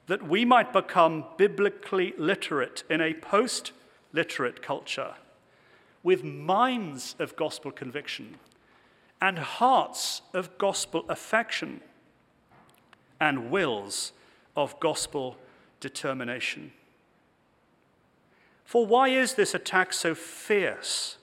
that 0.06 0.26
we 0.26 0.44
might 0.44 0.72
become 0.72 1.24
biblically 1.36 2.14
literate 2.18 2.84
in 2.90 3.00
a 3.00 3.14
post 3.14 3.72
literate 4.12 4.62
culture 4.62 5.14
with 6.02 6.24
minds 6.24 7.14
of 7.18 7.36
gospel 7.36 7.70
conviction 7.70 8.36
and 9.20 9.38
hearts 9.38 10.22
of 10.32 10.56
gospel 10.58 11.04
affection 11.08 11.80
and 13.20 13.50
wills 13.50 14.12
of 14.56 14.78
gospel 14.80 15.36
determination. 15.80 16.72
For 18.64 18.86
why 18.86 19.08
is 19.08 19.34
this 19.34 19.54
attack 19.54 19.92
so 19.92 20.14
fierce? 20.14 21.16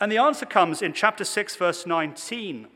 And 0.00 0.10
the 0.10 0.18
answer 0.18 0.46
comes 0.46 0.80
in 0.80 0.92
chapter 0.92 1.24
6, 1.24 1.56
verse 1.56 1.86
19, 1.86 2.68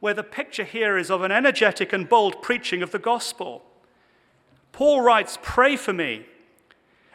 where 0.00 0.14
the 0.14 0.22
picture 0.22 0.64
here 0.64 0.98
is 0.98 1.10
of 1.10 1.22
an 1.22 1.32
energetic 1.32 1.92
and 1.92 2.08
bold 2.08 2.42
preaching 2.42 2.82
of 2.82 2.90
the 2.90 2.98
gospel. 2.98 3.62
Paul 4.72 5.00
writes, 5.00 5.38
Pray 5.40 5.76
for 5.76 5.92
me, 5.92 6.26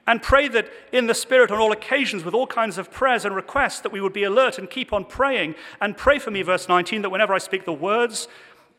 and 0.08 0.24
pray 0.24 0.48
that 0.48 0.72
in 0.92 1.06
the 1.06 1.14
Spirit 1.14 1.52
on 1.52 1.60
all 1.60 1.72
occasions, 1.72 2.24
with 2.24 2.34
all 2.34 2.48
kinds 2.48 2.80
of 2.80 2.90
prayers 2.90 3.26
and 3.26 3.36
requests, 3.36 3.82
that 3.82 3.92
we 3.92 4.02
would 4.02 4.14
be 4.14 4.24
alert 4.24 4.58
and 4.58 4.70
keep 4.70 4.92
on 4.92 5.06
praying. 5.06 5.54
And 5.80 5.96
pray 5.96 6.18
for 6.18 6.32
me, 6.32 6.42
verse 6.42 6.68
19, 6.68 7.04
that 7.04 7.12
whenever 7.12 7.34
I 7.34 7.38
speak 7.38 7.66
the 7.66 7.74
words 7.74 8.28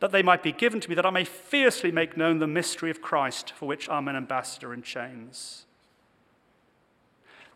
that 0.00 0.12
they 0.12 0.22
might 0.22 0.42
be 0.42 0.52
given 0.52 0.80
to 0.80 0.88
me, 0.88 0.94
that 0.94 1.06
I 1.06 1.10
may 1.10 1.24
fiercely 1.24 1.92
make 1.92 2.16
known 2.16 2.38
the 2.38 2.46
mystery 2.46 2.90
of 2.90 3.02
Christ, 3.02 3.52
for 3.52 3.66
which 3.66 3.88
I'm 3.88 4.08
an 4.08 4.16
ambassador 4.16 4.74
in 4.74 4.82
chains. 4.82 5.66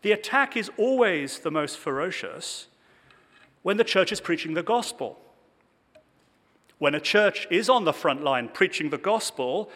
The 0.03 0.11
attack 0.11 0.55
is 0.55 0.69
always 0.77 1.39
the 1.39 1.51
most 1.51 1.77
ferocious 1.77 2.67
when 3.63 3.77
the 3.77 3.83
church 3.83 4.11
is 4.11 4.21
preaching 4.21 4.53
the 4.53 4.61
gospel. 4.61 5.19
When 6.77 6.93
a 6.93 6.99
church 6.99 7.47
is 7.49 7.67
on 7.67 7.85
the 7.85 7.93
front 7.93 8.23
line 8.23 8.49
preaching 8.49 8.91
the 8.91 8.99
gospel, 8.99 9.71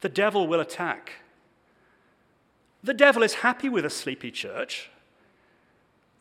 the 0.00 0.08
devil 0.08 0.46
will 0.46 0.60
attack. 0.60 1.12
The 2.82 2.94
devil 2.94 3.22
is 3.22 3.34
happy 3.34 3.68
with 3.68 3.84
a 3.84 3.90
sleepy 3.90 4.30
church. 4.30 4.88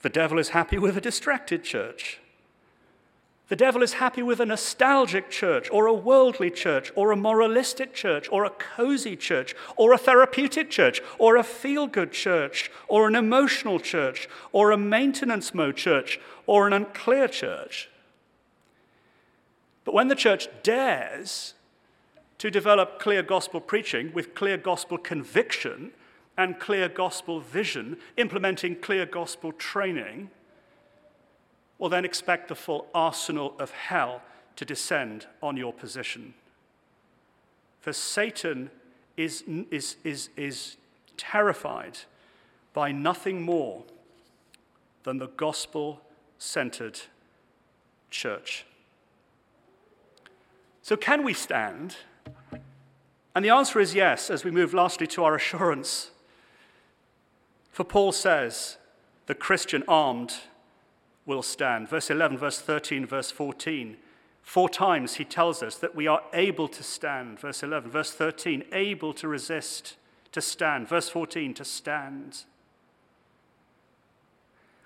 The 0.02 0.10
devil 0.10 0.40
is 0.40 0.50
happy 0.50 0.78
with 0.78 0.98
a 0.98 1.02
distracted 1.02 1.64
church. 1.64 2.20
The 3.50 3.56
devil 3.56 3.82
is 3.82 3.94
happy 3.94 4.22
with 4.22 4.42
a 4.42 4.46
nostalgic 4.46 5.30
church, 5.30 5.70
or 5.72 5.86
a 5.86 5.94
worldly 5.94 6.52
church, 6.52 6.92
or 6.96 7.12
a 7.12 7.16
moralistic 7.16 7.94
church, 7.94 8.28
or 8.30 8.44
a 8.44 8.50
cozy 8.50 9.16
church, 9.16 9.56
or 9.78 9.94
a 9.94 9.98
therapeutic 9.98 10.70
church, 10.70 11.02
or 11.18 11.38
a 11.38 11.44
feel 11.44 11.88
good 11.88 12.12
church, 12.12 12.70
or 12.90 13.08
an 13.08 13.16
emotional 13.16 13.80
church, 13.80 14.28
or 14.52 14.72
a 14.72 14.78
maintenance 14.78 15.54
mode 15.54 15.78
church, 15.78 16.20
or 16.46 16.68
an 16.68 16.74
unclear 16.74 17.30
church. 17.30 17.90
But 19.86 19.94
when 19.94 20.10
the 20.10 20.16
church 20.16 20.50
dares 20.64 21.54
to 22.40 22.52
develop 22.52 23.00
clear 23.00 23.24
gospel 23.24 23.62
preaching 23.62 24.12
with 24.14 24.36
clear 24.36 24.58
gospel 24.58 24.98
conviction 24.98 25.92
and 26.38 26.60
clear 26.60 26.90
gospel 26.90 27.40
vision, 27.40 27.98
implementing 28.18 28.76
clear 28.76 29.06
gospel 29.06 29.54
training, 29.54 30.32
well, 31.80 31.90
then 31.90 32.06
expect 32.06 32.48
the 32.48 32.56
full 32.56 32.88
arsenal 32.94 33.56
of 33.60 33.72
hell 33.72 34.22
to 34.56 34.66
descend 34.66 35.28
on 35.42 35.58
your 35.58 35.72
position. 35.72 36.34
For 37.80 37.94
Satan 37.94 38.72
is, 39.16 39.44
is, 39.72 39.98
is, 40.04 40.30
is 40.36 40.78
terrified 41.18 42.00
by 42.74 42.92
nothing 42.92 43.42
more 43.42 43.84
than 45.04 45.18
the 45.18 45.28
gospel 45.28 46.02
centered 46.38 47.00
church. 48.10 48.66
So, 50.82 50.96
can 50.96 51.24
we 51.24 51.34
stand? 51.34 51.96
And 53.36 53.46
the 53.46 53.50
answer 53.50 53.80
is 53.80 53.94
yes, 53.94 54.30
as 54.30 54.44
we 54.44 54.52
move 54.52 54.74
lastly 54.74 55.06
to 55.08 55.24
our 55.24 55.36
assurance. 55.36 56.12
For 57.72 57.84
Paul 57.84 58.12
says, 58.12 58.78
the 59.28 59.36
Christian 59.36 59.84
armed 59.88 60.34
will 61.28 61.44
stand. 61.44 61.88
Verse 61.88 62.10
11, 62.10 62.40
verse 62.40 62.60
13, 62.60 63.06
verse 63.06 63.30
14. 63.30 63.98
Four 64.42 64.70
times 64.70 65.16
he 65.16 65.26
tells 65.26 65.62
us 65.62 65.76
that 65.76 65.94
we 65.94 66.08
are 66.08 66.24
able 66.34 66.70
to 66.70 66.82
stand. 66.82 67.38
Verse 67.38 67.62
11. 67.62 67.92
Verse 67.92 68.12
13, 68.14 68.64
able 68.72 69.14
to 69.14 69.28
resist, 69.28 69.98
to 70.32 70.42
stand. 70.42 70.88
Verse 70.88 71.10
14, 71.10 71.54
to 71.54 71.66
stand. 71.66 72.46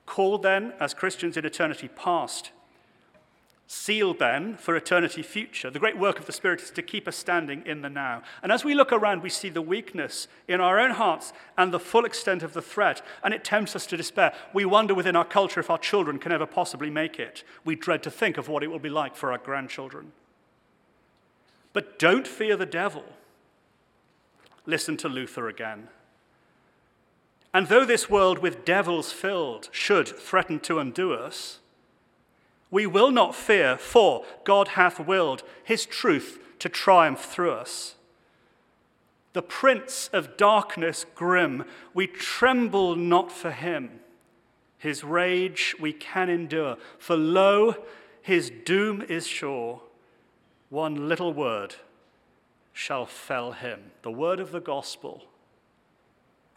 Called 0.07 0.41
then 0.41 0.73
as 0.79 0.95
Christians 0.95 1.37
in 1.37 1.45
eternity 1.45 1.87
past, 1.87 2.51
sealed 3.71 4.19
then 4.19 4.57
for 4.57 4.75
eternity 4.75 5.23
future. 5.23 5.69
The 5.71 5.79
great 5.79 5.97
work 5.97 6.19
of 6.19 6.25
the 6.25 6.33
Spirit 6.33 6.61
is 6.61 6.71
to 6.71 6.81
keep 6.81 7.07
us 7.07 7.15
standing 7.15 7.65
in 7.65 7.81
the 7.81 7.89
now. 7.89 8.21
And 8.43 8.51
as 8.51 8.65
we 8.65 8.75
look 8.75 8.91
around, 8.91 9.23
we 9.23 9.29
see 9.29 9.47
the 9.47 9.61
weakness 9.61 10.27
in 10.45 10.59
our 10.59 10.77
own 10.77 10.91
hearts 10.91 11.31
and 11.57 11.71
the 11.71 11.79
full 11.79 12.03
extent 12.03 12.43
of 12.43 12.51
the 12.51 12.61
threat, 12.61 13.01
and 13.23 13.33
it 13.33 13.45
tempts 13.45 13.73
us 13.73 13.85
to 13.85 13.95
despair. 13.95 14.33
We 14.53 14.65
wonder 14.65 14.93
within 14.93 15.15
our 15.15 15.23
culture 15.23 15.61
if 15.61 15.69
our 15.69 15.77
children 15.77 16.19
can 16.19 16.33
ever 16.33 16.45
possibly 16.45 16.89
make 16.89 17.17
it. 17.17 17.45
We 17.63 17.75
dread 17.77 18.03
to 18.03 18.11
think 18.11 18.37
of 18.37 18.49
what 18.49 18.61
it 18.61 18.67
will 18.67 18.77
be 18.77 18.89
like 18.89 19.15
for 19.15 19.31
our 19.31 19.37
grandchildren. 19.37 20.11
But 21.71 21.97
don't 21.97 22.27
fear 22.27 22.57
the 22.57 22.65
devil. 22.65 23.05
Listen 24.65 24.97
to 24.97 25.07
Luther 25.07 25.47
again. 25.47 25.87
And 27.53 27.67
though 27.67 27.85
this 27.85 28.09
world 28.09 28.39
with 28.39 28.65
devils 28.65 29.13
filled 29.13 29.69
should 29.71 30.09
threaten 30.09 30.59
to 30.59 30.79
undo 30.79 31.13
us, 31.13 31.59
we 32.71 32.87
will 32.87 33.11
not 33.11 33.35
fear, 33.35 33.77
for 33.77 34.23
God 34.45 34.69
hath 34.69 34.99
willed 34.99 35.43
his 35.63 35.85
truth 35.85 36.39
to 36.59 36.69
triumph 36.69 37.25
through 37.25 37.51
us. 37.51 37.95
The 39.33 39.41
prince 39.41 40.09
of 40.11 40.37
darkness 40.37 41.05
grim, 41.15 41.65
we 41.93 42.07
tremble 42.07 42.95
not 42.95 43.31
for 43.31 43.51
him. 43.51 43.99
His 44.77 45.03
rage 45.03 45.75
we 45.79 45.93
can 45.93 46.29
endure, 46.29 46.77
for 46.97 47.15
lo, 47.15 47.75
his 48.21 48.51
doom 48.65 49.01
is 49.01 49.27
sure. 49.27 49.81
One 50.69 51.07
little 51.07 51.33
word 51.33 51.75
shall 52.73 53.05
fell 53.05 53.51
him. 53.51 53.91
The 54.01 54.11
word 54.11 54.39
of 54.39 54.51
the 54.51 54.61
gospel 54.61 55.25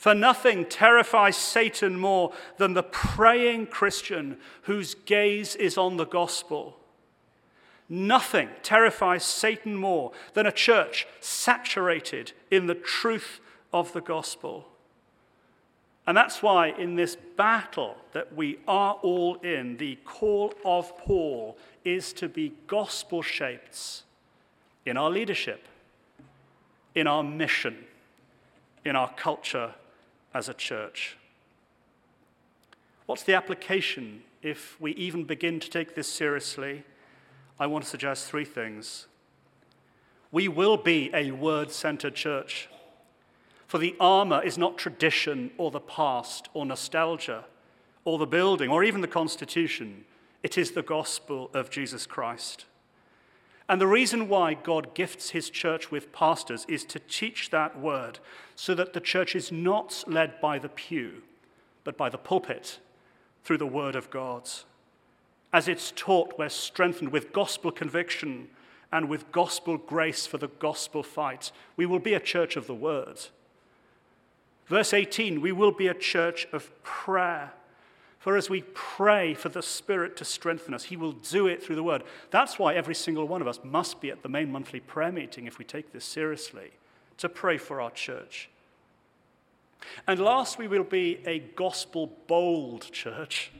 for 0.05 0.15
nothing 0.15 0.67
terrifies 0.67 1.35
Satan 1.35 1.99
more 1.99 2.31
than 2.59 2.75
the 2.75 2.83
praying 2.83 3.69
Christian 3.69 4.37
whose 4.65 4.95
gaze 4.95 5.57
is 5.57 5.79
on 5.79 5.97
the 5.97 6.05
gospel. 6.05 6.77
Nothing 7.89 8.51
terrifies 8.63 9.25
Satan 9.25 9.75
more 9.75 10.13
than 10.35 10.45
a 10.45 10.53
church 10.53 11.07
saturated 11.21 12.33
in 12.51 12.67
the 12.67 12.75
truth 12.75 13.41
of 13.73 13.95
the 13.95 14.03
gospel. 14.03 14.69
And 16.07 16.15
that's 16.15 16.43
why, 16.43 16.67
in 16.67 16.97
this 16.97 17.17
battle 17.39 17.97
that 18.13 18.37
we 18.37 18.59
are 18.69 18.99
all 19.01 19.37
in, 19.37 19.79
the 19.79 19.97
call 20.05 20.53
of 20.67 20.99
Paul 20.99 21.57
is 21.83 22.13
to 22.13 22.29
be 22.29 22.53
gospel 22.67 23.23
shaped 23.23 24.03
in 24.85 24.99
our 24.99 25.11
leadership, 25.11 25.67
in 26.95 27.07
our 27.07 27.23
mission, 27.23 27.87
in 28.85 28.97
our 28.97 29.09
culture 29.15 29.73
as 30.35 30.49
a 30.49 30.55
church. 30.55 31.17
What's 33.07 33.23
the 33.23 33.35
application 33.35 34.23
if 34.43 34.79
we 34.81 34.93
even 34.93 35.25
begin 35.25 35.61
to 35.61 35.71
take 35.71 35.95
this 35.95 36.09
seriously? 36.09 36.85
I 37.59 37.67
want 37.67 37.85
to 37.85 37.91
suggest 37.91 38.27
three 38.29 38.45
things. 38.45 39.07
We 40.33 40.49
will 40.49 40.77
be 40.77 41.11
a 41.15 41.31
word 41.31 41.71
centered 41.71 42.17
church. 42.17 42.69
For 43.69 43.79
the 43.79 43.95
armor 44.01 44.43
is 44.43 44.59
not 44.59 44.77
tradition 44.77 45.53
or 45.57 45.71
the 45.71 45.81
past 45.81 46.49
or 46.55 46.67
nostalgia 46.67 47.45
or 48.05 48.19
the 48.19 48.27
building 48.27 48.71
or 48.71 48.85
even 48.85 49.01
the 49.01 49.09
Constitution. 49.09 50.05
It 50.43 50.59
is 50.59 50.73
the 50.73 50.83
gospel 50.83 51.51
of 51.55 51.71
Jesus 51.71 52.07
Christ. 52.07 52.67
And 53.69 53.81
the 53.81 53.87
reason 53.87 54.29
why 54.29 54.55
God 54.55 54.95
gifts 54.95 55.31
his 55.31 55.49
church 55.49 55.91
with 55.91 56.13
pastors 56.13 56.67
is 56.69 56.85
to 56.85 56.99
teach 56.99 57.51
that 57.51 57.79
word 57.79 58.19
so 58.55 58.75
that 58.75 58.93
the 58.93 59.01
church 59.01 59.35
is 59.35 59.51
not 59.51 60.05
led 60.07 60.41
by 60.41 60.59
the 60.59 60.69
pew, 60.69 61.23
but 61.83 61.97
by 61.97 62.09
the 62.09 62.19
pulpit 62.19 62.79
through 63.43 63.59
the 63.59 63.67
word 63.67 63.97
of 63.97 64.11
God. 64.11 64.49
As 65.53 65.69
it's 65.69 65.93
taught, 65.95 66.35
we're 66.39 66.49
strengthened 66.49 67.11
with 67.13 67.33
gospel 67.33 67.71
conviction 67.71 68.49
and 68.93 69.09
with 69.09 69.33
gospel 69.33 69.79
grace 69.79 70.27
for 70.27 70.37
the 70.39 70.49
gospel 70.49 71.03
fight. 71.03 71.51
We 71.77 71.87
will 71.87 71.99
be 71.99 72.15
a 72.15 72.21
church 72.21 72.57
of 72.57 72.67
the 72.67 72.75
word. 72.75 73.19
Verse 74.67 74.93
18, 74.93 75.41
we 75.41 75.53
will 75.53 75.73
be 75.73 75.89
a 75.89 75.95
church 75.95 76.47
of 76.53 76.71
prayer. 76.83 77.53
For 78.25 78.39
as 78.39 78.49
we 78.49 78.63
pray 78.73 79.35
for 79.35 79.51
the 79.51 79.61
Spirit 79.61 80.17
to 80.17 80.25
strengthen 80.25 80.73
us, 80.73 80.85
He 80.85 80.97
will 80.97 81.13
do 81.13 81.47
it 81.47 81.63
through 81.63 81.77
the 81.77 81.83
Word. 81.83 82.05
That's 82.31 82.59
why 82.59 82.73
every 82.73 82.95
single 82.95 83.29
one 83.29 83.43
of 83.43 83.47
us 83.47 83.61
must 83.63 84.01
be 84.01 84.11
at 84.11 84.23
the 84.23 84.31
main 84.31 84.51
monthly 84.51 84.81
prayer 84.81 85.13
meeting 85.13 85.47
if 85.47 85.59
we 85.59 85.65
take 85.67 85.93
this 85.93 86.07
seriously, 86.07 86.71
to 87.19 87.29
pray 87.29 87.59
for 87.59 87.83
our 87.83 87.91
church. 87.91 88.49
And 90.07 90.19
last, 90.19 90.57
we 90.57 90.69
will 90.69 90.85
be 90.85 91.21
a 91.27 91.41
gospel 91.41 92.17
bold 92.27 92.91
church. 92.93 93.53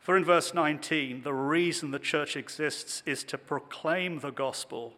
For 0.00 0.16
in 0.16 0.24
verse 0.24 0.54
19, 0.54 1.20
the 1.22 1.34
reason 1.34 1.90
the 1.90 1.98
church 1.98 2.36
exists 2.36 3.02
is 3.04 3.22
to 3.24 3.36
proclaim 3.36 4.20
the 4.20 4.32
gospel 4.32 4.94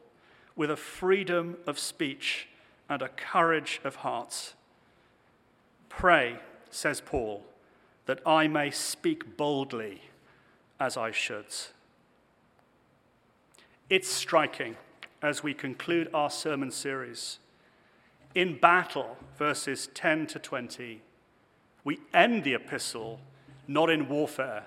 with 0.54 0.70
a 0.70 0.76
freedom 0.76 1.56
of 1.66 1.76
speech 1.76 2.46
and 2.88 3.02
a 3.02 3.08
courage 3.08 3.80
of 3.82 3.96
heart. 3.96 4.54
Pray, 5.88 6.38
says 6.70 7.00
Paul 7.00 7.44
that 8.06 8.20
I 8.26 8.48
may 8.48 8.70
speak 8.70 9.36
boldly 9.36 10.02
as 10.78 10.96
I 10.96 11.10
should. 11.10 11.46
It's 13.88 14.08
striking 14.08 14.76
as 15.22 15.42
we 15.42 15.54
conclude 15.54 16.08
our 16.12 16.30
sermon 16.30 16.70
series. 16.70 17.38
In 18.34 18.58
battle, 18.58 19.16
verses 19.38 19.88
10 19.94 20.26
to 20.28 20.38
20, 20.38 21.00
we 21.84 22.00
end 22.12 22.44
the 22.44 22.54
epistle 22.54 23.20
not 23.66 23.90
in 23.90 24.08
warfare, 24.08 24.64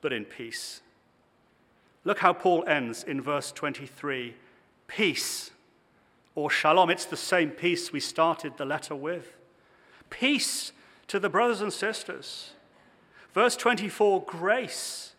but 0.00 0.12
in 0.12 0.24
peace. 0.24 0.80
Look 2.04 2.18
how 2.18 2.32
Paul 2.32 2.64
ends 2.66 3.04
in 3.04 3.20
verse 3.20 3.52
23 3.52 4.34
peace 4.88 5.50
or 6.34 6.50
shalom. 6.50 6.90
It's 6.90 7.04
the 7.04 7.16
same 7.16 7.50
peace 7.50 7.92
we 7.92 8.00
started 8.00 8.56
the 8.56 8.64
letter 8.64 8.94
with. 8.94 9.36
Peace 10.10 10.72
to 11.08 11.18
the 11.18 11.28
brothers 11.28 11.60
and 11.60 11.72
sisters. 11.72 12.52
Verse 13.34 13.56
24 13.56 14.24
grace, 14.24 15.14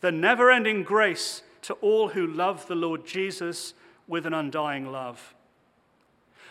the 0.00 0.12
never 0.12 0.50
ending 0.50 0.82
grace 0.82 1.42
to 1.62 1.74
all 1.74 2.08
who 2.08 2.26
love 2.26 2.66
the 2.68 2.74
Lord 2.74 3.04
Jesus 3.04 3.74
with 4.06 4.24
an 4.24 4.34
undying 4.34 4.92
love. 4.92 5.34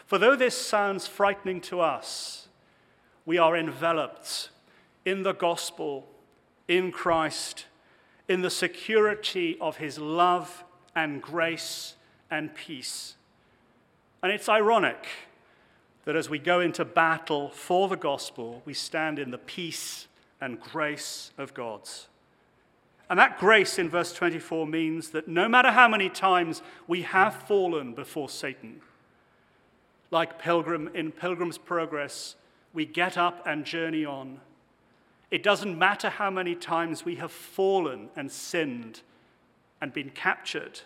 For 0.05 0.17
though 0.17 0.35
this 0.35 0.55
sounds 0.55 1.07
frightening 1.07 1.61
to 1.61 1.79
us, 1.79 2.47
we 3.25 3.37
are 3.37 3.57
enveloped 3.57 4.49
in 5.05 5.23
the 5.23 5.33
gospel, 5.33 6.07
in 6.67 6.91
Christ, 6.91 7.65
in 8.27 8.41
the 8.41 8.49
security 8.49 9.57
of 9.61 9.77
his 9.77 9.97
love 9.97 10.63
and 10.95 11.21
grace 11.21 11.95
and 12.29 12.53
peace. 12.53 13.15
And 14.21 14.31
it's 14.31 14.49
ironic 14.49 15.05
that 16.03 16.15
as 16.15 16.29
we 16.29 16.39
go 16.39 16.59
into 16.59 16.85
battle 16.85 17.49
for 17.49 17.87
the 17.87 17.95
gospel, 17.95 18.61
we 18.65 18.73
stand 18.73 19.17
in 19.17 19.31
the 19.31 19.37
peace 19.37 20.07
and 20.41 20.59
grace 20.59 21.31
of 21.37 21.53
God's. 21.53 22.07
And 23.09 23.19
that 23.19 23.37
grace 23.37 23.77
in 23.77 23.89
verse 23.89 24.13
24 24.13 24.65
means 24.65 25.09
that 25.11 25.27
no 25.27 25.47
matter 25.47 25.71
how 25.71 25.87
many 25.87 26.09
times 26.09 26.61
we 26.87 27.03
have 27.03 27.35
fallen 27.43 27.93
before 27.93 28.29
Satan, 28.29 28.81
like 30.11 30.39
Pilgrim 30.39 30.89
in 30.93 31.11
Pilgrim's 31.11 31.57
Progress, 31.57 32.35
we 32.73 32.85
get 32.85 33.17
up 33.17 33.45
and 33.45 33.63
journey 33.63 34.05
on. 34.05 34.39
It 35.29 35.43
doesn't 35.43 35.77
matter 35.77 36.09
how 36.09 36.29
many 36.29 36.55
times 36.55 37.05
we 37.05 37.15
have 37.15 37.31
fallen 37.31 38.09
and 38.15 38.31
sinned 38.31 39.01
and 39.81 39.93
been 39.93 40.09
captured, 40.09 40.81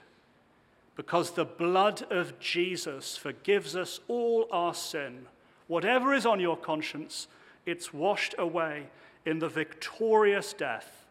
because 0.95 1.31
the 1.31 1.45
blood 1.45 2.03
of 2.09 2.39
Jesus 2.39 3.15
forgives 3.15 3.75
us 3.75 3.99
all 4.07 4.47
our 4.51 4.73
sin. 4.73 5.27
Whatever 5.67 6.13
is 6.13 6.25
on 6.25 6.39
your 6.39 6.57
conscience, 6.57 7.27
it's 7.65 7.93
washed 7.93 8.35
away 8.37 8.87
in 9.25 9.39
the 9.39 9.49
victorious 9.49 10.53
death, 10.53 11.05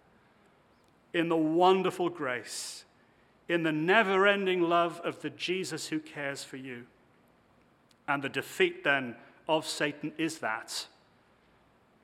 in 1.13 1.29
the 1.29 1.37
wonderful 1.37 2.09
grace, 2.09 2.85
in 3.49 3.63
the 3.63 3.73
never 3.73 4.27
ending 4.27 4.63
love 4.63 5.01
of 5.05 5.23
the 5.23 5.31
Jesus 5.31 5.89
who 5.89 5.99
cares 5.99 6.45
for 6.45 6.57
you. 6.57 6.85
And 8.07 8.23
the 8.23 8.29
defeat 8.29 8.85
then 8.85 9.17
of 9.49 9.67
Satan 9.67 10.13
is 10.19 10.39
that, 10.39 10.87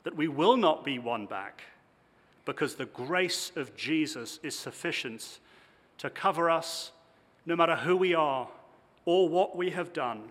that 0.04 0.16
we 0.16 0.28
will 0.28 0.56
not 0.56 0.84
be 0.84 0.98
won 0.98 1.26
back 1.26 1.62
because 2.44 2.74
the 2.74 2.86
grace 2.86 3.52
of 3.56 3.74
Jesus 3.76 4.38
is 4.42 4.58
sufficient 4.58 5.38
to 5.98 6.10
cover 6.10 6.50
us 6.50 6.92
no 7.46 7.56
matter 7.56 7.76
who 7.76 7.96
we 7.96 8.14
are 8.14 8.48
or 9.04 9.28
what 9.28 9.56
we 9.56 9.70
have 9.70 9.92
done 9.92 10.30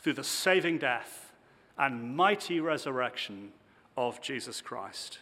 through 0.00 0.14
the 0.14 0.24
saving 0.24 0.78
death 0.78 1.32
and 1.78 2.16
mighty 2.16 2.60
resurrection 2.60 3.50
of 3.96 4.20
Jesus 4.20 4.60
Christ. 4.60 5.18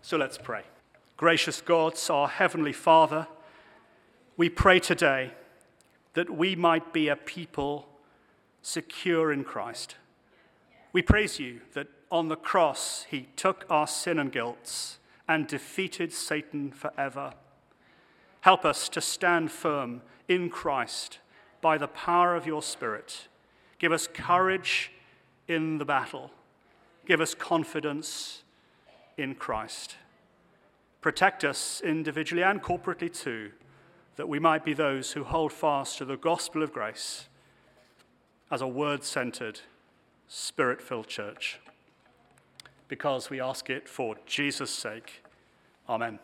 So 0.00 0.16
let's 0.16 0.38
pray. 0.38 0.62
Gracious 1.16 1.60
God, 1.60 1.98
our 2.10 2.28
Heavenly 2.28 2.72
Father, 2.72 3.28
we 4.36 4.48
pray 4.48 4.80
today 4.80 5.32
that 6.14 6.30
we 6.30 6.56
might 6.56 6.92
be 6.92 7.08
a 7.08 7.16
people 7.16 7.88
secure 8.60 9.32
in 9.32 9.44
Christ. 9.44 9.96
We 10.92 11.02
praise 11.02 11.38
you 11.38 11.60
that 11.74 11.88
on 12.10 12.28
the 12.28 12.36
cross 12.36 13.06
he 13.08 13.28
took 13.36 13.64
our 13.70 13.86
sin 13.86 14.18
and 14.18 14.32
guilt 14.32 14.98
and 15.28 15.46
defeated 15.46 16.12
Satan 16.12 16.70
forever. 16.70 17.32
Help 18.40 18.64
us 18.64 18.88
to 18.90 19.00
stand 19.00 19.50
firm 19.50 20.02
in 20.28 20.50
Christ 20.50 21.18
by 21.60 21.78
the 21.78 21.88
power 21.88 22.34
of 22.34 22.46
your 22.46 22.62
Spirit. 22.62 23.28
Give 23.78 23.92
us 23.92 24.08
courage 24.12 24.90
in 25.48 25.78
the 25.78 25.84
battle. 25.84 26.32
Give 27.06 27.20
us 27.20 27.34
confidence 27.34 28.42
in 29.16 29.34
Christ. 29.34 29.96
Protect 31.00 31.44
us 31.44 31.80
individually 31.84 32.42
and 32.42 32.62
corporately 32.62 33.12
too, 33.12 33.50
that 34.16 34.28
we 34.28 34.38
might 34.38 34.64
be 34.64 34.72
those 34.72 35.12
who 35.12 35.24
hold 35.24 35.52
fast 35.52 35.98
to 35.98 36.04
the 36.04 36.16
gospel 36.16 36.62
of 36.62 36.72
grace 36.72 37.28
as 38.50 38.60
a 38.60 38.68
word 38.68 39.02
centered, 39.02 39.60
spirit 40.28 40.80
filled 40.80 41.08
church. 41.08 41.58
Because 42.86 43.30
we 43.30 43.40
ask 43.40 43.68
it 43.70 43.88
for 43.88 44.16
Jesus' 44.26 44.70
sake. 44.70 45.24
Amen. 45.88 46.18